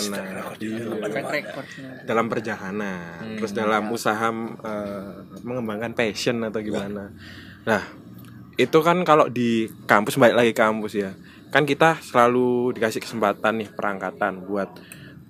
Iya. 0.61 1.09
recordnya. 1.25 2.05
Dalam 2.05 2.25
perjalanan 2.29 3.33
terus 3.41 3.51
dalam 3.57 3.89
usaha 3.89 4.29
eh, 4.61 5.13
mengembangkan 5.41 5.97
passion 5.97 6.45
atau 6.45 6.61
gimana. 6.61 7.09
Nah 7.65 7.81
itu 8.55 8.77
kan 8.85 9.01
kalau 9.03 9.25
di 9.27 9.65
kampus 9.89 10.21
balik 10.21 10.37
lagi 10.37 10.53
kampus 10.53 10.93
ya. 10.95 11.11
Kan 11.49 11.65
kita 11.65 11.97
selalu 12.03 12.77
dikasih 12.77 13.01
kesempatan 13.01 13.63
nih 13.63 13.69
perangkatan 13.73 14.45
buat 14.45 14.69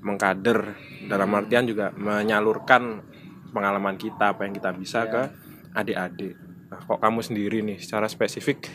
mengkader 0.06 0.78
dalam 1.10 1.34
artian 1.34 1.66
juga 1.66 1.90
menyalurkan 1.98 3.02
pengalaman 3.50 3.98
kita 3.98 4.38
apa 4.38 4.46
yang 4.46 4.54
kita 4.54 4.70
bisa 4.78 5.10
ke 5.10 5.22
adik-adik. 5.74 6.38
Nah, 6.70 6.80
kok 6.86 7.02
kamu 7.02 7.20
sendiri 7.26 7.58
nih 7.66 7.82
secara 7.82 8.06
spesifik 8.06 8.70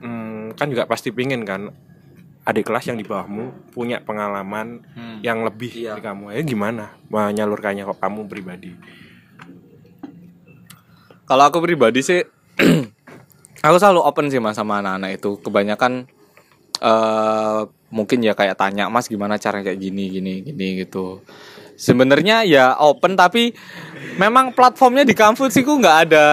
hmm, 0.00 0.56
kan 0.56 0.66
juga 0.72 0.88
pasti 0.88 1.12
pingin 1.12 1.44
kan 1.44 1.68
adik 2.44 2.68
kelas 2.68 2.92
yang 2.92 3.00
di 3.00 3.04
bawahmu 3.08 3.72
punya 3.72 4.04
pengalaman 4.04 4.84
yang 5.24 5.44
lebih 5.44 5.72
dari 5.72 6.00
kamu. 6.00 6.36
Ya 6.36 6.42
gimana 6.44 6.96
menyalurkannya 7.08 7.88
kok 7.88 8.00
kamu 8.00 8.28
pribadi? 8.28 8.72
Kalau 11.24 11.44
aku 11.48 11.64
pribadi 11.64 12.04
sih 12.04 12.20
aku 13.66 13.76
selalu 13.80 14.00
open 14.04 14.28
sih 14.28 14.40
mas 14.40 14.60
sama 14.60 14.84
anak-anak 14.84 15.16
itu. 15.16 15.40
Kebanyakan 15.40 16.04
eh 16.84 17.60
mungkin 17.94 18.26
ya 18.26 18.34
kayak 18.34 18.58
tanya 18.58 18.90
mas 18.90 19.06
gimana 19.06 19.38
cara 19.38 19.62
kayak 19.62 19.78
gini 19.78 20.10
gini 20.10 20.42
gini 20.42 20.82
gitu. 20.82 21.22
Sebenarnya 21.74 22.46
ya 22.46 22.78
open 22.78 23.18
tapi 23.18 23.50
memang 24.14 24.54
platformnya 24.54 25.02
di 25.02 25.10
kampus 25.10 25.58
sih 25.58 25.66
nggak 25.66 25.98
ada 26.06 26.26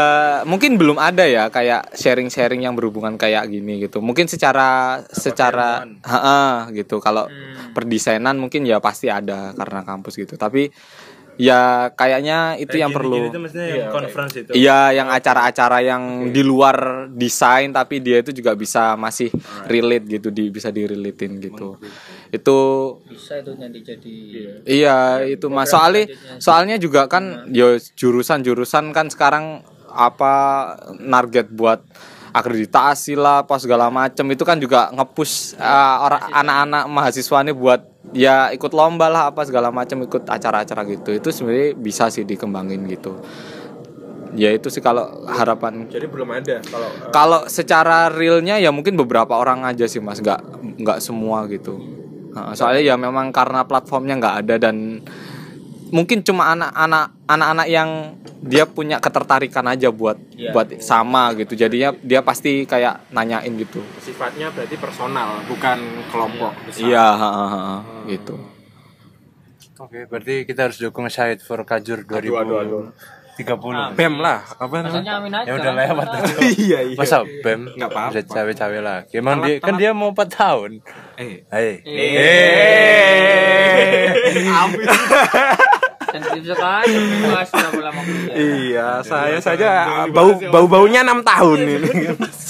mungkin 0.45 0.77
belum 0.77 1.01
ada 1.01 1.25
ya 1.25 1.49
kayak 1.49 1.97
sharing-sharing 1.97 2.61
yang 2.65 2.77
berhubungan 2.77 3.17
kayak 3.17 3.49
gini 3.49 3.81
gitu. 3.81 4.01
Mungkin 4.01 4.29
secara 4.29 5.01
secara 5.09 5.85
ha 6.05 6.69
gitu. 6.73 7.01
Kalau 7.01 7.25
perdesainan 7.73 8.37
mungkin 8.37 8.65
ya 8.69 8.77
pasti 8.77 9.09
ada 9.09 9.53
karena 9.57 9.81
kampus 9.81 10.17
gitu. 10.17 10.37
Tapi 10.37 10.69
ya 11.39 11.91
kayaknya 11.95 12.59
itu 12.59 12.75
yang 12.79 12.91
perlu. 12.91 13.29
itu 13.29 13.39
maksudnya 13.39 13.67
yang 13.67 13.91
conference 13.91 14.33
itu. 14.35 14.51
Iya, 14.55 14.95
yang 14.95 15.07
acara-acara 15.07 15.83
yang 15.83 16.33
di 16.33 16.41
luar 16.43 17.07
desain 17.11 17.71
tapi 17.71 18.03
dia 18.03 18.19
itu 18.19 18.35
juga 18.35 18.55
bisa 18.55 18.95
masih 18.99 19.31
relate 19.67 20.19
gitu, 20.19 20.27
di 20.31 20.51
bisa 20.51 20.71
direlatein 20.71 21.39
gitu. 21.39 21.79
Itu 22.31 22.59
bisa 23.07 23.39
itu 23.39 23.51
nanti 23.55 23.79
jadi 23.83 24.15
iya 24.67 24.97
itu 25.27 25.47
mas. 25.47 25.71
Soalnya 25.71 26.11
soalnya 26.39 26.75
juga 26.79 27.07
kan 27.07 27.47
yo 27.51 27.79
jurusan-jurusan 27.79 28.91
kan 28.91 29.07
sekarang 29.11 29.63
apa 29.91 30.33
target 30.95 31.51
buat 31.51 31.83
akreditasi 32.31 33.19
lah 33.19 33.43
apa 33.43 33.59
segala 33.59 33.91
macem 33.91 34.23
itu 34.31 34.43
kan 34.47 34.55
juga 34.55 34.87
ngepush 34.95 35.59
uh, 35.59 35.97
orang 36.07 36.21
anak-anak 36.31 36.83
mahasiswa 36.87 37.37
nih 37.43 37.55
buat 37.55 37.90
ya 38.09 38.49
ikut 38.49 38.73
lomba 38.73 39.07
lah 39.07 39.23
apa 39.29 39.45
segala 39.45 39.69
macam 39.69 40.01
ikut 40.01 40.25
acara-acara 40.25 40.81
gitu. 40.89 41.13
Itu 41.13 41.29
sebenarnya 41.29 41.77
bisa 41.77 42.09
sih 42.09 42.25
dikembangin 42.25 42.81
gitu. 42.89 43.21
Ya 44.33 44.49
itu 44.55 44.71
sih 44.71 44.79
kalau 44.79 45.27
harapan. 45.27 45.91
Jadi 45.91 46.07
belum 46.07 46.29
ada 46.31 46.63
kalau 46.63 46.87
eh, 46.89 47.11
kalau 47.11 47.39
secara 47.51 48.07
realnya 48.09 48.57
ya 48.57 48.71
mungkin 48.71 48.95
beberapa 48.95 49.35
orang 49.37 49.67
aja 49.67 49.85
sih 49.85 49.99
mas. 49.99 50.23
Nggak 50.23 50.41
nggak 50.81 50.99
semua 51.03 51.45
gitu. 51.51 51.77
Soalnya 52.55 52.81
ya 52.81 52.95
memang 52.95 53.35
karena 53.35 53.67
platformnya 53.67 54.15
nggak 54.15 54.35
ada 54.47 54.55
dan 54.55 55.03
mungkin 55.91 56.23
cuma 56.23 56.55
anak-anak 56.55 57.11
anak-anak 57.27 57.67
yang 57.67 57.89
dia 58.41 58.65
punya 58.65 58.97
ketertarikan 58.97 59.67
aja 59.69 59.91
buat 59.93 60.17
buat 60.55 60.81
sama 60.81 61.35
gitu. 61.37 61.53
Jadinya 61.53 61.93
dia 62.01 62.23
pasti 62.25 62.65
kayak 62.65 63.11
nanyain 63.13 63.51
gitu. 63.59 63.83
Sifatnya 64.01 64.49
berarti 64.49 64.75
personal 64.79 65.43
bukan 65.45 65.77
kelompok 66.09 66.51
iya 66.79 67.13
ha, 67.13 67.29
ha, 67.29 67.75
gitu. 68.09 68.39
Oke, 69.81 70.05
berarti 70.05 70.45
kita 70.45 70.69
harus 70.69 70.77
dukung 70.77 71.09
Syahid 71.09 71.41
for 71.41 71.65
Kajur 71.65 72.05
2013. 72.05 73.21
30 73.31 73.97
bem 73.97 74.13
lah 74.19 74.43
apa 74.59 74.83
namanya? 74.83 74.91
Maksudnya 74.91 75.13
amin 75.17 75.33
aja. 75.33 75.47
ya 75.47 75.53
udah 75.57 75.73
lewat 75.73 76.07
aja. 76.13 76.33
iya. 76.45 76.79
Iya 76.85 76.97
masa 76.99 77.17
bem 77.41 77.61
Nggak 77.73 77.89
apa-apa. 77.89 78.09
bisa 78.13 78.21
cawe-cawe 78.27 78.79
lagi 78.83 79.13
emang 79.17 79.37
dia? 79.41 79.57
Kan 79.57 79.73
dia 79.79 79.91
mau 79.95 80.13
4 80.13 80.27
tahun. 80.29 80.71
Eh 81.17 81.81
Berapa 86.31 87.57
lama 87.81 88.01
kuliah. 88.01 88.35
iya 88.35 88.89
saya 89.01 89.37
saja 89.37 89.69
bau 90.09 90.31
bau 90.47 90.65
baunya 90.65 91.01
enam 91.01 91.21
tahun 91.21 91.59
ini 91.61 91.75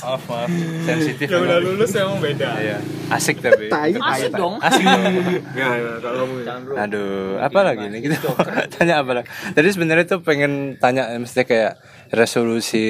maaf 0.01 0.21
maaf 0.23 0.49
sensitif 0.83 1.27
udah 1.27 1.39
memang. 1.41 1.61
lulus 1.63 1.91
emang 1.93 2.19
beda 2.19 2.49
Iya. 2.53 2.77
asik 3.09 3.39
tapi 3.39 3.67
Asik 3.71 4.31
dong. 4.31 4.55
asik 4.59 4.83
kalau 4.83 6.17
kamu 6.21 6.35
Jangan 6.41 6.61
bro. 6.63 6.73
Aduh, 6.75 7.07
apa 7.39 7.59
lagi 7.61 7.85
nih 7.87 7.99
kita 8.01 8.17
tanya 8.73 8.95
apa 8.99 9.11
lagi? 9.13 9.27
Tadi 9.51 9.67
sebenarnya 9.69 10.05
tuh 10.07 10.19
pengen 10.21 10.51
tanya 10.77 11.11
mesti 11.13 11.43
kayak 11.43 11.77
resolusi 12.11 12.85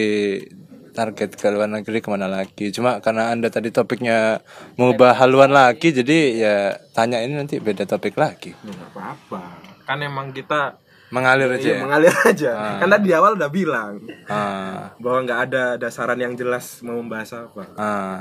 target 0.91 1.33
ke 1.33 1.47
luar 1.47 1.67
negeri 1.67 1.99
ke 1.99 2.09
mana 2.09 2.27
lagi. 2.27 2.69
Cuma 2.69 2.99
karena 2.99 3.31
anda 3.31 3.47
tadi 3.47 3.71
topiknya 3.71 4.43
mengubah 4.75 5.15
haluan 5.15 5.49
lagi, 5.49 5.89
jadi 5.89 6.17
ya 6.33 6.55
tanya 6.91 7.19
ini 7.19 7.33
nanti 7.33 7.57
beda 7.57 7.83
topik 7.85 8.15
lagi. 8.15 8.51
nggak 8.53 8.87
apa-apa 8.91 9.70
kan 9.83 9.99
emang 9.99 10.31
kita 10.31 10.77
Mengalir 11.11 11.51
aja. 11.51 11.59
iya, 11.59 11.75
ya? 11.75 11.81
mengalir 11.83 12.15
aja 12.31 12.51
kan 12.79 12.87
tadi 12.87 13.11
di 13.11 13.13
awal 13.13 13.35
udah 13.35 13.51
bilang 13.51 13.99
Ah, 14.25 14.95
bahwa 14.95 15.27
nggak 15.27 15.39
ada 15.45 15.63
dasaran 15.75 16.15
yang 16.15 16.33
jelas 16.33 16.79
mau 16.81 16.95
membahas 16.97 17.35
apa 17.35 17.63
ah. 17.75 18.19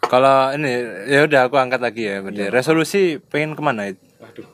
Kalau 0.00 0.50
ini 0.50 0.74
ya 1.06 1.22
udah 1.22 1.46
aku 1.46 1.54
angkat 1.54 1.78
lagi 1.78 2.02
ya. 2.02 2.18
Berarti 2.18 2.50
resolusi 2.50 3.00
pengen 3.20 3.54
ke 3.54 3.62
mana 3.62 3.92
itu? 3.92 4.02
aduh 4.18 4.48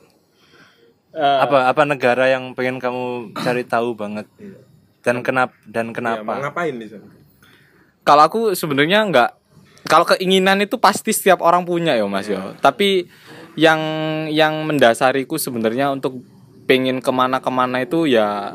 apa 1.17 1.65
apa 1.65 1.81
negara 1.81 2.29
yang 2.29 2.53
pengen 2.53 2.77
kamu 2.77 3.33
cari 3.33 3.65
tahu 3.65 3.97
banget? 3.97 4.29
Dan 5.01 5.23
kenapa 5.25 5.55
dan 5.63 5.89
ya, 5.89 5.89
mau 5.89 5.95
kenapa? 5.95 6.31
ngapain 6.43 6.75
di 6.75 6.85
sana 6.85 7.07
kalau 8.03 8.23
aku 8.23 8.39
sebenarnya 8.53 9.07
nggak 9.07 9.29
kalau 9.87 10.03
keinginan 10.05 10.59
itu 10.59 10.75
pasti 10.77 11.15
setiap 11.15 11.39
orang 11.39 11.63
punya 11.63 11.95
ya 11.95 12.03
mas 12.05 12.27
yo 12.27 12.55
tapi 12.59 13.07
yang 13.55 13.79
yang 14.27 14.67
mendasariku 14.67 15.39
sebenarnya 15.39 15.89
untuk 15.89 16.19
pengen 16.67 16.99
ke 16.99 17.11
mana-kemana 17.11 17.81
itu 17.81 18.05
ya 18.05 18.53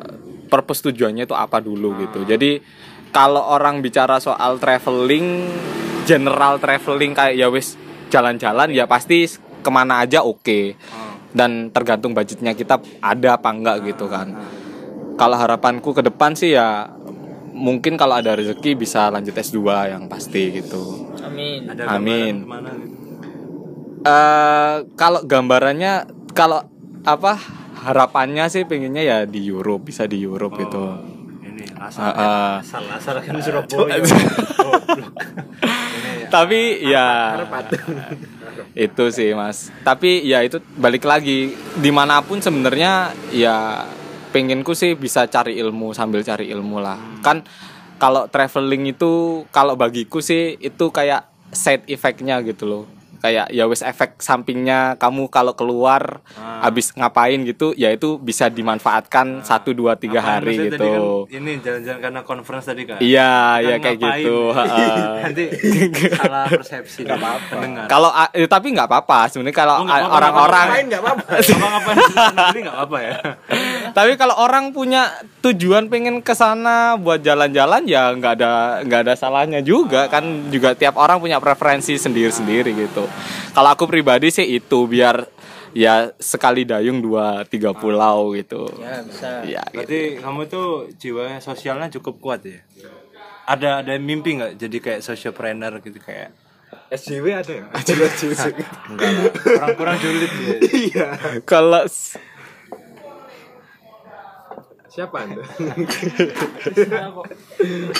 purpose 0.52 0.84
tujuannya 0.84 1.24
itu 1.24 1.32
apa 1.32 1.58
dulu 1.64 1.96
gitu 2.04 2.28
jadi 2.28 2.60
kalau 3.12 3.40
orang 3.52 3.80
bicara 3.80 4.20
soal 4.20 4.60
traveling 4.60 5.48
general 6.04 6.60
traveling 6.60 7.16
kayak 7.16 7.34
ya 7.40 7.48
wis 7.48 7.80
jalan-jalan 8.12 8.68
ya 8.70 8.84
pasti 8.84 9.24
ke 9.64 9.70
mana 9.72 10.04
aja 10.04 10.20
oke 10.20 10.76
dan 11.32 11.72
tergantung 11.72 12.12
budgetnya 12.12 12.52
kita 12.52 12.78
ada 13.00 13.40
apa 13.40 13.48
enggak 13.48 13.76
gitu 13.88 14.06
kan 14.12 14.36
kalau 15.16 15.36
harapanku 15.40 15.96
ke 15.96 16.04
depan 16.04 16.36
sih 16.36 16.52
ya 16.52 16.92
mungkin 17.52 18.00
kalau 18.00 18.16
ada 18.16 18.32
rezeki 18.32 18.74
bisa 18.74 19.12
lanjut 19.12 19.36
S2 19.36 19.60
yang 19.92 20.08
pasti 20.08 20.50
gitu. 20.56 21.12
Amin. 21.20 21.68
Ada 21.68 21.82
Amin. 22.00 22.34
gitu? 22.42 23.00
eh 24.02 24.76
kalau 24.98 25.22
gambarannya 25.22 26.10
kalau 26.34 26.66
apa 27.06 27.38
harapannya 27.82 28.46
sih 28.46 28.62
pengennya 28.64 29.02
ya 29.02 29.18
di 29.26 29.50
Europe 29.50 29.90
bisa 29.90 30.06
di 30.06 30.22
Europe 30.22 30.54
gitu. 30.58 30.82
Ini 31.42 31.82
Ah, 31.82 31.90
asal 31.90 32.10
ah. 32.14 32.54
asal 32.62 32.82
asal 32.94 33.16
kan 33.18 33.34
Surabaya. 33.42 33.98
Tapi 36.34 36.60
ya 36.86 37.36
itu 38.72 39.04
sih 39.12 39.34
mas. 39.34 39.68
Tapi 39.82 40.22
ya 40.24 40.40
itu 40.46 40.62
balik 40.78 41.04
lagi 41.04 41.52
di 41.76 41.90
mana 41.90 42.22
pun 42.22 42.40
sebenarnya 42.40 43.12
ya 43.34 43.84
pengenku 44.32 44.72
sih 44.72 44.96
bisa 44.96 45.28
cari 45.28 45.60
ilmu 45.60 45.92
sambil 45.92 46.24
cari 46.24 46.48
ilmu 46.54 46.80
lah. 46.80 46.96
Kan 47.20 47.44
kalau 48.00 48.30
traveling 48.30 48.94
itu 48.94 49.44
kalau 49.52 49.76
bagiku 49.76 50.24
sih 50.24 50.56
itu 50.62 50.88
kayak 50.88 51.28
side 51.52 51.84
effectnya 51.90 52.40
gitu 52.46 52.64
loh. 52.64 52.84
Kayak 53.22 53.46
ya 53.48 53.64
wes 53.64 53.80
efek 53.80 54.18
sampingnya 54.18 54.98
kamu 54.98 55.30
kalau 55.30 55.54
keluar 55.54 56.20
habis 56.58 56.90
ngapain 56.90 57.38
gitu 57.40 57.70
ya 57.72 57.88
itu 57.88 58.18
bisa 58.18 58.50
dimanfaatkan 58.50 59.40
satu 59.40 59.70
dua 59.70 59.94
tiga 59.94 60.18
hari 60.18 60.58
gitu. 60.58 60.74
tadi 60.74 60.90
kan 60.90 61.02
ini 61.32 61.52
jalan-jalan 61.56 62.00
karena 62.00 62.20
conference 62.22 62.66
tadi 62.66 62.82
kan. 62.82 62.98
Iya, 62.98 63.30
Kan 63.56 63.62
ya 63.62 63.76
kayak 63.78 63.96
ngapain? 63.96 64.18
gitu. 64.18 64.36
ha-ha. 64.58 64.86
Nanti 65.22 65.44
salah 66.18 66.44
persepsi 66.46 67.00
nggak 67.02 67.14
apa-apa. 67.16 67.56
Kalau 67.86 68.10
ah, 68.10 68.28
eh, 68.28 68.44
tapi 68.44 68.66
nggak 68.70 68.86
apa-apa 68.86 69.18
sebenarnya 69.28 69.54
kalau 69.54 69.74
Oh, 69.78 69.84
nggak 69.84 69.94
ah, 69.94 70.02
apa-apa, 70.02 70.16
orang-orang 70.18 70.66
ngapain 70.66 70.84
nggak 70.90 71.02
apa-apa 71.02 71.24
Apa 71.54 71.66
ngapain 71.68 71.96
ini 72.50 72.60
nggak 72.60 72.78
apa 72.80 72.96
ya? 72.98 73.16
Tapi 73.94 74.16
kalau 74.16 74.34
orang 74.40 74.72
punya 74.72 75.12
tujuan 75.44 75.86
pengen 75.86 76.24
ke 76.24 76.34
sana 76.34 76.96
buat 76.98 77.20
jalan-jalan 77.22 77.84
ya 77.86 78.10
nggak 78.16 78.32
ada 78.40 78.52
nggak 78.82 79.00
ada 79.06 79.14
salahnya 79.14 79.60
juga 79.60 80.08
kan 80.08 80.50
juga 80.50 80.74
tiap 80.74 80.98
orang 80.98 81.20
punya 81.20 81.38
preferensi 81.38 81.94
sendiri-sendiri 82.00 82.72
gitu. 82.74 83.04
Kalau 83.52 83.68
aku 83.70 83.84
pribadi 83.86 84.32
sih 84.32 84.48
itu 84.58 84.88
biar 84.88 85.28
ya 85.72 86.12
sekali 86.20 86.68
dayung 86.68 87.00
dua 87.00 87.44
tiga 87.48 87.72
pulau 87.72 88.32
gitu. 88.36 88.68
Ya 88.80 89.04
bisa. 89.04 89.30
Ya, 89.44 89.62
gitu. 89.68 89.76
Berarti 89.78 90.00
kamu 90.20 90.40
tuh 90.48 90.68
jiwa 90.96 91.38
sosialnya 91.38 91.88
cukup 91.92 92.18
kuat 92.20 92.40
ya? 92.44 92.60
Ada 93.46 93.84
ada 93.84 93.94
mimpi 94.00 94.40
nggak 94.40 94.52
jadi 94.56 94.76
kayak 94.80 95.00
sociopreneur 95.04 95.78
gitu 95.84 95.98
kayak 96.00 96.32
SJW 96.92 97.26
ada 97.32 97.52
ya 97.52 97.64
SJW 97.72 98.00
SJW 98.16 98.36
enggak 98.92 99.10
lah, 99.12 99.32
kurang 99.32 99.72
kurang 99.80 99.96
julid 100.00 100.32
ya. 100.32 100.56
iya 100.72 101.08
Kalau 101.48 101.88
siapa 104.92 105.24
anda? 105.24 105.40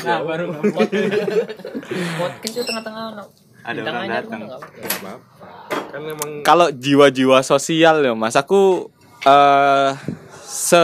Nah 0.04 0.18
baru 0.28 0.52
podcast 2.20 2.52
itu 2.52 2.62
tengah-tengah 2.68 3.04
no. 3.16 3.24
Ada 3.62 3.80
orang 3.86 4.10
datang. 4.10 4.40
apa-apa. 4.44 5.12
kan 5.92 6.02
emang 6.04 6.30
kalau 6.44 6.68
jiwa-jiwa 6.68 7.40
sosial 7.40 8.04
ya 8.04 8.12
mas. 8.12 8.36
Aku 8.36 8.92
eh 9.24 9.96
se 10.44 10.82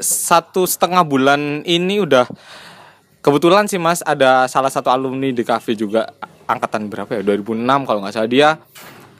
satu 0.00 0.64
setengah 0.64 1.04
bulan 1.04 1.66
ini 1.68 2.00
udah 2.00 2.24
kebetulan 3.20 3.68
sih 3.68 3.76
mas 3.76 4.00
ada 4.06 4.48
salah 4.48 4.72
satu 4.72 4.88
alumni 4.88 5.28
di 5.28 5.44
kafe 5.44 5.76
juga. 5.76 6.08
Angkatan 6.48 6.90
berapa 6.90 7.20
ya? 7.20 7.22
2006 7.22 7.86
kalau 7.86 8.00
nggak 8.00 8.14
salah. 8.16 8.30
Dia 8.30 8.48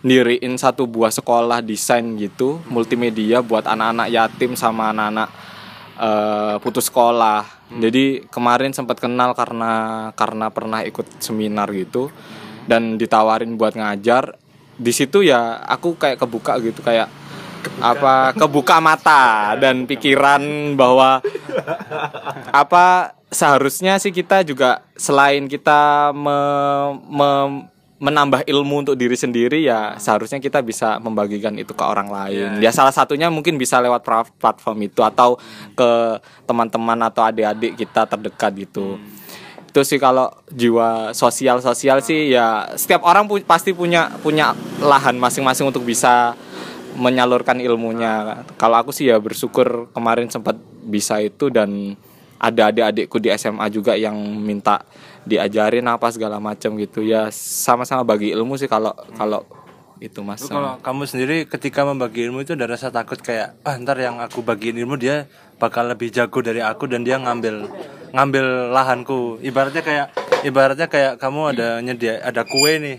ndiriin 0.01 0.57
satu 0.57 0.88
buah 0.88 1.12
sekolah 1.12 1.61
desain 1.61 2.16
gitu 2.16 2.57
multimedia 2.72 3.44
buat 3.44 3.68
anak-anak 3.68 4.09
yatim 4.09 4.57
sama 4.57 4.96
anak-anak 4.96 5.28
eh, 6.01 6.57
putus 6.64 6.88
sekolah. 6.88 7.68
Jadi 7.70 8.26
kemarin 8.32 8.72
sempat 8.72 8.98
kenal 8.98 9.36
karena 9.36 10.09
karena 10.16 10.48
pernah 10.48 10.80
ikut 10.82 11.20
seminar 11.20 11.68
gitu. 11.76 12.09
Dan 12.64 12.96
ditawarin 12.96 13.55
buat 13.61 13.76
ngajar. 13.76 14.40
Di 14.80 14.92
situ 14.96 15.20
ya 15.20 15.61
aku 15.68 16.01
kayak 16.01 16.16
kebuka 16.24 16.57
gitu 16.64 16.80
kayak 16.80 17.12
apa 17.80 18.32
kebuka 18.32 18.80
mata 18.80 19.53
dan 19.61 19.84
pikiran 19.84 20.72
bahwa 20.76 21.20
apa 22.48 23.12
seharusnya 23.30 24.01
sih 24.03 24.11
kita 24.11 24.42
juga 24.42 24.82
selain 24.98 25.46
kita 25.46 26.11
me- 26.11 26.98
me- 27.07 27.70
menambah 28.01 28.48
ilmu 28.48 28.88
untuk 28.88 28.96
diri 28.96 29.12
sendiri 29.12 29.61
ya 29.61 30.01
seharusnya 30.01 30.40
kita 30.40 30.64
bisa 30.64 30.96
membagikan 31.05 31.53
itu 31.61 31.76
ke 31.76 31.84
orang 31.84 32.09
lain. 32.09 32.57
Ya. 32.64 32.72
Salah 32.72 32.96
satunya 32.96 33.28
mungkin 33.28 33.61
bisa 33.61 33.76
lewat 33.76 34.01
platform 34.40 34.88
itu 34.88 35.05
atau 35.05 35.36
ke 35.76 36.16
teman-teman 36.48 36.96
atau 37.05 37.28
adik-adik 37.28 37.76
kita 37.76 38.09
terdekat 38.09 38.57
gitu. 38.57 38.96
Itu 39.68 39.84
sih 39.84 40.01
kalau 40.01 40.32
jiwa 40.48 41.12
sosial 41.12 41.61
sosial 41.61 42.01
sih 42.01 42.32
ya 42.32 42.72
setiap 42.72 43.05
orang 43.05 43.28
pu- 43.28 43.44
pasti 43.44 43.76
punya 43.76 44.09
punya 44.24 44.57
lahan 44.80 45.20
masing-masing 45.20 45.68
untuk 45.68 45.84
bisa 45.84 46.32
menyalurkan 46.96 47.61
ilmunya. 47.61 48.48
Kalau 48.57 48.80
aku 48.80 48.96
sih 48.96 49.12
ya 49.12 49.20
bersyukur 49.20 49.92
kemarin 49.92 50.32
sempat 50.32 50.57
bisa 50.88 51.20
itu 51.20 51.53
dan 51.53 52.01
ada 52.40 52.72
adik-adikku 52.72 53.20
di 53.20 53.28
SMA 53.36 53.68
juga 53.68 53.92
yang 53.92 54.16
minta 54.40 54.80
diajarin 55.29 55.85
apa 55.89 56.09
segala 56.12 56.41
macam 56.41 56.77
gitu. 56.81 57.05
Ya 57.05 57.29
sama-sama 57.35 58.05
bagi 58.05 58.33
ilmu 58.33 58.57
sih 58.57 58.68
kalau 58.68 58.97
kalau 59.16 59.45
itu 60.01 60.25
mas. 60.25 60.41
Kalau 60.49 60.81
kamu 60.81 61.05
sendiri 61.05 61.37
ketika 61.45 61.85
membagi 61.85 62.25
ilmu 62.25 62.41
itu 62.41 62.57
ada 62.57 62.64
rasa 62.64 62.89
takut 62.89 63.21
kayak 63.21 63.61
ah 63.68 63.77
ntar 63.77 64.01
yang 64.01 64.16
aku 64.16 64.41
bagiin 64.41 64.81
ilmu 64.81 64.97
dia 64.97 65.29
bakal 65.61 65.85
lebih 65.85 66.09
jago 66.09 66.41
dari 66.41 66.64
aku 66.64 66.89
dan 66.89 67.05
dia 67.05 67.21
ngambil 67.21 67.68
ngambil 68.16 68.73
lahanku. 68.73 69.37
Ibaratnya 69.45 69.85
kayak 69.85 70.07
ibaratnya 70.41 70.89
kayak 70.89 71.21
kamu 71.21 71.53
ada 71.53 71.85
nyedia 71.85 72.25
ada 72.25 72.49
kue 72.49 72.81
nih. 72.81 72.99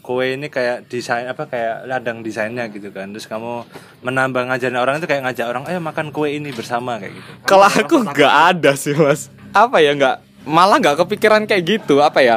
Kue 0.00 0.40
ini 0.40 0.48
kayak 0.48 0.88
desain 0.88 1.28
apa 1.28 1.44
kayak 1.52 1.84
ladang 1.84 2.24
desainnya 2.24 2.64
gitu 2.72 2.88
kan. 2.96 3.12
Terus 3.12 3.28
kamu 3.28 3.68
menambah 4.00 4.48
ngajarin 4.48 4.80
orang 4.80 5.04
itu 5.04 5.06
kayak 5.06 5.28
ngajak 5.28 5.46
orang 5.52 5.68
ayo 5.68 5.84
makan 5.84 6.16
kue 6.16 6.32
ini 6.32 6.48
bersama 6.48 6.96
kayak 6.96 7.12
gitu. 7.12 7.28
Kalau 7.44 7.68
aku 7.68 8.08
nggak 8.08 8.34
ada 8.56 8.72
sih 8.72 8.96
mas. 8.96 9.28
Apa 9.52 9.84
ya 9.84 9.92
nggak 9.92 10.27
malah 10.44 10.78
nggak 10.78 11.06
kepikiran 11.06 11.46
kayak 11.48 11.80
gitu 11.80 12.04
apa 12.04 12.20
ya? 12.22 12.36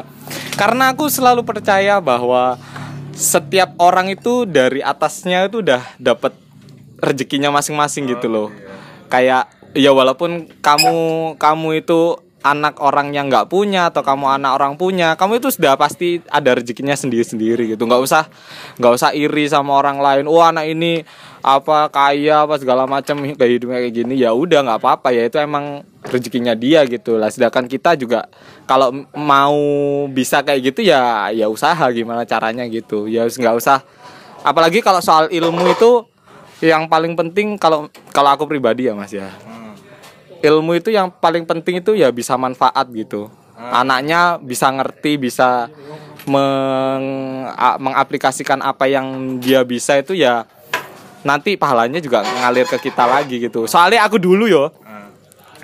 Karena 0.55 0.93
aku 0.93 1.09
selalu 1.09 1.45
percaya 1.45 1.97
bahwa 2.01 2.57
setiap 3.13 3.75
orang 3.77 4.13
itu 4.13 4.47
dari 4.47 4.79
atasnya 4.81 5.45
itu 5.45 5.61
udah 5.61 5.83
dapat 5.99 6.33
rezekinya 7.01 7.51
masing-masing 7.51 8.07
gitu 8.09 8.29
loh. 8.31 8.47
Kayak 9.11 9.51
ya 9.75 9.91
walaupun 9.91 10.47
kamu 10.59 10.95
kamu 11.35 11.69
itu 11.83 12.19
anak 12.41 12.81
orang 12.81 13.13
yang 13.13 13.29
nggak 13.29 13.53
punya 13.53 13.93
atau 13.93 14.01
kamu 14.01 14.41
anak 14.41 14.51
orang 14.57 14.73
punya 14.73 15.13
kamu 15.13 15.37
itu 15.37 15.53
sudah 15.53 15.77
pasti 15.77 16.25
ada 16.25 16.57
rezekinya 16.57 16.97
sendiri 16.97 17.21
sendiri 17.21 17.63
gitu. 17.73 17.85
Nggak 17.85 18.01
usah 18.01 18.23
nggak 18.81 18.93
usah 18.97 19.09
iri 19.13 19.45
sama 19.45 19.77
orang 19.77 20.01
lain. 20.01 20.25
Oh 20.25 20.41
anak 20.41 20.65
ini 20.69 21.05
apa 21.41 21.89
kaya 21.93 22.45
apa 22.45 22.57
segala 22.57 22.89
macam 22.89 23.21
kayak 23.21 23.51
hidupnya 23.61 23.79
kayak 23.85 23.93
gini. 23.93 24.13
Ya 24.17 24.33
udah 24.33 24.65
nggak 24.65 24.79
apa-apa. 24.81 25.13
Ya 25.13 25.29
itu 25.29 25.37
emang 25.37 25.85
rezekinya 26.09 26.57
dia 26.57 26.81
gitu 26.89 27.21
lah. 27.21 27.29
Sedangkan 27.29 27.69
kita 27.69 27.93
juga 27.93 28.25
kalau 28.65 29.05
mau 29.13 29.61
bisa 30.09 30.41
kayak 30.41 30.73
gitu 30.73 30.81
ya 30.81 31.29
ya 31.29 31.45
usaha 31.45 31.85
gimana 31.93 32.25
caranya 32.25 32.65
gitu. 32.65 33.05
Ya 33.05 33.29
nggak 33.29 33.55
usah. 33.57 33.85
Apalagi 34.41 34.81
kalau 34.81 34.97
soal 34.97 35.29
ilmu 35.29 35.69
itu 35.69 36.09
yang 36.61 36.89
paling 36.89 37.13
penting 37.17 37.57
kalau 37.57 37.89
kalau 38.13 38.33
aku 38.33 38.45
pribadi 38.45 38.85
ya 38.85 38.93
mas 38.93 39.09
ya 39.09 39.29
ilmu 40.41 40.71
itu 40.77 40.89
yang 40.89 41.09
paling 41.09 41.45
penting 41.45 41.79
itu 41.79 41.93
ya 41.93 42.09
bisa 42.09 42.35
manfaat 42.35 42.89
gitu. 42.91 43.29
Anaknya 43.61 44.41
bisa 44.41 44.73
ngerti 44.73 45.21
bisa 45.21 45.69
meng, 46.25 47.05
mengaplikasikan 47.77 48.57
apa 48.61 48.89
yang 48.89 49.37
dia 49.37 49.61
bisa 49.61 50.01
itu 50.01 50.17
ya 50.17 50.49
nanti 51.21 51.53
pahalanya 51.53 52.01
juga 52.01 52.25
ngalir 52.25 52.65
ke 52.65 52.77
kita 52.81 53.05
lagi 53.05 53.37
gitu. 53.37 53.69
Soalnya 53.69 54.01
aku 54.01 54.17
dulu 54.17 54.49
yo 54.49 54.73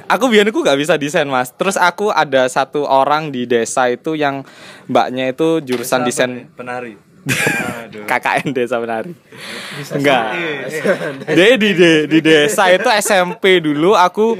aku 0.06 0.30
biar 0.30 0.48
aku 0.48 0.62
nggak 0.62 0.78
bisa 0.78 0.94
desain 0.96 1.26
mas. 1.26 1.50
Terus 1.50 1.76
aku 1.76 2.14
ada 2.14 2.46
satu 2.46 2.86
orang 2.86 3.34
di 3.34 3.50
desa 3.50 3.90
itu 3.90 4.14
yang 4.14 4.46
mbaknya 4.86 5.34
itu 5.34 5.62
jurusan 5.66 6.06
Apa 6.06 6.08
desain 6.08 6.32
penari. 6.54 7.08
KKN 8.08 8.56
desa 8.56 8.80
menari 8.80 9.12
enggak. 9.92 10.24
jadi 11.28 11.54
di, 11.60 11.70
di 11.76 11.92
di 12.08 12.20
desa 12.24 12.72
itu 12.72 12.88
SMP 12.88 13.60
dulu 13.60 14.00
aku 14.00 14.40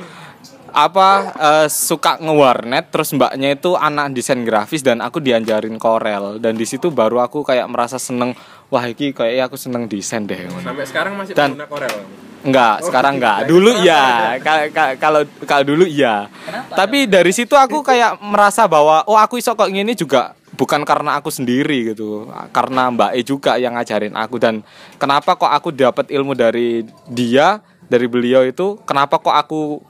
apa 0.72 1.08
eh, 1.34 1.68
suka 1.68 2.18
ngewarnet 2.18 2.90
terus 2.90 3.12
mbaknya 3.12 3.54
itu 3.54 3.74
anak 3.74 4.12
desain 4.12 4.42
grafis 4.42 4.82
dan 4.82 5.00
aku 5.00 5.20
diajarin 5.20 5.76
Corel 5.76 6.38
dan 6.38 6.54
di 6.54 6.64
situ 6.64 6.90
baru 6.90 7.20
aku 7.20 7.42
kayak 7.42 7.68
merasa 7.68 7.96
seneng 7.96 8.34
wah 8.68 8.84
iki 8.84 9.12
kayak 9.12 9.48
aku 9.48 9.56
seneng 9.56 9.86
desain 9.86 10.24
deh 10.24 10.48
Sampai 10.60 10.84
sekarang 10.84 11.14
masih 11.16 11.34
Dan- 11.34 11.56
pengguna 11.56 11.68
Corel. 11.68 11.96
Enggak, 12.38 12.86
sekarang 12.86 13.18
enggak. 13.18 13.50
Dulu 13.50 13.82
iya. 13.82 14.38
Ka- 14.40 14.70
ka- 14.70 14.96
Kalau 14.96 15.26
kalau 15.44 15.64
dulu 15.66 15.84
iya. 15.84 16.30
Tapi 16.70 17.10
dari 17.10 17.34
situ 17.34 17.58
aku 17.58 17.82
kayak 17.82 18.22
merasa 18.22 18.70
bahwa 18.70 19.02
oh 19.04 19.18
aku 19.18 19.42
iso 19.42 19.58
kok 19.58 19.68
gini 19.68 19.98
juga 19.98 20.38
bukan 20.54 20.86
karena 20.86 21.18
aku 21.18 21.34
sendiri 21.34 21.92
gitu. 21.92 22.30
Karena 22.54 22.94
Mbak 22.94 23.12
E 23.18 23.22
juga 23.26 23.58
yang 23.58 23.74
ngajarin 23.76 24.14
aku 24.14 24.38
dan 24.38 24.62
kenapa 24.96 25.34
kok 25.34 25.50
aku 25.50 25.74
dapat 25.74 26.14
ilmu 26.14 26.38
dari 26.38 26.86
dia, 27.10 27.60
dari 27.84 28.06
beliau 28.06 28.46
itu, 28.46 28.80
kenapa 28.86 29.18
kok 29.18 29.34
aku 29.34 29.82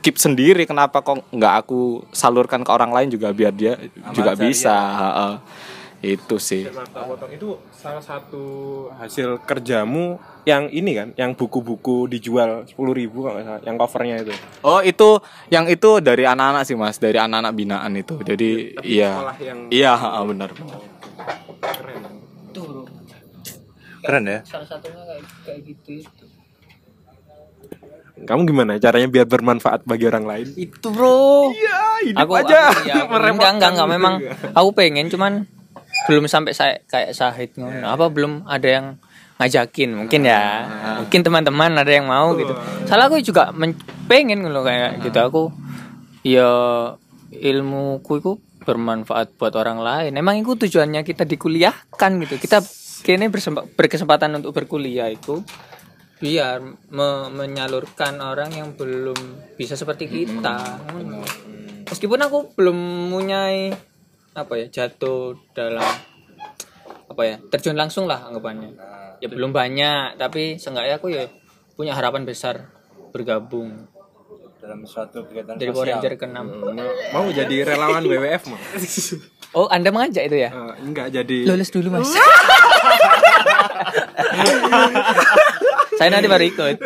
keep 0.00 0.16
sendiri, 0.16 0.64
kenapa 0.64 1.00
kok 1.00 1.24
nggak 1.30 1.54
aku 1.66 2.04
salurkan 2.10 2.64
ke 2.64 2.70
orang 2.72 2.90
lain 2.90 3.08
juga 3.10 3.32
biar 3.32 3.52
dia 3.52 3.76
juga 4.12 4.32
jariah. 4.34 4.40
bisa. 4.40 4.76
Heeh. 4.76 5.34
Itu 6.00 6.40
sih. 6.40 6.64
Itu 7.28 7.60
salah 7.76 8.00
satu 8.00 8.44
hasil 8.96 9.44
kerjamu 9.44 10.16
yang 10.48 10.72
ini 10.72 10.96
kan, 10.96 11.08
yang 11.12 11.36
buku-buku 11.36 12.08
dijual 12.08 12.64
10.000 12.64 12.72
ribu 12.96 13.28
kalau 13.28 13.36
salah, 13.44 13.60
yang 13.60 13.76
covernya 13.76 14.24
itu. 14.24 14.32
Oh 14.64 14.80
itu 14.80 15.20
yang 15.52 15.68
itu 15.68 16.00
dari 16.00 16.24
anak-anak 16.24 16.64
sih 16.64 16.72
mas, 16.72 16.96
dari 16.96 17.20
anak-anak 17.20 17.52
binaan 17.52 17.92
itu. 18.00 18.16
Jadi 18.24 18.80
iya, 18.80 19.12
sekolah 19.12 19.36
yang- 19.44 19.68
iya 19.68 19.92
benar. 20.24 20.48
Keren. 21.60 22.00
Tuh, 22.56 22.88
keren 24.00 24.24
ya 24.24 24.40
salah 24.48 24.64
satunya 24.64 25.04
kayak 25.04 25.24
kayak 25.44 25.60
gitu 25.68 25.90
itu. 26.00 26.24
Kamu 28.24 28.44
gimana 28.44 28.76
caranya 28.76 29.08
biar 29.08 29.26
bermanfaat 29.26 29.84
bagi 29.88 30.04
orang 30.04 30.24
lain? 30.28 30.46
Itu 30.54 30.92
bro. 30.92 31.50
Iya, 31.52 31.80
hidup 32.10 32.20
aku, 32.26 32.32
aja. 32.36 32.60
Aku, 32.72 32.88
ya, 32.88 32.94
aku- 33.04 33.16
enggak 33.36 33.50
enggak 33.56 33.70
enggak 33.76 33.88
memang 33.88 34.14
aku 34.52 34.68
pengen 34.76 35.08
cuman 35.08 35.32
belum 36.08 36.24
sampai 36.28 36.52
saya 36.52 36.74
kayak 36.84 37.16
Sahid 37.16 37.56
ngono. 37.56 37.86
Apa 37.88 38.08
belum 38.12 38.44
ada 38.44 38.68
yang 38.68 38.86
ngajakin 39.40 39.96
mungkin 39.96 40.20
ya. 40.28 40.68
Mungkin 41.04 41.20
teman-teman 41.24 41.72
ada 41.76 41.88
yang 41.88 42.04
mau 42.08 42.36
gitu. 42.36 42.52
Salah 42.84 43.08
aku 43.08 43.20
juga 43.24 43.52
pengen 44.04 44.44
loh 44.44 44.64
kayak 44.64 45.00
gitu 45.00 45.18
aku 45.20 45.42
ya 46.20 46.50
ilmuku 47.32 48.12
itu 48.20 48.32
bermanfaat 48.60 49.40
buat 49.40 49.56
orang 49.56 49.80
lain. 49.80 50.12
Emang 50.12 50.36
itu 50.36 50.52
tujuannya 50.56 51.00
kita 51.00 51.24
dikuliahkan 51.24 52.10
gitu. 52.28 52.36
Kita 52.36 52.60
kini 53.00 53.32
berkesempatan 53.76 54.36
untuk 54.36 54.52
berkuliah 54.52 55.08
itu 55.08 55.40
biar 56.20 56.60
me- 56.90 57.30
menyalurkan 57.30 58.20
orang 58.20 58.52
yang 58.52 58.76
belum 58.76 59.16
bisa 59.56 59.72
seperti 59.72 60.04
kita. 60.06 60.56
Ngono. 60.86 61.24
Meskipun 61.88 62.20
aku 62.20 62.52
belum 62.54 62.76
mempunyai 62.76 63.72
apa 64.30 64.52
ya 64.54 64.66
jatuh 64.70 65.34
dalam 65.50 65.82
apa 67.10 67.22
ya 67.24 67.36
terjun 67.48 67.74
langsung 67.74 68.04
lah 68.04 68.28
anggapannya. 68.28 68.76
Ya 69.18 69.26
belum 69.26 69.50
banyak 69.50 70.14
tapi 70.14 70.54
seenggaknya 70.54 70.96
aku 70.96 71.08
ya 71.08 71.26
punya 71.74 71.92
harapan 71.92 72.22
besar 72.22 72.68
bergabung 73.10 73.88
dalam 74.60 74.84
suatu 74.84 75.24
kegiatan 75.24 75.56
dari 75.56 75.72
Power 75.72 75.88
Ranger 75.88 76.14
ke-6. 76.14 76.38
Mau 77.10 77.26
jadi 77.32 77.56
relawan 77.64 78.04
WWF 78.04 78.42
mau? 78.46 78.60
Oh, 79.50 79.66
Anda 79.66 79.90
mengajak 79.90 80.30
itu 80.30 80.38
ya? 80.38 80.54
Eh, 80.54 80.74
enggak 80.78 81.10
jadi 81.10 81.42
Lulus 81.42 81.74
dulu, 81.74 81.90
Mas. 81.90 82.06
Saya 86.00 86.08
nanti 86.10 86.26
baru 86.26 86.44
ikut. 86.46 86.80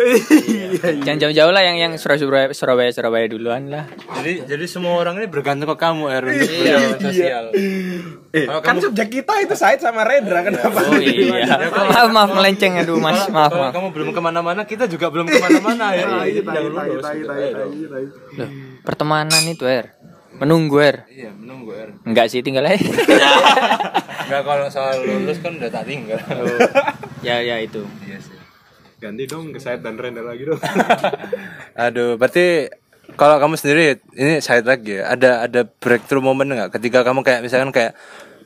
Jangan 1.06 1.18
jauh-jauh 1.20 1.48
lah 1.48 1.62
yang 1.62 1.78
yang 1.78 1.92
Surabaya 1.94 2.50
Surabaya 2.50 2.90
Surabaya 2.90 3.30
duluan 3.30 3.70
lah. 3.70 3.86
jadi 4.12 4.42
jadi 4.44 4.66
semua 4.66 4.98
orang 4.98 5.16
ini 5.16 5.30
bergantung 5.30 5.70
ke 5.70 5.76
kamu 5.78 6.04
er 6.08 6.22
untuk 6.24 6.42
kegiatan 6.44 6.98
sosial 6.98 7.44
Eh, 8.34 8.50
kan 8.58 8.74
subjek 8.76 9.06
kita 9.12 9.38
itu 9.38 9.54
Said 9.54 9.78
sama 9.78 10.02
Rendra 10.02 10.42
kenapa? 10.42 10.82
Oh 10.82 10.98
iya. 10.98 11.46
Maaf 11.70 12.10
maaf 12.10 12.30
melenceng 12.34 12.74
aduh 12.76 12.98
Mas. 12.98 13.30
Maaf 13.30 13.54
maaf. 13.54 13.70
kamu 13.70 13.94
belum 13.94 14.08
ke 14.10 14.18
mana-mana 14.18 14.66
kita 14.66 14.90
juga 14.90 15.06
belum 15.08 15.24
ke 15.24 15.38
mana-mana 15.38 15.94
ya 15.94 16.10
Loh, 18.34 18.50
pertemanan 18.82 19.42
itu 19.44 19.62
Er. 19.64 19.94
Menunggu 20.34 20.82
Er. 20.82 21.06
iya 21.06 21.30
menunggu 21.30 21.70
er 21.70 21.94
Enggak 22.02 22.26
sih 22.26 22.42
tinggal 22.42 22.66
aja. 22.66 22.82
Enggak 24.26 24.42
kalau 24.42 24.66
soal 24.66 24.98
lulus 25.00 25.38
kan 25.38 25.54
udah 25.54 25.70
tak 25.70 25.86
tinggal 25.86 26.18
ya 27.20 27.38
ya 27.38 27.56
itu. 27.58 27.86
iya 28.02 28.18
sih 28.18 28.33
Ganti 29.04 29.24
dong 29.26 29.52
ke 29.52 29.60
Said 29.60 29.84
dan 29.84 29.94
Rendra 29.94 30.24
lagi 30.24 30.48
dong. 30.48 30.56
Aduh, 31.84 32.16
berarti 32.16 32.72
kalau 33.14 33.36
kamu 33.36 33.54
sendiri 33.54 33.82
ini 34.14 34.40
side 34.40 34.64
lagi 34.64 34.96
ya. 34.96 35.12
Ada 35.12 35.44
ada 35.44 35.60
breakthrough 35.68 36.24
moment 36.24 36.48
nggak 36.48 36.72
ketika 36.72 37.04
kamu 37.04 37.20
kayak 37.20 37.44
misalkan 37.44 37.68
kayak 37.68 37.92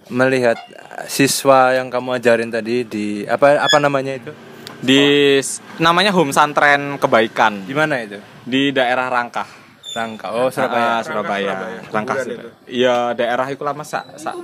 melihat 0.09 0.59
siswa 1.07 1.71
yang 1.73 1.87
kamu 1.89 2.19
ajarin 2.19 2.51
tadi 2.51 2.83
di 2.83 3.07
apa 3.23 3.61
apa 3.61 3.77
namanya 3.79 4.19
itu? 4.19 4.35
Di 4.79 5.03
s- 5.37 5.59
namanya 5.79 6.11
Home 6.11 6.31
Santren 6.31 6.99
Kebaikan 6.99 7.63
Di 7.63 7.75
mana 7.75 7.99
itu? 7.99 8.19
di 8.43 8.71
daerah 8.71 9.07
Rangkah. 9.07 9.47
Rangka. 9.89 10.31
Oh, 10.31 10.47
Surabaya, 10.47 11.03
Surabaya. 11.03 11.81
Surabaya. 11.89 12.21
Surabaya. 12.21 12.53
Iya, 12.69 12.97
daerah 13.13 13.47
itu 13.49 13.65
lama 13.65 13.83
sak 13.83 14.15
sak. 14.17 14.37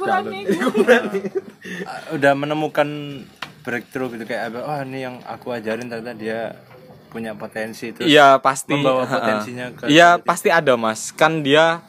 Udah 2.10 2.32
menemukan 2.34 2.88
breakthrough 3.64 4.12
gitu 4.12 4.24
kayak 4.24 4.52
apa? 4.52 4.58
Oh, 4.62 4.78
ini 4.82 5.02
yang 5.02 5.16
aku 5.24 5.50
ajarin 5.50 5.88
ternyata 5.88 6.12
dia 6.12 6.52
punya 7.08 7.32
potensi 7.32 7.88
itu. 7.88 8.02
Iya 8.02 8.36
pasti 8.38 8.74
membawa 8.74 9.06
potensinya 9.08 9.66
ke- 9.72 9.86
Iya 9.86 10.20
pasti 10.20 10.50
ada 10.50 10.74
mas 10.74 11.10
kan 11.10 11.40
dia 11.40 11.80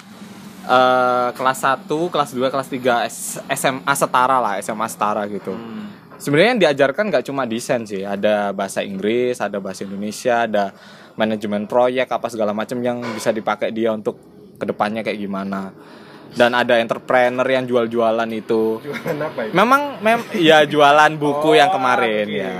eh, 0.64 1.30
kelas 1.32 1.60
1, 1.62 1.86
kelas 1.86 2.32
2, 2.32 2.48
kelas 2.48 2.68
3 2.68 3.06
S- 3.06 3.38
SMA 3.52 3.94
setara 3.94 4.38
lah 4.40 4.58
SMA 4.58 4.88
setara 4.88 5.28
gitu 5.28 5.52
Hmm. 5.52 5.86
sebenarnya 6.16 6.50
yang 6.52 6.62
diajarkan 6.64 7.06
nggak 7.08 7.22
cuma 7.24 7.44
desain 7.44 7.84
sih 7.84 8.02
ada 8.02 8.50
bahasa 8.50 8.82
Inggris 8.82 9.38
ada 9.38 9.60
bahasa 9.60 9.84
Indonesia 9.84 10.42
ada 10.42 10.74
manajemen 11.14 11.66
proyek 11.66 12.08
apa 12.08 12.28
segala 12.28 12.50
macam 12.52 12.80
yang 12.80 12.98
bisa 13.10 13.30
dipakai 13.30 13.70
dia 13.70 13.92
untuk 13.92 14.18
ke 14.56 14.66
depannya 14.66 15.02
kayak 15.02 15.20
gimana 15.20 15.70
dan 16.36 16.52
ada 16.52 16.78
entrepreneur 16.78 17.48
yang 17.48 17.64
jual-jualan 17.66 18.30
itu. 18.36 18.84
Jualan 18.84 19.18
apa 19.24 19.40
itu? 19.48 19.54
Memang 19.56 19.82
mem 20.04 20.22
ya 20.36 20.68
jualan 20.68 21.12
buku 21.16 21.56
yang 21.56 21.72
kemarin 21.72 22.28
ya. 22.28 22.54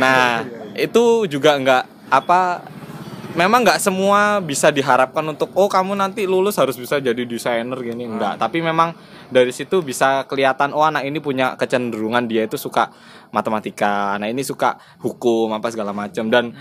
Nah, 0.00 0.42
itu 0.74 1.28
juga 1.28 1.54
nggak 1.60 1.84
apa 2.10 2.64
memang 3.34 3.66
nggak 3.66 3.82
semua 3.82 4.38
bisa 4.38 4.70
diharapkan 4.70 5.26
untuk 5.26 5.50
oh 5.58 5.66
kamu 5.66 5.98
nanti 5.98 6.22
lulus 6.24 6.56
harus 6.56 6.78
bisa 6.78 6.98
jadi 6.98 7.22
desainer 7.28 7.76
gini. 7.82 8.08
Enggak, 8.08 8.40
tapi 8.40 8.64
memang 8.64 8.96
dari 9.28 9.50
situ 9.50 9.82
bisa 9.82 10.24
kelihatan 10.30 10.72
oh 10.72 10.86
anak 10.86 11.04
ini 11.04 11.18
punya 11.18 11.58
kecenderungan 11.58 12.24
dia 12.30 12.46
itu 12.46 12.56
suka 12.56 12.88
matematika, 13.34 14.16
anak 14.16 14.30
ini 14.32 14.42
suka 14.46 14.78
hukum 15.02 15.52
apa 15.52 15.68
segala 15.74 15.90
macam. 15.90 16.30
Dan 16.30 16.54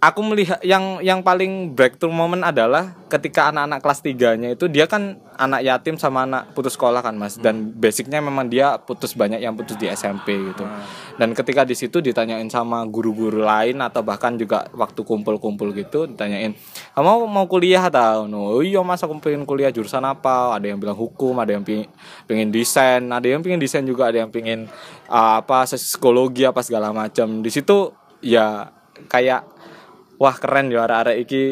aku 0.00 0.20
melihat 0.24 0.56
yang 0.64 0.96
yang 1.04 1.20
paling 1.20 1.76
breakthrough 1.76 2.08
moment 2.08 2.40
adalah 2.40 2.96
ketika 3.12 3.52
anak-anak 3.52 3.84
kelas 3.84 4.00
3-nya 4.00 4.48
itu 4.56 4.64
dia 4.72 4.88
kan 4.88 5.20
anak 5.36 5.60
yatim 5.60 6.00
sama 6.00 6.24
anak 6.24 6.56
putus 6.56 6.72
sekolah 6.72 7.04
kan 7.04 7.12
Mas 7.20 7.36
dan 7.36 7.68
basicnya 7.76 8.16
memang 8.24 8.48
dia 8.48 8.80
putus 8.80 9.12
banyak 9.12 9.44
yang 9.44 9.52
putus 9.52 9.76
di 9.76 9.92
SMP 9.92 10.40
gitu. 10.40 10.64
Dan 11.20 11.36
ketika 11.36 11.68
di 11.68 11.76
situ 11.76 12.00
ditanyain 12.00 12.48
sama 12.48 12.80
guru-guru 12.88 13.44
lain 13.44 13.76
atau 13.84 14.00
bahkan 14.00 14.40
juga 14.40 14.64
waktu 14.72 15.04
kumpul-kumpul 15.04 15.76
gitu 15.76 16.08
ditanyain, 16.08 16.56
"Kamu 16.96 17.28
mau 17.28 17.44
kuliah 17.44 17.84
atau?" 17.84 18.24
No, 18.24 18.56
"Oh 18.56 18.64
iya 18.64 18.80
Mas 18.80 19.04
aku 19.04 19.20
pengen 19.20 19.44
kuliah 19.44 19.68
jurusan 19.68 20.00
apa?" 20.00 20.56
Ada 20.56 20.72
yang 20.72 20.80
bilang 20.80 20.96
hukum, 20.96 21.36
ada 21.36 21.52
yang 21.52 21.60
pengen, 21.60 21.92
pengen 22.24 22.48
desain, 22.48 23.04
ada 23.04 23.28
yang 23.28 23.44
pengen 23.44 23.60
desain 23.60 23.84
juga, 23.84 24.08
ada 24.08 24.24
yang 24.24 24.32
pengen 24.32 24.64
uh, 25.12 25.44
apa 25.44 25.68
psikologi 25.68 26.48
apa 26.48 26.64
segala 26.64 26.88
macam. 26.88 27.44
Di 27.44 27.52
situ 27.52 27.92
ya 28.24 28.72
kayak 29.08 29.59
wah 30.20 30.36
keren 30.36 30.68
ya 30.68 30.84
arek-arek 30.84 31.16
iki 31.24 31.42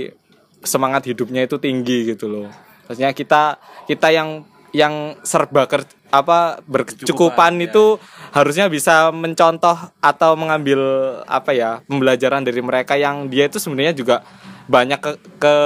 semangat 0.61 1.09
hidupnya 1.09 1.49
itu 1.49 1.57
tinggi 1.57 2.13
gitu 2.13 2.29
loh. 2.29 2.53
Maksudnya 2.85 3.17
kita 3.17 3.57
kita 3.89 4.13
yang 4.13 4.45
yang 4.77 5.17
serba 5.25 5.65
ker, 5.65 5.89
apa 6.13 6.61
berkecukupan 6.69 7.57
itu 7.65 7.97
harusnya 8.37 8.69
bisa 8.69 9.09
mencontoh 9.09 9.77
atau 10.05 10.37
mengambil 10.37 10.81
apa 11.25 11.57
ya 11.57 11.81
pembelajaran 11.89 12.45
dari 12.45 12.61
mereka 12.61 13.01
yang 13.01 13.33
dia 13.33 13.49
itu 13.49 13.57
sebenarnya 13.57 13.97
juga 13.97 14.21
banyak 14.69 15.01
ke, 15.01 15.13
ke 15.41 15.57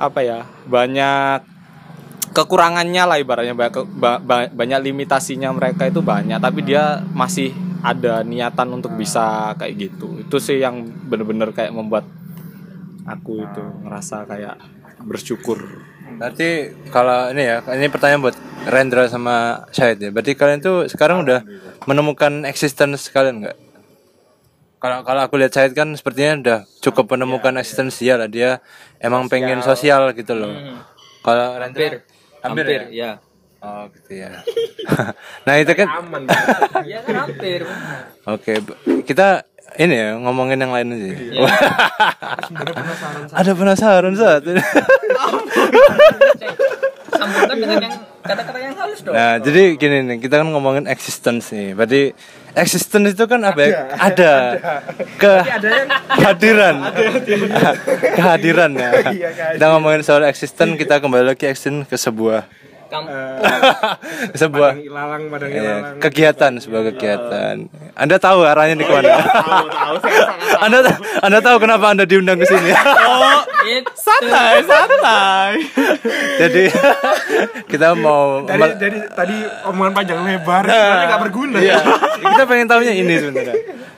apa 0.00 0.20
ya 0.24 0.48
banyak 0.64 1.53
kekurangannya 2.34 3.02
lah 3.06 3.16
ibaratnya 3.22 3.54
banyak, 3.54 3.72
ke- 3.72 3.88
ba- 3.94 4.18
ba- 4.18 4.50
banyak 4.50 4.90
limitasinya 4.90 5.54
mereka 5.54 5.86
itu 5.86 6.02
banyak 6.02 6.42
tapi 6.42 6.66
dia 6.66 7.00
masih 7.14 7.54
ada 7.84 8.24
niatan 8.26 8.74
untuk 8.74 8.96
bisa 8.98 9.54
kayak 9.54 9.74
gitu. 9.88 10.18
Itu 10.18 10.42
sih 10.42 10.58
yang 10.58 10.82
bener-bener 11.06 11.54
kayak 11.54 11.70
membuat 11.70 12.08
aku 13.04 13.44
itu 13.44 13.62
ngerasa 13.84 14.24
kayak 14.24 14.56
bersyukur. 15.04 15.60
Berarti 16.16 16.72
kalau 16.88 17.28
ini 17.30 17.44
ya, 17.44 17.60
ini 17.76 17.86
pertanyaan 17.92 18.24
buat 18.24 18.36
Rendra 18.64 19.04
sama 19.12 19.68
Syahid 19.68 20.00
ya. 20.00 20.10
Berarti 20.10 20.32
kalian 20.32 20.60
tuh 20.64 20.88
sekarang 20.88 21.28
udah 21.28 21.44
menemukan 21.84 22.48
existence 22.48 23.12
kalian 23.12 23.44
nggak? 23.44 23.56
Kalau 24.80 25.00
kalau 25.04 25.20
aku 25.24 25.36
lihat 25.40 25.52
Syahid 25.52 25.72
kan 25.76 25.92
sepertinya 25.92 26.32
udah 26.40 26.58
cukup 26.80 27.12
menemukan 27.12 27.56
eksistensial 27.60 28.24
lah. 28.24 28.30
Dia 28.32 28.64
emang 29.00 29.28
pengen 29.28 29.60
sosial 29.60 30.12
gitu 30.16 30.32
loh. 30.32 30.52
Kalau 31.24 31.56
Rendra 31.56 32.00
hampir, 32.44 32.64
ya? 32.68 32.84
ya. 32.92 33.12
Oh 33.64 33.88
gitu 33.88 34.12
ya. 34.20 34.44
nah 35.48 35.54
itu 35.56 35.72
kan 35.72 35.88
aman 35.88 36.28
Ya 36.84 37.00
kan 37.00 37.14
hampir. 37.24 37.64
Oke, 38.28 38.60
kita 39.08 39.48
ini 39.80 39.96
ya 39.96 40.20
ngomongin 40.20 40.60
yang 40.60 40.68
lain 40.68 40.92
aja. 40.92 41.08
Ada 43.32 43.52
penasaran 43.56 44.12
saat. 44.12 44.44
Sambungkan 47.16 47.56
dengan 47.56 47.78
yang 47.88 47.96
kata-kata 48.20 48.58
yang 48.60 48.74
halus 48.76 49.00
dong. 49.00 49.14
Nah, 49.16 49.40
jadi 49.40 49.80
gini 49.80 49.96
nih, 50.04 50.16
kita 50.20 50.44
kan 50.44 50.48
ngomongin 50.52 50.84
existence 50.84 51.48
nih. 51.56 51.72
Berarti 51.72 52.12
existence 52.54 53.14
itu 53.14 53.24
kan 53.26 53.40
apa 53.42 53.60
ya? 53.62 53.70
Ada. 53.98 54.32
Ke 55.18 55.32
kehadiran. 56.18 56.74
kehadiran 58.14 58.70
ya. 58.78 58.90
Kita 59.58 59.66
ngomongin 59.74 60.02
soal 60.06 60.24
existence, 60.26 60.78
kita 60.78 61.02
kembali 61.02 61.34
lagi 61.34 61.46
existence 61.50 61.90
ke 61.90 61.96
sebuah 61.98 62.46
Kamu 62.94 63.06
ke 63.10 63.22
sebuah 64.40 64.70
ilalang 64.78 65.22
padang 65.26 65.50
Iya, 65.50 65.62
ilalang. 65.82 65.98
kegiatan 65.98 66.52
sebuah 66.62 66.82
kegiatan. 66.94 67.54
Anda 67.98 68.16
tahu 68.22 68.46
arahnya 68.46 68.78
di 68.78 68.86
ke 68.86 68.92
mana? 68.94 69.18
Anda 70.62 70.78
Anda 71.18 71.38
tahu 71.42 71.56
kenapa 71.58 71.90
Anda 71.90 72.06
diundang 72.06 72.38
ke 72.38 72.46
sini? 72.46 72.70
itu 73.64 73.90
santai 74.06 74.62
santai. 74.62 75.52
Jadi 76.38 76.64
kita 77.72 77.98
mau 77.98 78.46
dari, 78.46 78.78
dari 78.78 78.98
tadi 79.10 79.36
omongan 79.66 79.92
panjang 79.92 80.20
lebar. 80.22 80.62
Sebenarnya 80.62 81.06
nggak 81.10 81.22
berguna 81.26 81.58
Iya, 81.58 81.78
kita 82.22 82.42
pengen 82.46 82.66
tahunya 82.70 82.94
ini 82.94 83.14
sebenarnya. 83.18 83.54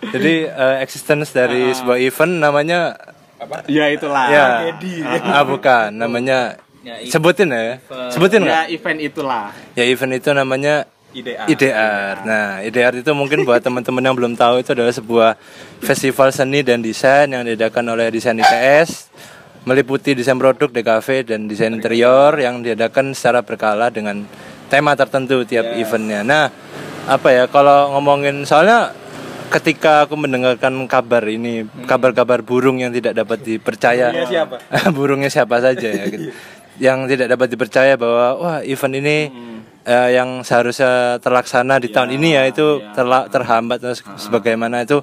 Jadi 0.06 0.34
eh, 0.48 0.76
existence 0.80 1.36
dari 1.36 1.74
sebuah 1.76 1.98
event 2.00 2.32
namanya 2.40 2.96
ya 3.68 3.92
itulah. 3.92 4.26
Ya, 4.32 4.72
ah 5.28 5.44
bukan, 5.44 5.92
namanya 5.92 6.56
Ya, 6.86 7.02
sebutin 7.10 7.50
ya, 7.50 7.82
sebutin 8.14 8.46
nggak? 8.46 8.70
ya 8.70 8.70
event 8.70 9.00
itulah 9.02 9.50
Ya 9.74 9.82
event 9.90 10.22
itu 10.22 10.30
namanya 10.30 10.86
IDA. 11.10 11.48
IDR. 11.50 12.14
Nah, 12.22 12.62
IDR 12.62 12.94
itu 13.02 13.10
mungkin 13.10 13.42
buat 13.42 13.58
teman-teman 13.58 14.04
yang 14.04 14.14
belum 14.14 14.38
tahu 14.38 14.62
itu 14.62 14.70
adalah 14.70 14.94
sebuah 14.94 15.30
festival 15.82 16.28
seni 16.30 16.60
dan 16.62 16.84
desain 16.84 17.26
yang 17.26 17.42
diadakan 17.42 17.96
oleh 17.96 18.12
Desain 18.12 18.36
ITS 18.38 19.10
meliputi 19.66 20.14
desain 20.14 20.38
produk, 20.38 20.70
DKV 20.70 21.26
dan 21.26 21.50
desain 21.50 21.74
interior 21.74 22.36
yang 22.38 22.62
diadakan 22.62 23.16
secara 23.18 23.42
berkala 23.42 23.90
dengan 23.90 24.22
tema 24.70 24.94
tertentu 24.94 25.42
tiap 25.42 25.74
eventnya. 25.74 26.22
Nah, 26.22 26.46
apa 27.10 27.28
ya 27.34 27.44
kalau 27.50 27.96
ngomongin 27.98 28.46
soalnya 28.46 28.94
ketika 29.50 30.06
aku 30.06 30.14
mendengarkan 30.18 30.74
kabar 30.90 31.22
ini, 31.26 31.66
kabar-kabar 31.86 32.42
burung 32.42 32.82
yang 32.82 32.90
tidak 32.90 33.14
dapat 33.14 33.42
dipercaya. 33.42 34.10
siapa? 34.26 34.56
burungnya 34.96 35.30
siapa 35.30 35.58
saja 35.62 35.86
ya 35.86 36.04
gitu. 36.10 36.30
yang 36.76 37.08
tidak 37.08 37.32
dapat 37.32 37.48
dipercaya 37.48 37.94
bahwa 37.96 38.26
wah 38.36 38.58
event 38.62 38.94
ini 39.00 39.16
eh, 39.84 40.08
yang 40.16 40.44
seharusnya 40.44 41.16
terlaksana 41.22 41.80
di 41.80 41.88
tahun 41.88 42.16
ini 42.16 42.28
ya 42.36 42.42
itu 42.48 42.82
terla- 42.92 43.28
terhambat 43.30 43.78
dan 43.80 43.94
se- 43.96 44.04
sebagaimana 44.18 44.84
itu. 44.84 45.00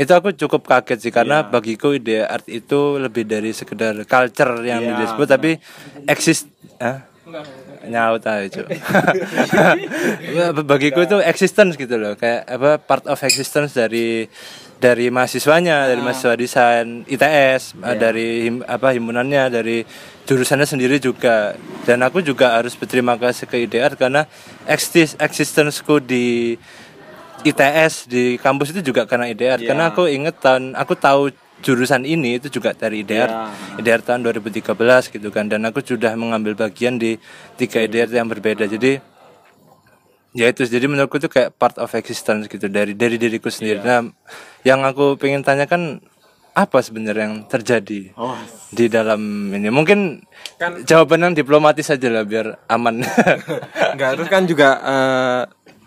Itu 0.00 0.16
aku 0.16 0.32
cukup 0.32 0.64
kaget 0.64 0.98
sih 1.04 1.12
karena 1.12 1.44
bagiku 1.44 1.92
ide 1.92 2.24
art 2.24 2.48
itu 2.48 2.96
lebih 2.96 3.28
dari 3.28 3.52
sekedar 3.52 3.92
culture 4.08 4.64
yang 4.64 4.80
disebut 4.96 5.28
tapi 5.28 5.60
exist 6.08 6.48
Hah? 6.80 7.04
nyaut 7.84 8.24
aja 8.24 8.48
cu. 8.48 8.62
Ya, 10.24 10.52
bagiku 10.72 11.04
itu 11.04 11.16
existence 11.20 11.76
gitu 11.76 12.00
loh 12.00 12.16
kayak 12.16 12.48
apa 12.48 12.70
part 12.80 13.04
of 13.08 13.20
existence 13.20 13.76
dari 13.76 14.24
dari 14.80 15.12
mahasiswanya 15.12 15.92
dari 15.92 16.00
mahasiswa 16.00 16.34
desain 16.40 17.04
ITS 17.04 17.76
eh, 17.84 17.96
dari 18.00 18.26
him- 18.48 18.64
apa 18.64 18.96
himpunannya 18.96 19.52
dari 19.52 19.84
jurusannya 20.24 20.64
sendiri 20.64 20.96
juga. 20.96 21.52
Dan 21.84 22.00
aku 22.00 22.24
juga 22.24 22.56
harus 22.56 22.72
berterima 22.72 23.20
kasih 23.20 23.44
ke 23.44 23.60
IDR 23.68 23.92
karena 24.00 24.24
exist 24.64 25.20
existenceku 25.20 26.00
di 26.00 26.56
ITS 27.40 28.08
di 28.08 28.36
kampus 28.36 28.72
itu 28.72 28.92
juga 28.92 29.04
karena 29.04 29.28
IDR 29.28 29.60
karena 29.68 29.92
aku 29.92 30.08
inget 30.08 30.40
tahun 30.40 30.76
aku 30.76 30.92
tahu 30.96 31.32
jurusan 31.60 32.08
ini 32.08 32.40
itu 32.40 32.48
juga 32.48 32.72
dari 32.72 33.04
IDR 33.04 33.28
IDR 33.76 34.00
tahun 34.00 34.24
2013 34.24 34.64
gitu 35.12 35.28
kan. 35.28 35.44
Dan 35.44 35.68
aku 35.68 35.84
sudah 35.84 36.16
mengambil 36.16 36.56
bagian 36.56 36.96
di 36.96 37.20
tiga 37.60 37.84
IDR 37.84 38.08
yang 38.08 38.28
berbeda. 38.32 38.64
Jadi 38.64 38.96
ya 40.30 40.46
itu 40.50 40.62
jadi 40.66 40.86
menurutku 40.86 41.18
itu 41.18 41.26
kayak 41.26 41.54
part 41.58 41.76
of 41.78 41.90
existence 41.98 42.46
gitu. 42.46 42.66
Dari 42.70 42.94
dari 42.94 43.16
diriku 43.18 43.50
sendiri. 43.50 43.82
Nah 43.82 44.10
yang 44.62 44.84
aku 44.84 45.16
pengen 45.18 45.42
tanyakan 45.42 46.02
apa 46.50 46.82
sebenarnya 46.82 47.30
yang 47.30 47.36
terjadi 47.46 48.10
di 48.74 48.86
dalam 48.90 49.52
ini? 49.54 49.70
Mungkin 49.70 50.26
jawaban 50.84 51.30
yang 51.30 51.34
diplomatis 51.34 51.88
aja 51.90 52.08
lah 52.10 52.26
biar 52.26 52.66
aman. 52.66 53.02
Enggak, 53.94 54.10
terus 54.18 54.28
kan 54.28 54.42
juga 54.46 54.68
eh 54.82 55.42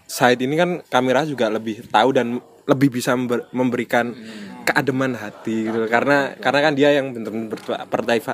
side 0.07 0.45
ini 0.45 0.55
kan 0.59 0.69
kamera 0.87 1.25
juga 1.25 1.49
lebih 1.49 1.89
tahu 1.89 2.13
dan 2.13 2.37
lebih 2.63 2.95
bisa 2.95 3.11
member- 3.17 3.49
memberikan 3.51 4.15
keademan 4.63 5.13
hati 5.19 5.67
gitu. 5.67 5.85
karena 5.91 6.33
karena 6.39 6.59
kan 6.63 6.73
dia 6.73 6.95
yang 6.95 7.11
benar-benar 7.11 7.59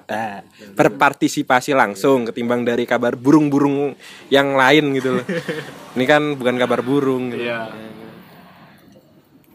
eh, 0.06 0.40
berpartisipasi 0.78 1.74
langsung 1.74 2.30
ketimbang 2.30 2.64
dari 2.64 2.86
kabar 2.86 3.18
burung-burung 3.18 3.98
yang 4.30 4.54
lain 4.54 4.94
gitu 4.96 5.20
loh. 5.20 5.26
Ini 5.98 6.06
kan 6.06 6.38
bukan 6.38 6.56
kabar 6.62 6.86
burung 6.86 7.34
gitu. 7.34 7.50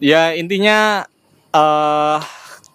ya 0.03 0.35
intinya 0.35 1.07
eh 1.55 2.19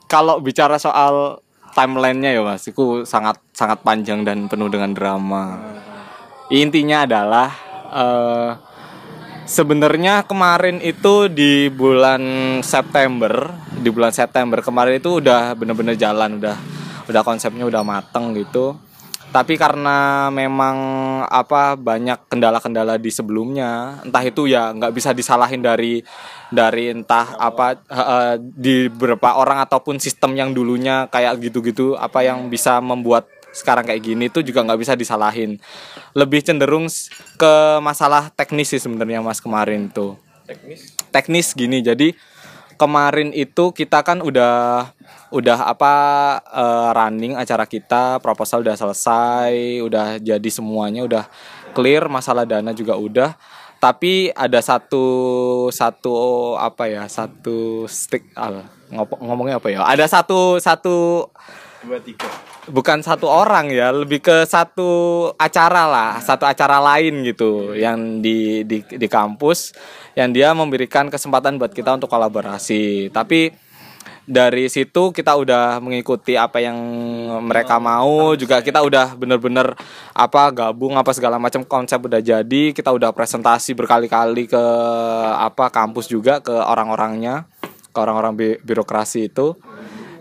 kalau 0.09 0.41
bicara 0.41 0.79
soal 0.79 1.43
timelinenya 1.75 2.39
ya 2.39 2.41
mas 2.41 2.65
itu 2.65 3.05
sangat 3.05 3.37
sangat 3.53 3.83
panjang 3.85 4.25
dan 4.25 4.49
penuh 4.49 4.71
dengan 4.71 4.95
drama 4.95 5.61
intinya 6.49 7.05
adalah 7.05 7.49
eh 7.93 8.51
sebenarnya 9.49 10.29
kemarin 10.29 10.77
itu 10.81 11.25
di 11.25 11.73
bulan 11.73 12.21
September 12.61 13.49
di 13.79 13.89
bulan 13.89 14.11
September 14.11 14.59
kemarin 14.59 14.99
itu 14.99 15.23
udah 15.23 15.55
bener-bener 15.55 15.95
jalan 15.95 16.37
udah 16.37 16.55
udah 17.09 17.21
konsepnya 17.25 17.65
udah 17.65 17.81
mateng 17.81 18.35
gitu. 18.37 18.77
Tapi 19.29 19.61
karena 19.61 20.29
memang 20.33 20.77
apa 21.29 21.77
banyak 21.77 22.33
kendala-kendala 22.33 22.97
di 22.97 23.13
sebelumnya 23.13 24.01
entah 24.01 24.25
itu 24.25 24.49
ya 24.49 24.73
nggak 24.73 24.89
bisa 24.89 25.13
disalahin 25.13 25.61
dari 25.61 26.01
dari 26.49 26.89
entah 26.89 27.37
apa 27.37 27.77
eh, 27.77 28.35
di 28.41 28.89
beberapa 28.89 29.37
orang 29.37 29.61
ataupun 29.69 30.01
sistem 30.01 30.33
yang 30.33 30.49
dulunya 30.49 31.05
kayak 31.13 31.37
gitu-gitu 31.45 31.93
apa 31.93 32.25
yang 32.25 32.49
bisa 32.49 32.81
membuat 32.81 33.29
sekarang 33.53 33.85
kayak 33.85 34.01
gini 34.01 34.33
itu 34.33 34.41
juga 34.41 34.65
nggak 34.65 34.81
bisa 34.81 34.93
disalahin. 34.97 35.61
Lebih 36.17 36.41
cenderung 36.41 36.89
ke 37.37 37.53
masalah 37.85 38.33
teknis 38.33 38.73
sih 38.73 38.81
sebenarnya 38.81 39.21
mas 39.21 39.37
kemarin 39.37 39.93
tuh. 39.93 40.17
Teknis 41.13 41.53
gini 41.53 41.85
jadi 41.85 42.17
kemarin 42.79 43.35
itu 43.35 43.75
kita 43.75 43.99
kan 44.07 44.23
udah 44.23 44.87
udah 45.35 45.59
apa 45.67 45.93
eh, 46.47 46.89
running 46.95 47.35
acara 47.35 47.67
kita 47.67 48.23
proposal 48.23 48.63
udah 48.63 48.79
selesai 48.79 49.83
udah 49.83 50.17
jadi 50.23 50.49
semuanya 50.49 51.03
udah 51.03 51.27
clear 51.75 52.07
masalah 52.07 52.47
dana 52.47 52.71
juga 52.71 52.95
udah. 52.95 53.35
Tapi 53.79 54.27
ada 54.35 54.59
satu 54.59 55.05
satu 55.71 56.15
apa 56.59 56.91
ya 56.91 57.07
satu 57.07 57.87
stick 57.87 58.27
al 58.35 58.67
ngop- 58.91 59.19
ngomongnya 59.23 59.59
apa 59.59 59.71
ya? 59.71 59.83
Ada 59.87 60.07
satu 60.19 60.59
satu 60.59 61.27
dua 61.87 61.99
tiga 62.03 62.27
bukan 62.69 63.01
satu 63.01 63.25
orang 63.25 63.73
ya 63.73 63.89
lebih 63.89 64.21
ke 64.21 64.45
satu 64.45 64.89
acara 65.35 65.89
lah 65.89 66.11
satu 66.21 66.45
acara 66.45 66.77
lain 66.79 67.25
gitu 67.25 67.73
yang 67.73 68.21
di 68.21 68.63
di 68.63 68.85
di 68.85 69.07
kampus 69.09 69.73
yang 70.13 70.29
dia 70.29 70.53
memberikan 70.53 71.09
kesempatan 71.09 71.57
buat 71.57 71.73
kita 71.73 71.97
untuk 71.97 72.09
kolaborasi. 72.09 73.09
Tapi 73.09 73.69
dari 74.29 74.69
situ 74.69 75.09
kita 75.09 75.33
udah 75.33 75.81
mengikuti 75.81 76.37
apa 76.37 76.61
yang 76.61 76.77
mereka 77.41 77.81
mau 77.81 78.37
juga 78.37 78.61
kita 78.61 78.85
udah 78.85 79.17
bener-bener 79.17 79.73
apa 80.13 80.53
gabung 80.53 80.93
apa 81.01 81.09
segala 81.17 81.41
macam 81.41 81.65
konsep 81.65 81.97
udah 81.97 82.21
jadi 82.21 82.69
kita 82.69 82.93
udah 82.93 83.09
presentasi 83.09 83.73
berkali-kali 83.73 84.45
ke 84.45 84.63
apa 85.33 85.73
kampus 85.73 86.13
juga 86.13 86.45
ke 86.45 86.53
orang-orangnya 86.53 87.49
ke 87.89 87.97
orang-orang 87.97 88.37
bi- 88.37 88.59
birokrasi 88.61 89.33
itu 89.33 89.57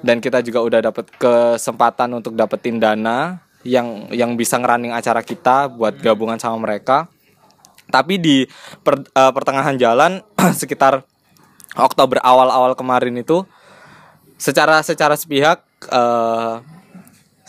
dan 0.02 0.22
kita 0.22 0.42
juga 0.44 0.62
udah 0.62 0.80
dapat 0.90 1.10
kesempatan 1.18 2.14
untuk 2.14 2.38
dapetin 2.38 2.78
dana 2.78 3.42
yang 3.66 4.06
yang 4.14 4.38
bisa 4.38 4.56
ngerunning 4.58 4.94
acara 4.94 5.22
kita 5.22 5.66
buat 5.70 5.98
gabungan 5.98 6.38
sama 6.38 6.58
mereka. 6.62 7.10
Tapi 7.88 8.20
di 8.20 8.36
per- 8.84 9.08
eh, 9.08 9.32
pertengahan 9.32 9.74
jalan 9.80 10.20
sekitar 10.60 11.02
Oktober 11.74 12.20
awal-awal 12.22 12.76
kemarin 12.76 13.16
itu 13.16 13.44
secara 14.38 14.84
secara 14.84 15.18
sepihak 15.18 15.64
eh, 15.88 16.54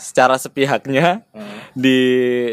secara 0.00 0.40
sepihaknya 0.40 1.28
di 1.76 2.00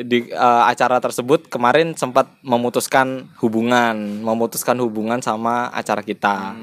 di 0.03 0.29
eh, 0.29 0.63
acara 0.67 0.99
tersebut 0.99 1.47
kemarin 1.47 1.95
sempat 1.95 2.27
memutuskan 2.43 3.31
hubungan 3.39 4.21
memutuskan 4.21 4.77
hubungan 4.83 5.23
sama 5.23 5.71
acara 5.73 6.03
kita. 6.03 6.53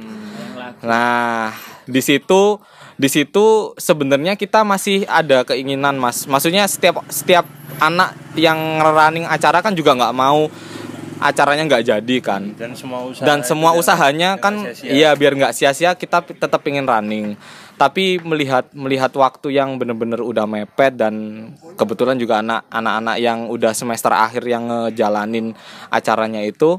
Nah 0.85 1.51
di 1.89 2.01
situ 2.05 2.61
di 2.95 3.09
situ 3.11 3.75
sebenarnya 3.75 4.39
kita 4.39 4.63
masih 4.63 5.03
ada 5.11 5.43
keinginan 5.43 5.99
mas. 5.99 6.31
Maksudnya 6.31 6.67
setiap 6.71 7.03
setiap 7.11 7.47
anak 7.83 8.15
yang 8.39 8.79
running 8.83 9.27
acara 9.27 9.59
kan 9.59 9.75
juga 9.75 9.99
nggak 9.99 10.15
mau 10.15 10.47
acaranya 11.19 11.67
nggak 11.67 11.85
jadi 11.91 12.17
kan. 12.23 12.55
Dan 12.55 12.79
semua 12.79 13.03
usaha 13.03 13.27
dan 13.27 13.39
semua 13.43 13.71
usahanya 13.75 14.39
kan 14.39 14.71
iya 14.87 15.11
biar 15.19 15.35
nggak 15.35 15.55
sia-sia 15.55 15.99
kita 15.99 16.23
tetap 16.23 16.63
ingin 16.71 16.87
running. 16.87 17.35
Tapi 17.75 18.23
melihat 18.23 18.71
melihat 18.71 19.11
waktu 19.19 19.51
yang 19.51 19.75
bener-bener 19.75 20.23
udah 20.23 20.47
mepet 20.47 20.95
dan 20.95 21.15
kebetulan 21.75 22.15
juga 22.15 22.39
anak 22.39 22.63
anak-anak 22.71 23.17
yang 23.19 23.51
udah 23.51 23.75
semester 23.75 24.15
akhir 24.15 24.47
yang 24.47 24.71
ngejalanin 24.71 25.59
acaranya 25.91 26.47
itu 26.47 26.79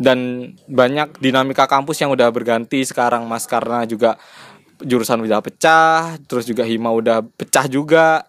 dan 0.00 0.50
banyak 0.66 1.20
dinamika 1.22 1.68
kampus 1.70 2.02
yang 2.02 2.10
udah 2.10 2.26
berganti 2.32 2.82
sekarang 2.82 3.28
mas 3.28 3.46
karena 3.46 3.86
juga 3.86 4.18
jurusan 4.84 5.22
udah 5.24 5.40
pecah 5.40 6.18
terus 6.26 6.44
juga 6.46 6.66
hima 6.66 6.90
udah 6.92 7.22
pecah 7.22 7.66
juga. 7.66 8.26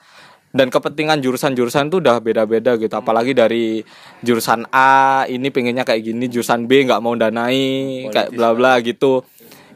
Dan 0.54 0.70
kepentingan 0.70 1.18
jurusan-jurusan 1.18 1.90
tuh 1.90 1.98
udah 1.98 2.22
beda-beda 2.22 2.78
gitu. 2.78 2.94
Apalagi 2.94 3.34
dari 3.34 3.82
jurusan 4.22 4.70
A 4.70 5.26
ini 5.26 5.50
pengennya 5.50 5.82
kayak 5.82 6.06
gini 6.06 6.30
jurusan 6.30 6.70
B 6.70 6.86
nggak 6.86 7.02
mau 7.02 7.18
danai 7.18 8.06
kayak 8.14 8.38
bla 8.38 8.54
bla 8.54 8.78
gitu. 8.86 9.26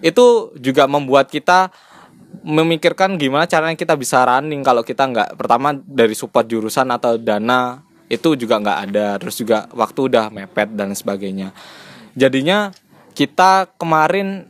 Itu 0.05 0.53
juga 0.61 0.85
membuat 0.85 1.33
kita 1.33 1.73
memikirkan 2.45 3.17
gimana 3.17 3.49
caranya 3.49 3.73
kita 3.73 3.97
bisa 3.97 4.21
running 4.21 4.61
kalau 4.61 4.85
kita 4.85 5.09
nggak 5.09 5.29
pertama 5.33 5.73
dari 5.73 6.13
support 6.13 6.45
jurusan 6.45 6.93
atau 6.93 7.17
dana 7.17 7.81
itu 8.05 8.37
juga 8.37 8.61
nggak 8.61 8.79
ada. 8.93 9.17
Terus 9.17 9.35
juga 9.41 9.65
waktu 9.73 10.13
udah 10.13 10.29
mepet 10.29 10.77
dan 10.77 10.93
sebagainya. 10.93 11.57
Jadinya 12.13 12.69
kita 13.17 13.65
kemarin 13.81 14.45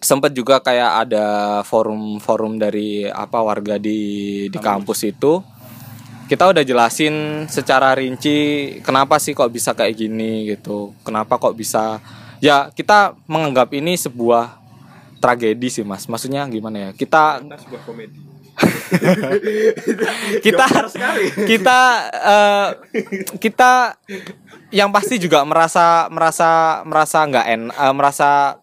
sempat 0.00 0.32
juga 0.32 0.64
kayak 0.64 1.06
ada 1.06 1.26
forum-forum 1.68 2.56
dari 2.56 3.04
apa 3.04 3.44
warga 3.44 3.76
di 3.76 4.48
di 4.48 4.58
kampus. 4.58 5.04
itu. 5.04 5.44
Kita 6.24 6.46
udah 6.46 6.62
jelasin 6.62 7.46
secara 7.50 7.92
rinci 7.92 8.78
kenapa 8.86 9.18
sih 9.18 9.34
kok 9.34 9.50
bisa 9.52 9.76
kayak 9.76 9.98
gini 9.98 10.48
gitu. 10.48 10.96
Kenapa 11.04 11.36
kok 11.36 11.52
bisa 11.52 12.00
ya 12.40 12.72
kita 12.72 13.18
menganggap 13.28 13.74
ini 13.76 13.98
sebuah 13.98 14.56
tragedi 15.20 15.68
sih 15.68 15.84
mas. 15.84 16.08
Maksudnya 16.08 16.48
gimana 16.48 16.90
ya? 16.90 16.90
Kita 16.96 17.44
Anda 17.44 17.60
sebuah 17.60 17.82
komedi. 17.84 18.30
Kita 20.44 20.64
kita 21.48 21.80
eh, 22.12 22.68
kita 23.40 23.96
yang 24.68 24.92
pasti 24.92 25.16
juga 25.16 25.40
merasa 25.48 26.12
merasa 26.12 26.82
merasa 26.84 27.24
nggak 27.24 27.46
en 27.48 27.62
eh, 27.72 27.94
merasa 27.96 28.59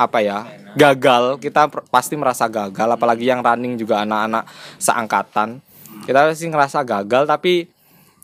apa 0.00 0.24
ya 0.24 0.48
gagal. 0.72 1.36
Kita 1.44 1.68
pasti 1.92 2.16
merasa 2.16 2.48
gagal 2.48 2.88
apalagi 2.88 3.28
yang 3.28 3.44
running 3.44 3.76
juga 3.76 4.00
anak-anak 4.08 4.48
seangkatan. 4.80 5.60
Kita 6.08 6.32
pasti 6.32 6.48
ngerasa 6.48 6.80
gagal 6.88 7.28
tapi 7.28 7.68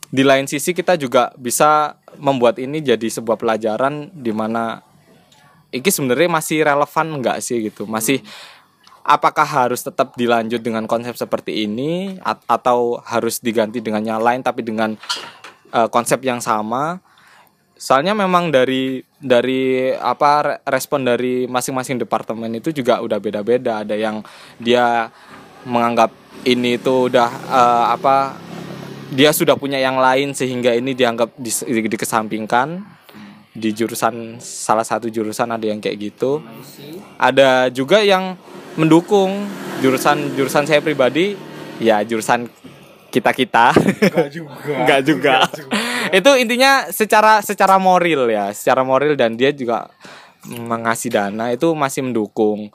di 0.07 0.23
lain 0.25 0.49
sisi 0.49 0.73
kita 0.73 0.97
juga 0.97 1.29
bisa 1.37 1.99
membuat 2.17 2.57
ini 2.57 2.81
jadi 2.81 3.05
sebuah 3.05 3.37
pelajaran 3.37 4.09
di 4.09 4.33
mana 4.33 4.81
ini 5.69 5.83
sebenarnya 5.83 6.31
masih 6.31 6.65
relevan 6.65 7.07
nggak 7.21 7.37
sih 7.43 7.69
gitu? 7.69 7.85
Masih 7.85 8.23
apakah 9.07 9.45
harus 9.47 9.85
tetap 9.85 10.17
dilanjut 10.19 10.59
dengan 10.59 10.83
konsep 10.83 11.15
seperti 11.15 11.63
ini 11.63 12.19
at- 12.23 12.43
atau 12.47 12.99
harus 13.07 13.39
diganti 13.39 13.79
dengan 13.79 14.03
yang 14.03 14.19
lain 14.19 14.43
tapi 14.43 14.63
dengan 14.65 14.95
eh, 15.71 15.87
konsep 15.91 16.19
yang 16.23 16.43
sama 16.43 16.99
soalnya 17.77 18.17
memang 18.17 18.49
dari 18.49 18.99
dari 19.17 19.93
apa 19.93 20.31
re- 20.41 20.59
respon 20.65 21.05
dari 21.05 21.45
masing-masing 21.45 22.01
departemen 22.01 22.49
itu 22.57 22.73
juga 22.73 22.99
udah 23.01 23.21
beda-beda. 23.21 23.85
Ada 23.85 23.95
yang 23.95 24.25
dia 24.57 25.09
menganggap 25.65 26.09
ini 26.45 26.77
itu 26.81 27.09
udah 27.09 27.29
eh, 27.29 27.85
apa 27.93 28.37
dia 29.13 29.31
sudah 29.31 29.55
punya 29.55 29.79
yang 29.79 29.97
lain 29.97 30.35
sehingga 30.35 30.75
ini 30.75 30.91
dianggap 30.97 31.37
dis- 31.37 31.65
di, 31.65 31.81
dikesampingkan. 31.85 32.97
Di 33.57 33.73
jurusan 33.73 34.37
salah 34.37 34.85
satu 34.85 35.09
jurusan 35.09 35.49
ada 35.49 35.65
yang 35.65 35.81
kayak 35.81 35.97
gitu. 36.13 36.45
Ada 37.17 37.73
juga 37.73 38.05
yang 38.05 38.37
mendukung 38.77 39.49
jurusan 39.81 40.37
jurusan 40.37 40.69
saya 40.69 40.77
pribadi. 40.77 41.33
Ya 41.81 42.01
jurusan 42.05 42.49
kita 43.09 43.33
kita 43.33 43.73
Enggak 43.73 44.29
juga. 44.29 44.73
Nggak 44.85 45.01
juga 45.01 45.35
itu 46.19 46.31
intinya 46.39 46.87
secara 46.89 47.39
secara 47.43 47.75
moral 47.81 48.27
ya. 48.27 48.51
Secara 48.51 48.81
moral 48.83 49.15
dan 49.15 49.35
dia 49.35 49.51
juga 49.51 49.91
mengasih 50.47 51.11
dana 51.11 51.51
itu 51.51 51.71
masih 51.73 52.05
mendukung. 52.05 52.71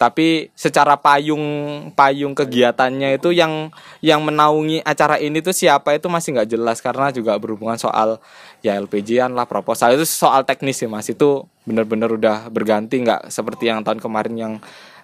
Tapi 0.00 0.48
secara 0.56 0.96
payung 0.96 1.44
payung 1.92 2.32
kegiatannya 2.32 3.20
itu 3.20 3.36
yang 3.36 3.68
yang 4.00 4.24
menaungi 4.24 4.80
acara 4.80 5.20
ini 5.20 5.44
tuh 5.44 5.52
siapa 5.52 5.92
itu 5.92 6.08
masih 6.08 6.40
nggak 6.40 6.48
jelas 6.56 6.80
karena 6.80 7.12
juga 7.12 7.36
berhubungan 7.36 7.76
soal 7.76 8.16
ya 8.64 8.80
LPG-an 8.80 9.36
lah 9.36 9.44
proposal. 9.44 9.92
Itu 9.92 10.08
soal 10.08 10.48
teknis 10.48 10.80
sih 10.80 10.88
mas. 10.88 11.04
Itu 11.12 11.52
bener-bener 11.68 12.16
udah 12.16 12.48
berganti 12.48 13.04
nggak 13.04 13.28
seperti 13.28 13.68
yang 13.68 13.84
tahun 13.84 14.00
kemarin 14.00 14.34
yang 14.40 14.52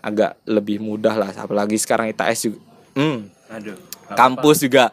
agak 0.01 0.41
lebih 0.49 0.81
mudah 0.81 1.13
lah. 1.13 1.29
Apalagi 1.37 1.77
sekarang 1.77 2.09
ITS 2.09 2.49
juga 2.49 2.61
hmm, 2.97 3.19
aduh 3.53 3.79
kampus 4.17 4.65
juga 4.65 4.91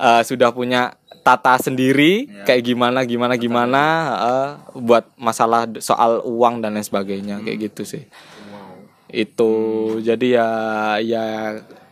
eh, 0.00 0.22
sudah 0.24 0.50
punya 0.50 0.96
tata 1.24 1.56
sendiri 1.56 2.28
Ya. 2.28 2.44
kayak 2.44 2.62
gimana 2.62 3.00
gimana 3.02 3.34
gimana 3.34 3.82
eh, 4.20 4.48
buat 4.76 5.08
masalah 5.16 5.64
soal 5.80 6.20
uang 6.22 6.60
dan 6.60 6.76
lain 6.76 6.84
sebagainya 6.84 7.40
kayak 7.40 7.72
gitu 7.72 7.82
sih. 7.88 8.04
Itu. 9.08 9.52
Jadi 9.98 10.34
ya 10.34 10.48
ya 11.00 11.24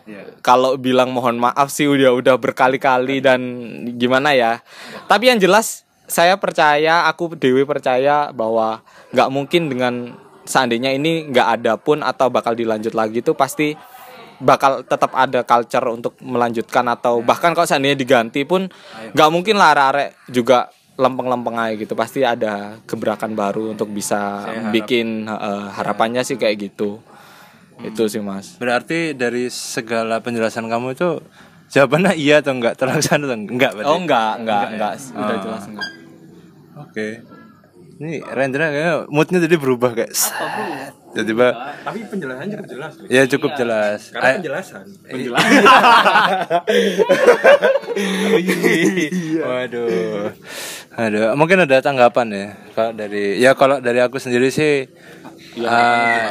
Ya. 0.02 0.26
kalau 0.42 0.74
bilang 0.74 1.14
mohon 1.14 1.38
maaf 1.38 1.70
sih 1.70 1.86
udah 1.86 2.10
udah 2.12 2.34
berkali-kali 2.34 3.22
dan 3.22 3.40
gimana 3.94 4.34
ya. 4.34 4.58
Tapi 5.06 5.30
yang 5.30 5.38
jelas 5.38 5.86
saya 6.10 6.34
percaya 6.36 7.06
aku 7.06 7.38
dewi 7.38 7.62
percaya 7.62 8.34
bahwa 8.34 8.82
nggak 9.14 9.28
mungkin 9.30 9.70
dengan 9.70 9.94
seandainya 10.42 10.90
ini 10.90 11.30
nggak 11.30 11.48
ada 11.56 11.72
pun 11.78 12.02
atau 12.02 12.26
bakal 12.28 12.58
dilanjut 12.58 12.92
lagi 12.92 13.22
itu 13.22 13.30
pasti 13.32 13.78
bakal 14.42 14.82
tetap 14.82 15.14
ada 15.14 15.40
culture 15.42 15.86
untuk 15.88 16.18
melanjutkan 16.18 16.82
atau 16.88 17.18
bahkan 17.20 17.50
kalau 17.50 17.64
seandainya 17.64 17.94
diganti 17.94 18.42
pun 18.42 18.66
nggak 19.08 19.30
mungkin 19.30 19.54
lah 19.54 19.70
arek-arek 19.70 20.08
juga 20.28 20.66
lempeng-lempeng 20.92 21.56
aja 21.56 21.74
gitu. 21.74 21.94
Pasti 21.94 22.20
ada 22.20 22.76
gebrakan 22.84 23.32
baru 23.32 23.72
untuk 23.72 23.88
bisa 23.88 24.18
harap- 24.42 24.70
bikin 24.70 25.24
eh, 25.24 25.66
harapannya 25.72 26.20
sih 26.20 26.34
kayak 26.34 26.58
gitu. 26.60 26.98
Itu 27.80 28.06
sih 28.06 28.20
mas. 28.20 28.54
Berarti 28.56 29.10
dari 29.12 29.46
segala 29.48 30.18
penjelasan 30.18 30.66
kamu 30.66 30.92
itu 30.92 31.18
jawabannya 31.68 32.12
iya 32.14 32.38
atau 32.38 32.52
enggak? 32.52 32.76
Terlaksana 32.76 33.24
atau 33.24 33.38
enggak? 33.38 33.72
Berarti? 33.72 33.88
oh 33.88 33.98
enggak 33.98 34.32
enggak 34.36 34.62
Enggak 34.68 34.92
ya? 34.92 34.98
enggak 35.00 35.16
udah 35.16 35.32
Oh. 35.32 35.40
jelas 35.40 35.64
enggak. 35.66 35.88
Oke. 36.78 37.08
Ini 38.02 38.18
Rendra 38.20 38.66
kayaknya 38.66 39.06
moodnya 39.06 39.38
tadi 39.38 39.54
berubah 39.54 39.94
kayak 39.94 40.10
set. 40.10 40.34
tiba-tiba 41.12 41.54
Tapi 41.80 41.98
penjelasannya 42.04 42.50
cukup 42.56 42.66
jelas. 42.68 42.92
Lik. 42.96 43.08
ya 43.08 43.22
cukup 43.28 43.50
jelas 43.54 43.98
Karena 44.10 44.26
Ay- 44.26 44.36
penjelasan. 44.36 44.84
Waduh. 49.40 50.30
Aduh, 50.92 51.32
mungkin 51.34 51.56
ada 51.58 51.80
tanggapan 51.80 52.26
ya 52.28 52.46
kalau 52.70 52.92
dari 52.92 53.24
ya 53.38 53.50
kalau 53.54 53.80
dari 53.80 53.96
aku 53.98 54.18
sendiri 54.18 54.50
sih 54.50 54.84
ah, 55.64 56.28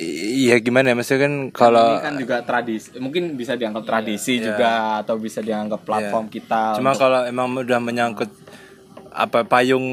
Iya 0.00 0.56
gimana 0.58 0.90
ya 0.90 0.94
maksudnya 0.94 1.20
kan 1.22 1.34
kalau 1.50 1.88
ini 1.94 2.00
kan 2.00 2.14
juga 2.16 2.36
tradisi 2.40 2.88
mungkin 2.96 3.36
bisa 3.36 3.54
dianggap 3.54 3.84
tradisi 3.84 4.40
juga 4.40 4.70
atau 4.98 5.14
bisa 5.16 5.40
dianggap 5.40 5.84
platform 5.84 6.26
kita 6.26 6.74
cuma 6.74 6.90
untuk- 6.90 7.00
kalau 7.02 7.20
emang 7.22 7.52
udah 7.54 7.78
menyangkut 7.78 8.32
apa 9.10 9.42
payung 9.42 9.86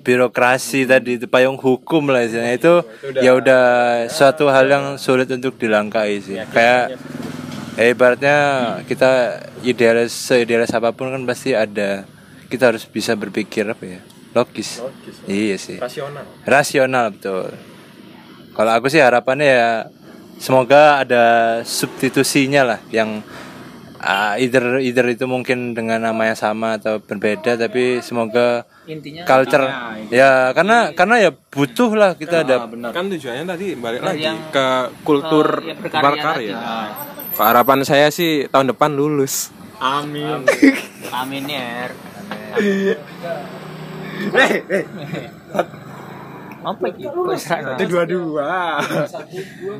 birokrasi 0.00 0.88
tadi 0.88 1.20
itu 1.20 1.28
payung 1.28 1.60
hukum 1.60 2.10
lah 2.10 2.24
istilahnya. 2.24 2.56
Itu 2.56 2.74
ya 3.20 3.36
udah 3.36 3.64
suatu 4.08 4.48
hal 4.48 4.66
yang 4.66 4.84
sulit 4.96 5.28
untuk 5.30 5.60
dilangkai 5.60 6.20
sih. 6.24 6.40
Kayak 6.50 6.96
ya 7.76 7.84
ibaratnya 7.92 8.36
kita 8.88 9.44
idealis 9.64 10.12
seidealis 10.12 10.72
apa 10.72 10.92
pun 10.96 11.12
kan 11.12 11.22
pasti 11.28 11.52
ada. 11.52 12.04
Kita 12.50 12.74
harus 12.74 12.82
bisa 12.82 13.14
berpikir 13.14 13.62
apa 13.62 13.84
ya 13.86 14.00
logis, 14.34 14.78
iya 15.26 15.58
sih. 15.58 15.78
Rasional. 15.78 16.22
rasional 16.46 17.06
betul. 17.14 17.50
Kalau 18.54 18.72
aku 18.74 18.86
sih 18.90 19.02
harapannya 19.02 19.46
ya 19.46 19.70
semoga 20.38 21.02
ada 21.02 21.24
substitusinya 21.66 22.74
lah 22.74 22.80
yang 22.94 23.22
ah, 24.00 24.34
either 24.40 24.80
either 24.80 25.04
itu 25.12 25.28
mungkin 25.28 25.76
dengan 25.76 26.00
nama 26.00 26.32
yang 26.32 26.38
sama 26.38 26.80
atau 26.80 26.98
berbeda 26.98 27.60
tapi 27.60 28.00
semoga 28.00 28.64
intinya 28.88 29.28
culture 29.28 29.68
ya 30.08 30.56
karena 30.56 30.96
karena 30.96 31.16
ya 31.20 31.30
butuh 31.30 31.90
lah 31.92 32.10
kita 32.16 32.42
ada 32.42 32.64
Kan 32.90 33.12
tujuannya 33.12 33.44
tadi 33.44 33.66
balik 33.76 34.00
lagi 34.00 34.24
yang- 34.24 34.48
ke 34.48 34.66
kultur 35.04 35.60
eh, 35.62 35.76
ya, 35.76 36.00
berkarya. 36.00 36.56
Ah. 36.56 36.88
Harapan 37.40 37.84
saya 37.86 38.08
sih 38.10 38.48
tahun 38.48 38.72
depan 38.74 38.92
lulus. 38.96 39.52
amin. 39.80 40.44
Amin 41.20 41.44
ya. 41.48 41.88
Er. 41.88 41.90
apa 46.60 46.86
gitu 46.92 47.24
dua-dua. 47.88 48.76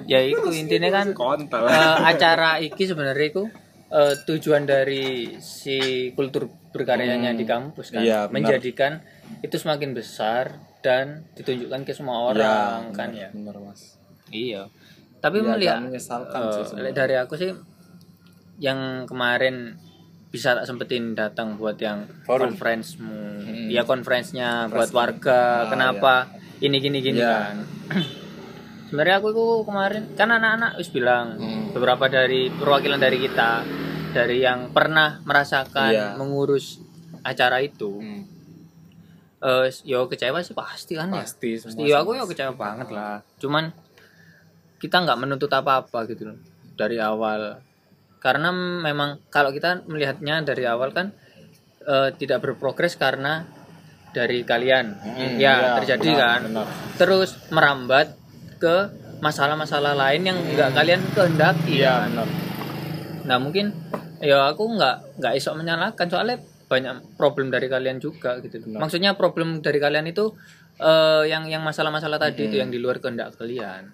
ya 0.09 0.21
itu 0.25 0.49
intinya 0.57 0.89
kan 0.89 1.07
eh, 1.12 1.97
acara 2.09 2.57
iki 2.59 2.89
sebenarnya 2.89 3.27
itu 3.29 3.45
eh, 3.91 4.14
tujuan 4.24 4.62
dari 4.62 5.34
si 5.36 5.78
kultur 6.11 6.47
berkaryanya 6.70 7.34
di 7.34 7.43
kampus 7.43 7.91
kan 7.91 8.01
Iya, 8.01 8.26
benar. 8.26 8.32
menjadikan 8.32 8.93
itu 9.41 9.57
semakin 9.57 9.91
besar 9.91 10.55
dan 10.80 11.26
ditunjukkan 11.34 11.82
ke 11.82 11.93
semua 11.93 12.30
orang 12.30 12.91
kan 12.91 13.11
ya. 13.11 13.28
bener 13.30 13.59
mas. 13.59 13.99
Iya. 14.30 14.70
Tapi 15.18 15.38
Ya, 15.38 15.45
melihat 15.45 15.80
sih 15.93 16.07
lihat 16.72 16.97
dari 16.97 17.14
aku 17.14 17.34
sih 17.34 17.53
yang 18.57 19.05
kemarin 19.05 19.76
bisa 20.30 20.55
tak 20.55 20.64
sempetin 20.64 21.12
datang 21.12 21.57
buat 21.57 21.76
yang 21.76 22.07
conference-mu. 22.24 23.43
Ya 23.68 23.82
conference-nya 23.82 24.68
buat 24.68 24.88
warga 24.91 25.66
kenapa 25.66 26.30
ini 26.59 26.78
gini 26.78 26.99
gini 27.01 27.18
Ya. 27.18 27.51
kan. 27.51 27.57
Sebenarnya 28.86 29.16
aku 29.18 29.28
itu 29.30 29.47
kemarin 29.62 30.03
kan 30.14 30.28
anak-anak 30.28 30.74
wis 30.76 30.91
bilang 30.91 31.38
beberapa 31.70 32.07
dari 32.07 32.49
perwakilan 32.49 32.99
dari 32.99 33.18
kita 33.20 33.62
dari 34.11 34.42
yang 34.42 34.74
pernah 34.74 35.22
merasakan 35.22 35.90
Iya. 35.94 36.06
mengurus 36.18 36.82
acara 37.22 37.62
itu 37.62 38.00
eh 39.40 39.72
yo 39.88 40.04
kecewa 40.04 40.44
sih 40.44 40.52
pasti 40.52 41.00
kan 41.00 41.08
ya 41.08 41.24
pasti 41.24 41.56
Pasti 41.56 41.80
ya 41.88 42.04
aku 42.04 42.12
ya 42.12 42.28
kecewa 42.28 42.52
banget 42.52 42.92
lah. 42.92 43.24
Cuman 43.40 43.72
kita 44.76 45.00
nggak 45.00 45.16
menuntut 45.16 45.48
apa-apa 45.48 46.04
gitu 46.08 46.28
loh 46.32 46.38
dari 46.76 47.00
awal. 47.00 47.56
Karena 48.20 48.52
memang 48.52 49.16
kalau 49.32 49.48
kita 49.48 49.80
melihatnya 49.88 50.44
dari 50.44 50.68
awal 50.68 50.92
kan 50.92 51.16
eh, 51.88 52.12
tidak 52.20 52.44
berprogres 52.44 53.00
karena 53.00 53.48
dari 54.12 54.44
kalian. 54.44 54.86
ya, 55.16 55.54
iya, 55.56 55.56
terjadi 55.80 56.08
benar, 56.12 56.20
kan. 56.20 56.40
benar. 56.50 56.66
Terus 57.00 57.30
merambat 57.48 58.12
ke 58.61 58.76
masalah-masalah 59.24 59.96
lain 59.96 60.20
yang 60.28 60.36
nggak 60.36 60.70
kalian 60.76 61.00
kehendaki. 61.16 61.80
iya 61.80 62.04
kan. 62.04 62.12
benar 62.12 62.49
Nah 63.31 63.39
mungkin 63.39 63.70
ya 64.18 64.51
aku 64.51 64.66
nggak 64.74 65.22
nggak 65.22 65.33
esok 65.39 65.55
menyalahkan 65.55 66.07
soalnya 66.11 66.43
banyak 66.66 67.14
problem 67.14 67.55
dari 67.55 67.70
kalian 67.70 68.03
juga 68.03 68.43
gitu. 68.43 68.59
Maksudnya 68.66 69.14
problem 69.14 69.62
dari 69.62 69.78
kalian 69.78 70.11
itu 70.11 70.35
eh, 70.83 71.31
yang 71.31 71.47
yang 71.47 71.62
masalah-masalah 71.62 72.18
tadi 72.18 72.51
itu 72.51 72.59
yang 72.59 72.74
di 72.74 72.83
luar 72.83 72.99
kehendak 72.99 73.39
kalian. 73.39 73.87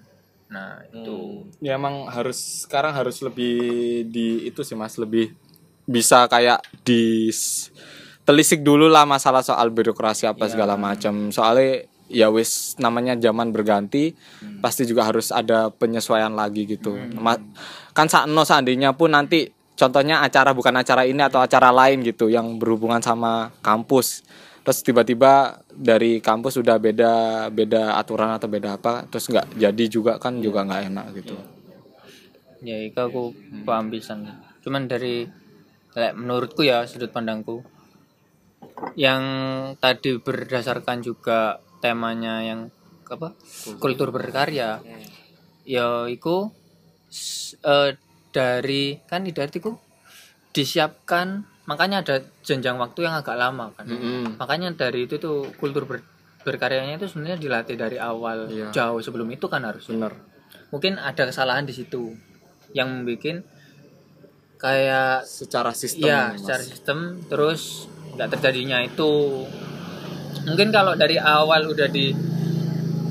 Nah 0.48 0.80
itu. 0.88 1.44
Ya 1.60 1.76
emang 1.76 2.08
harus 2.08 2.64
sekarang 2.64 2.96
harus 2.96 3.20
lebih 3.20 3.56
di 4.08 4.48
itu 4.48 4.64
sih 4.64 4.76
mas. 4.76 4.96
Lebih 4.96 5.36
bisa 5.84 6.24
kayak 6.32 6.64
di 6.82 7.30
telisik 8.26 8.66
dulu 8.66 8.90
lah 8.90 9.06
masalah 9.06 9.44
soal 9.44 9.68
birokrasi 9.70 10.26
apa 10.26 10.48
segala 10.50 10.74
macam. 10.80 11.30
Soalnya 11.30 11.86
ya 12.06 12.30
wis 12.30 12.78
namanya 12.78 13.18
zaman 13.18 13.50
berganti 13.50 14.14
pasti 14.62 14.86
juga 14.86 15.06
harus 15.06 15.34
ada 15.34 15.70
penyesuaian 15.74 16.34
lagi 16.34 16.66
gitu. 16.66 16.94
Ma- 17.18 17.40
kan 17.96 18.12
sakno 18.12 18.44
seandainya 18.44 18.92
pun 18.92 19.16
nanti 19.16 19.48
contohnya 19.72 20.20
acara 20.20 20.52
bukan 20.52 20.76
acara 20.76 21.08
ini 21.08 21.24
atau 21.24 21.40
acara 21.40 21.72
lain 21.72 22.04
gitu 22.04 22.28
yang 22.28 22.60
berhubungan 22.60 23.00
sama 23.00 23.48
kampus. 23.64 24.20
Terus 24.60 24.82
tiba-tiba 24.84 25.62
dari 25.72 26.20
kampus 26.20 26.60
sudah 26.60 26.76
beda 26.76 27.46
beda 27.48 27.96
aturan 27.96 28.36
atau 28.36 28.52
beda 28.52 28.76
apa 28.76 29.08
terus 29.08 29.32
nggak 29.32 29.56
jadi 29.56 29.84
juga 29.88 30.12
kan 30.20 30.36
juga 30.44 30.68
nggak 30.68 30.82
enak 30.92 31.06
gitu. 31.16 31.34
Ya 32.60 32.84
itu 32.84 32.98
aku 33.00 33.32
paham 33.64 33.88
pisan. 33.88 34.28
Cuman 34.60 34.84
dari 34.84 35.24
lek 35.96 36.12
menurutku 36.12 36.68
ya 36.68 36.84
sudut 36.84 37.08
pandangku 37.08 37.64
yang 38.92 39.22
tadi 39.80 40.20
berdasarkan 40.20 41.00
juga 41.00 41.64
temanya 41.80 42.44
yang 42.44 42.68
apa 43.08 43.32
kultur. 43.78 44.10
berkarya 44.10 44.82
ya 45.64 46.10
itu 46.10 46.50
eh, 47.58 47.90
dari 48.30 49.00
kan 49.04 49.22
idatiku 49.22 49.72
disiapkan 50.50 51.42
makanya 51.66 52.00
ada 52.00 52.16
jenjang 52.40 52.76
waktu 52.76 53.04
yang 53.04 53.14
agak 53.14 53.34
lama 53.34 53.74
kan. 53.74 53.86
Makanya 54.38 54.72
dari 54.72 55.04
itu 55.04 55.18
tuh 55.18 55.50
kultur 55.56 55.84
ber- 55.84 56.04
berkaryanya 56.40 56.96
itu 56.96 57.10
sebenarnya 57.10 57.36
dilatih 57.36 57.74
dari 57.74 57.98
awal 57.98 58.46
Iya. 58.46 58.70
jauh 58.70 59.02
sebelum 59.02 59.26
itu 59.28 59.50
kan 59.50 59.66
harus 59.66 59.90
bener 59.90 60.14
mungkin 60.70 60.94
ada 60.94 61.26
kesalahan 61.26 61.66
di 61.66 61.74
situ 61.74 62.14
yang 62.70 63.02
bikin 63.02 63.42
kayak 64.56 65.22
secara 65.22 65.74
sistem 65.74 66.06
ya 66.06 66.22
Mas. 66.32 66.40
secara 66.42 66.62
sistem 66.62 66.98
terus 67.26 67.90
nggak 68.14 68.38
terjadinya 68.38 68.78
itu. 68.80 69.44
Mungkin 70.46 70.70
kalau 70.70 70.94
dari 70.94 71.18
awal 71.18 71.66
udah 71.66 71.90
di 71.90 72.14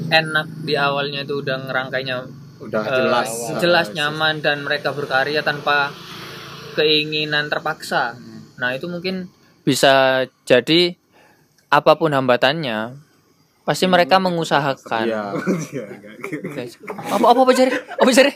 enak 0.08 0.64
di 0.64 0.74
awalnya 0.74 1.22
itu 1.22 1.38
udah 1.38 1.68
ngerangkainya 1.68 2.16
udah 2.62 2.82
eh, 2.84 2.92
jelas. 2.96 3.30
jelas 3.60 3.88
nyaman 3.92 4.40
dan 4.40 4.64
mereka 4.64 4.96
berkarya 4.96 5.42
tanpa 5.42 5.92
keinginan 6.76 7.48
terpaksa. 7.48 8.16
Nah 8.60 8.76
itu 8.76 8.88
mungkin 8.88 9.28
bisa 9.66 10.26
jadi 10.46 10.96
apa 11.72 11.98
pun 11.98 12.14
hambatannya 12.14 12.96
pasti 13.66 13.90
mereka 13.90 14.22
mengusahakan. 14.22 15.06
Iya. 15.10 15.24
Apa 17.16 17.26
apa 17.34 17.40
apa 17.42 17.52
jari? 17.58 17.74
Apa 17.74 18.12
jari? 18.14 18.32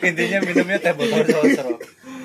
Intinya 0.00 0.38
minumnya 0.40 0.80
teh 0.80 0.96
botol 0.96 1.22
sosro 1.28 1.76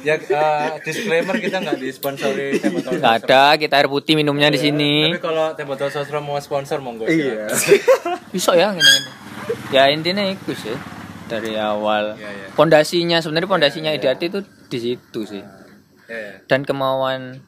ya 0.02 0.18
eh, 0.18 0.82
disclaimer 0.82 1.38
kita 1.38 1.62
nggak 1.62 1.78
disponsori 1.78 2.58
teh 2.58 2.70
botol 2.74 2.98
nggak 2.98 3.16
ada 3.26 3.54
kita 3.54 3.74
air 3.78 3.88
putih 3.88 4.18
minumnya 4.18 4.50
di 4.50 4.58
sini. 4.58 5.14
tapi 5.14 5.22
kalau 5.22 5.54
teh 5.54 5.66
botol 5.66 5.94
sosro 5.94 6.20
mau 6.26 6.42
sponsor 6.42 6.82
monggo 6.82 7.06
Iya. 7.06 7.46
bisa 8.34 8.58
ya 8.58 8.74
gini, 8.74 8.82
gini. 8.82 9.10
ya 9.70 9.84
intinya 9.94 10.26
itu 10.26 10.54
sih 10.58 10.74
dari 11.32 11.54
awal 11.56 12.14
Iya, 12.14 12.30
iya. 12.30 12.48
pondasinya 12.52 13.18
sebenarnya 13.18 13.50
pondasinya 13.50 13.92
IDAT 13.92 14.22
itu 14.24 14.40
di 14.68 14.80
situ 14.80 15.22
sih 15.26 15.44
Ya, 16.06 16.18
ya. 16.20 16.34
dan 16.46 16.62
kemauan 16.62 17.40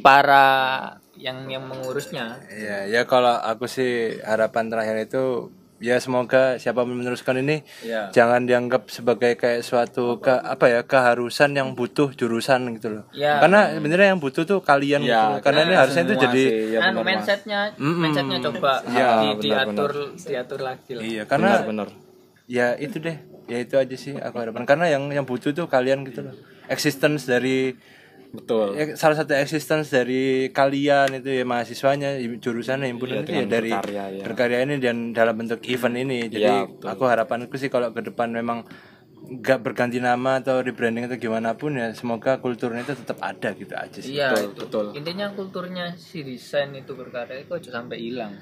para 0.00 0.46
yang 1.16 1.48
yang 1.48 1.64
mengurusnya 1.64 2.36
Iya, 2.46 2.86
ya 2.86 3.02
kalau 3.04 3.32
aku 3.34 3.64
sih 3.66 3.90
harapan 4.22 4.68
terakhir 4.68 4.96
itu 5.02 5.24
ya 5.78 5.96
semoga 5.96 6.54
siapa 6.56 6.84
meneruskan 6.84 7.40
ini 7.40 7.64
Iya. 7.80 8.12
jangan 8.12 8.44
dianggap 8.44 8.88
sebagai 8.88 9.32
kayak 9.34 9.60
suatu 9.62 10.20
ke 10.20 10.28
apa 10.30 10.68
ya 10.68 10.80
keharusan 10.84 11.56
yang 11.56 11.72
butuh 11.72 12.12
jurusan 12.12 12.68
gitu 12.76 12.92
loh. 12.92 13.04
Iya. 13.10 13.40
Karena 13.40 13.72
sebenarnya 13.72 14.12
yang 14.12 14.20
butuh 14.20 14.44
tuh 14.44 14.60
kalian 14.60 15.00
Iya, 15.00 15.08
gitu. 15.10 15.28
loh. 15.32 15.38
Karena 15.40 15.60
ini 15.64 15.74
harusnya 15.74 16.02
itu 16.04 16.14
jadi 16.20 16.44
sih, 16.44 16.64
ya 16.70 16.78
kan 16.78 16.92
mindsetnya 17.00 17.60
mindsetnya 17.80 18.38
coba 18.42 18.72
Iya, 18.84 19.08
di, 19.16 19.48
benar, 19.48 19.64
diatur 19.72 19.92
diatur 20.14 20.60
lagi 20.60 20.90
lah 20.92 21.02
iya 21.02 21.22
karena 21.24 21.64
bener 21.64 21.88
ya 22.50 22.74
itu 22.76 22.98
deh 22.98 23.14
ya 23.46 23.58
itu 23.62 23.74
aja 23.78 23.94
sih 23.94 24.18
aku 24.18 24.36
harapan 24.42 24.66
karena 24.66 24.86
yang 24.90 25.06
yang 25.14 25.22
butuh 25.22 25.54
tuh 25.54 25.70
kalian 25.70 26.02
gitu 26.02 26.26
loh 26.26 26.34
existence 26.66 27.22
dari 27.24 27.78
betul 28.30 28.74
ya, 28.74 28.94
salah 28.94 29.18
satu 29.18 29.34
existence 29.34 29.90
dari 29.90 30.50
kalian 30.50 31.18
itu 31.18 31.30
ya 31.30 31.42
mahasiswanya 31.46 32.18
jurusan 32.38 32.82
himpunan 32.86 33.22
Iya, 33.22 33.26
itu 33.26 33.30
ya 33.34 33.44
dari 33.46 33.70
berkarya, 33.74 34.04
ya. 34.18 34.24
berkarya 34.26 34.58
ini 34.66 34.74
dan 34.78 34.96
dalam 35.10 35.34
bentuk 35.34 35.62
event 35.66 35.94
ini 35.94 36.26
jadi 36.26 36.54
Iya, 36.62 36.70
betul. 36.70 36.88
aku 36.90 37.02
harapanku 37.06 37.54
sih 37.54 37.70
kalau 37.70 37.90
ke 37.90 38.02
depan 38.02 38.30
memang 38.30 38.66
nggak 39.20 39.60
berganti 39.60 39.98
nama 40.00 40.40
atau 40.40 40.58
rebranding 40.64 41.04
atau 41.06 41.18
gimana 41.18 41.52
pun 41.54 41.76
ya 41.76 41.92
semoga 41.92 42.40
kulturnya 42.40 42.82
itu 42.82 42.96
tetap 42.96 43.18
ada 43.20 43.52
gitu 43.52 43.74
aja 43.76 43.98
sih 44.00 44.16
iya 44.16 44.32
Betul, 44.32 44.42
itu. 44.48 44.60
betul. 44.64 44.86
intinya 44.96 45.26
kulturnya 45.34 45.86
si 45.94 46.24
desain 46.24 46.72
itu 46.72 46.96
berkarya 46.96 47.44
itu 47.44 47.52
aja 47.52 47.70
sampai 47.70 47.98
hilang 48.00 48.32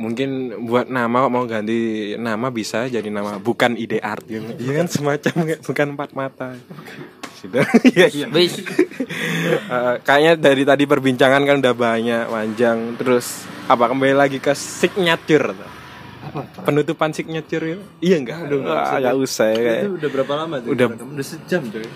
mungkin 0.00 0.28
buat 0.64 0.88
nama 0.88 1.28
kok 1.28 1.32
mau 1.32 1.44
ganti 1.44 1.78
nama 2.16 2.48
bisa 2.48 2.88
jadi 2.88 3.04
nama 3.12 3.36
bukan 3.36 3.76
ide 3.76 4.00
art 4.00 4.24
gitu. 4.24 4.48
Iya. 4.56 4.80
Kan 4.80 4.88
semacam 4.88 5.32
bukan 5.60 5.86
empat 5.92 6.10
mata. 6.16 6.48
Sudah. 7.36 7.64
Iya 7.92 8.08
iya. 8.08 8.26
wis 8.32 8.56
Eh, 9.70 9.96
kayaknya 10.02 10.32
dari 10.36 10.62
tadi 10.66 10.84
perbincangan 10.84 11.42
kan 11.46 11.56
udah 11.60 11.74
banyak 11.76 12.24
panjang. 12.26 12.78
Terus 12.96 13.44
apa 13.68 13.92
kembali 13.92 14.14
lagi 14.16 14.38
ke 14.40 14.56
signature 14.56 15.52
penutupan 16.62 17.10
signature 17.12 17.64
itu. 17.76 17.82
Iya 18.00 18.16
enggak. 18.20 18.38
Aduh 18.48 18.60
ah, 18.66 18.98
nggak 18.98 19.16
usah. 19.20 19.48
ya 19.52 19.60
kayak 19.60 19.80
itu 19.84 19.92
udah 20.00 20.10
berapa 20.10 20.32
lama 20.36 20.54
tuh? 20.60 20.68
Udah- 20.72 20.88
udah 20.96 21.26
sejam 21.26 21.62
coy 21.68 21.86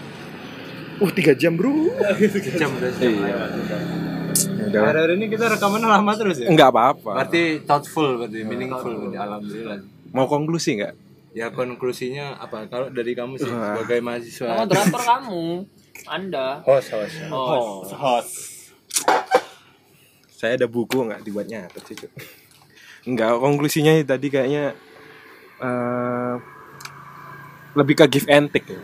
uh 0.94 1.10
tiga 1.10 1.32
jam 1.34 1.58
bro. 1.58 1.74
Sejam 2.34 2.70
udah 2.78 2.90
sejam 2.94 4.13
udah. 4.34 4.82
Hari-hari 4.90 5.14
ini 5.16 5.26
kita 5.30 5.46
rekaman 5.54 5.82
lama 5.86 6.12
terus 6.18 6.42
ya? 6.42 6.48
Enggak 6.50 6.74
apa-apa. 6.74 7.22
Berarti 7.22 7.62
thoughtful 7.64 8.18
berarti 8.18 8.40
meaningful 8.42 8.92
berarti 8.92 9.18
alhamdulillah. 9.18 9.78
Mau 10.10 10.26
konklusi 10.26 10.82
nggak? 10.82 10.94
Ya 11.34 11.50
konklusinya 11.50 12.38
apa? 12.38 12.66
Kalau 12.70 12.90
dari 12.94 13.14
kamu 13.14 13.38
sih 13.42 13.50
sebagai 13.50 13.98
mahasiswa. 14.02 14.46
Sama 14.46 14.62
moderator 14.66 15.02
kamu. 15.02 15.44
Anda. 16.04 16.48
Host 16.66 16.88
host. 16.94 17.14
Oh, 17.30 17.82
saya 20.44 20.60
ada 20.60 20.68
buku 20.68 21.08
nggak 21.08 21.24
dibuat 21.24 21.48
nyatet 21.48 21.82
sih 21.88 21.96
Cuk. 21.96 22.12
nggak 23.08 23.32
konklusinya 23.40 23.96
tadi 24.04 24.28
kayaknya 24.28 24.76
eh, 25.56 26.36
lebih 27.72 27.94
ke 27.96 28.04
give 28.12 28.28
and 28.28 28.52
take 28.52 28.68
ya. 28.68 28.76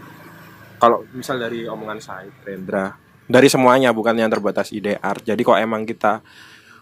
kalau 0.81 1.05
misal 1.13 1.37
dari 1.37 1.69
omongan 1.69 2.01
saya 2.01 2.33
Rendra 2.49 2.97
dari 3.31 3.47
semuanya 3.47 3.95
bukan 3.95 4.19
yang 4.19 4.27
terbatas 4.27 4.75
ide 4.75 4.99
art. 4.99 5.23
Jadi 5.23 5.47
kok 5.47 5.55
emang 5.55 5.87
kita 5.87 6.19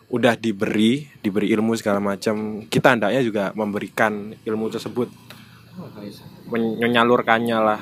udah 0.09 0.33
diberi 0.41 1.05
diberi 1.21 1.53
ilmu 1.53 1.77
segala 1.77 2.01
macam 2.01 2.65
kita 2.65 2.97
hendaknya 2.97 3.21
juga 3.21 3.53
memberikan 3.53 4.33
ilmu 4.33 4.73
tersebut. 4.73 5.13
Men- 6.49 6.81
menyalurkannya 6.81 7.59
lah. 7.61 7.81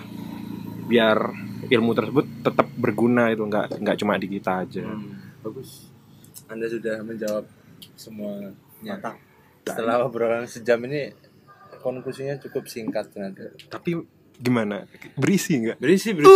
Biar 0.90 1.18
ilmu 1.70 1.94
tersebut 1.94 2.26
tetap 2.42 2.66
berguna 2.74 3.30
itu 3.30 3.46
nggak 3.46 3.78
nggak 3.78 3.96
cuma 4.02 4.18
di 4.18 4.26
kita 4.26 4.66
aja. 4.66 4.82
Bagus. 5.46 5.86
Anda 6.50 6.66
sudah 6.66 7.02
menjawab 7.06 7.46
semuanya. 7.94 8.98
Setelah 9.66 10.02
obrolan 10.02 10.46
sejam 10.50 10.82
ini 10.86 11.14
konklusinya 11.82 12.38
cukup 12.42 12.66
singkat 12.66 13.14
ternyata. 13.14 13.54
Tapi 13.70 14.15
gimana? 14.37 14.84
Berisi 15.14 15.57
nggak? 15.59 15.76
Berisi 15.76 16.12
berisi. 16.12 16.28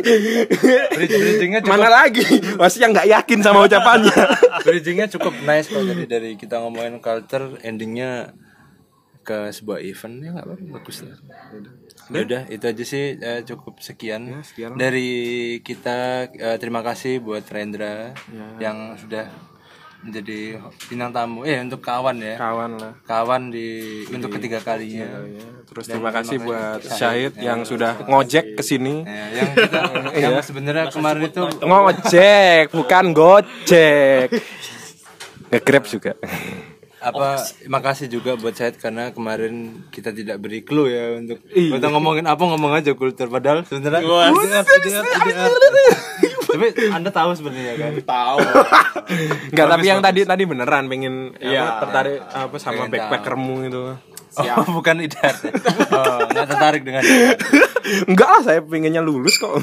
Bridge- 0.00 1.16
bridgingnya 1.22 1.60
cukup 1.60 1.72
mana 1.72 1.88
lagi? 1.88 2.24
Masih 2.54 2.78
yang 2.80 2.92
nggak 2.92 3.08
yakin 3.10 3.38
sama 3.40 3.64
ucapannya. 3.64 4.14
Bridgingnya 4.66 5.06
cukup 5.08 5.34
nice 5.40 5.68
kok 5.68 5.80
tadi 5.80 6.04
dari 6.04 6.30
kita 6.34 6.58
ngomongin 6.58 6.98
culture 6.98 7.58
endingnya 7.60 8.34
ke 9.20 9.48
sebuah 9.50 9.80
event 9.80 10.20
ya 10.20 10.30
nggak 10.32 10.46
apa-apa 10.46 10.64
bagus 10.74 10.96
lah. 11.00 11.16
Ya? 12.12 12.20
Udah 12.20 12.42
itu 12.46 12.64
aja 12.64 12.84
sih. 12.84 13.16
Eh, 13.16 13.40
cukup 13.44 13.80
sekian, 13.80 14.28
Ya, 14.28 14.40
sekian. 14.42 14.76
dari 14.76 15.08
kita 15.60 16.28
eh, 16.28 16.58
terima 16.58 16.80
kasih 16.80 17.18
buat 17.18 17.44
Rendra 17.44 18.12
yang 18.58 18.94
sudah 18.94 19.32
menjadi 20.04 20.60
bintang 20.86 21.10
tamu. 21.10 21.42
Eh 21.42 21.56
untuk 21.58 21.80
kawan 21.80 22.20
ya. 22.20 22.36
Kawan 22.36 22.70
lah. 22.76 22.92
Kawan 23.02 23.48
di 23.48 23.68
untuk 24.06 24.30
ketiga 24.36 24.60
kalinya. 24.60 25.08
terus 25.64 25.88
Dan 25.88 25.96
terima 25.96 26.10
kasih 26.12 26.36
terima 26.36 26.46
buat 26.46 26.80
Syahid. 26.84 27.32
Yang 27.40 27.60
sudah 27.72 27.92
ngojek 28.04 28.54
ke 28.54 28.62
sini. 28.62 29.02
Ya, 29.02 29.24
yang 29.42 29.50
kita 29.56 29.80
yang 30.22 30.34
sebenarnya 30.44 30.92
kemarin 30.92 31.24
itu 31.26 31.42
ngojek 31.58 32.64
bukan 32.70 33.04
gojek. 33.10 34.28
Nge-grab 35.48 35.84
juga. 35.88 36.12
Apa 37.04 37.36
makasih 37.68 38.08
juga 38.08 38.32
buat 38.32 38.56
Syed 38.56 38.80
karena 38.80 39.12
kemarin 39.12 39.84
kita 39.92 40.08
tidak 40.08 40.40
beri 40.40 40.64
clue 40.64 40.88
ya 40.88 41.20
untuk 41.20 41.36
Iya. 41.52 41.76
kita 41.76 41.92
ngomongin 41.92 42.24
apa 42.24 42.40
ngomong 42.40 42.72
aja 42.72 42.96
kultur. 42.96 43.28
Padahal 43.28 43.60
sebenarnya. 43.64 44.00
Tapi 46.54 46.66
anda 46.86 47.10
tahu 47.10 47.34
sebenarnya 47.34 47.74
kan 47.74 47.92
tahu 48.14 48.38
Enggak, 49.50 49.66
tapi 49.68 49.84
yang 49.84 50.00
tadi 50.00 50.20
tadi 50.22 50.42
beneran 50.44 50.86
pengen 50.86 51.34
Iya. 51.36 51.66
apa, 51.66 51.80
tertarik 51.84 52.18
apa 52.24 52.56
sama 52.56 52.86
backpackermu 52.86 53.66
itu. 53.66 53.82
oh 54.34 54.66
bukan 54.72 54.96
ya? 55.00 55.10
oh 55.92 56.18
nggak 56.26 56.46
tertarik 56.48 56.82
dengan. 56.82 57.02
Enggak 58.10 58.28
lah, 58.28 58.40
saya 58.42 58.60
pengennya 58.60 58.98
lulus 58.98 59.36
kok. 59.36 59.60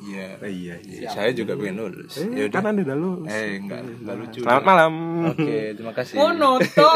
iya 0.00 0.38
iya, 0.40 0.78
iya. 0.78 1.08
saya 1.10 1.32
juga 1.32 1.52
pengen 1.54 1.82
lulus 1.82 2.22
ya 2.22 2.46
udah 2.46 2.54
Kan 2.54 2.70
Anda 2.70 2.82
udah 2.82 2.96
lulus. 2.96 3.28
eh 3.28 3.58
enggak 3.58 3.80
enggak 3.82 4.16
lucu 4.16 4.38
Selamat 4.40 4.64
malam. 4.64 4.92
oke 5.28 5.56
terima 5.74 5.92
kasih 5.92 6.14
monoto 6.14 6.88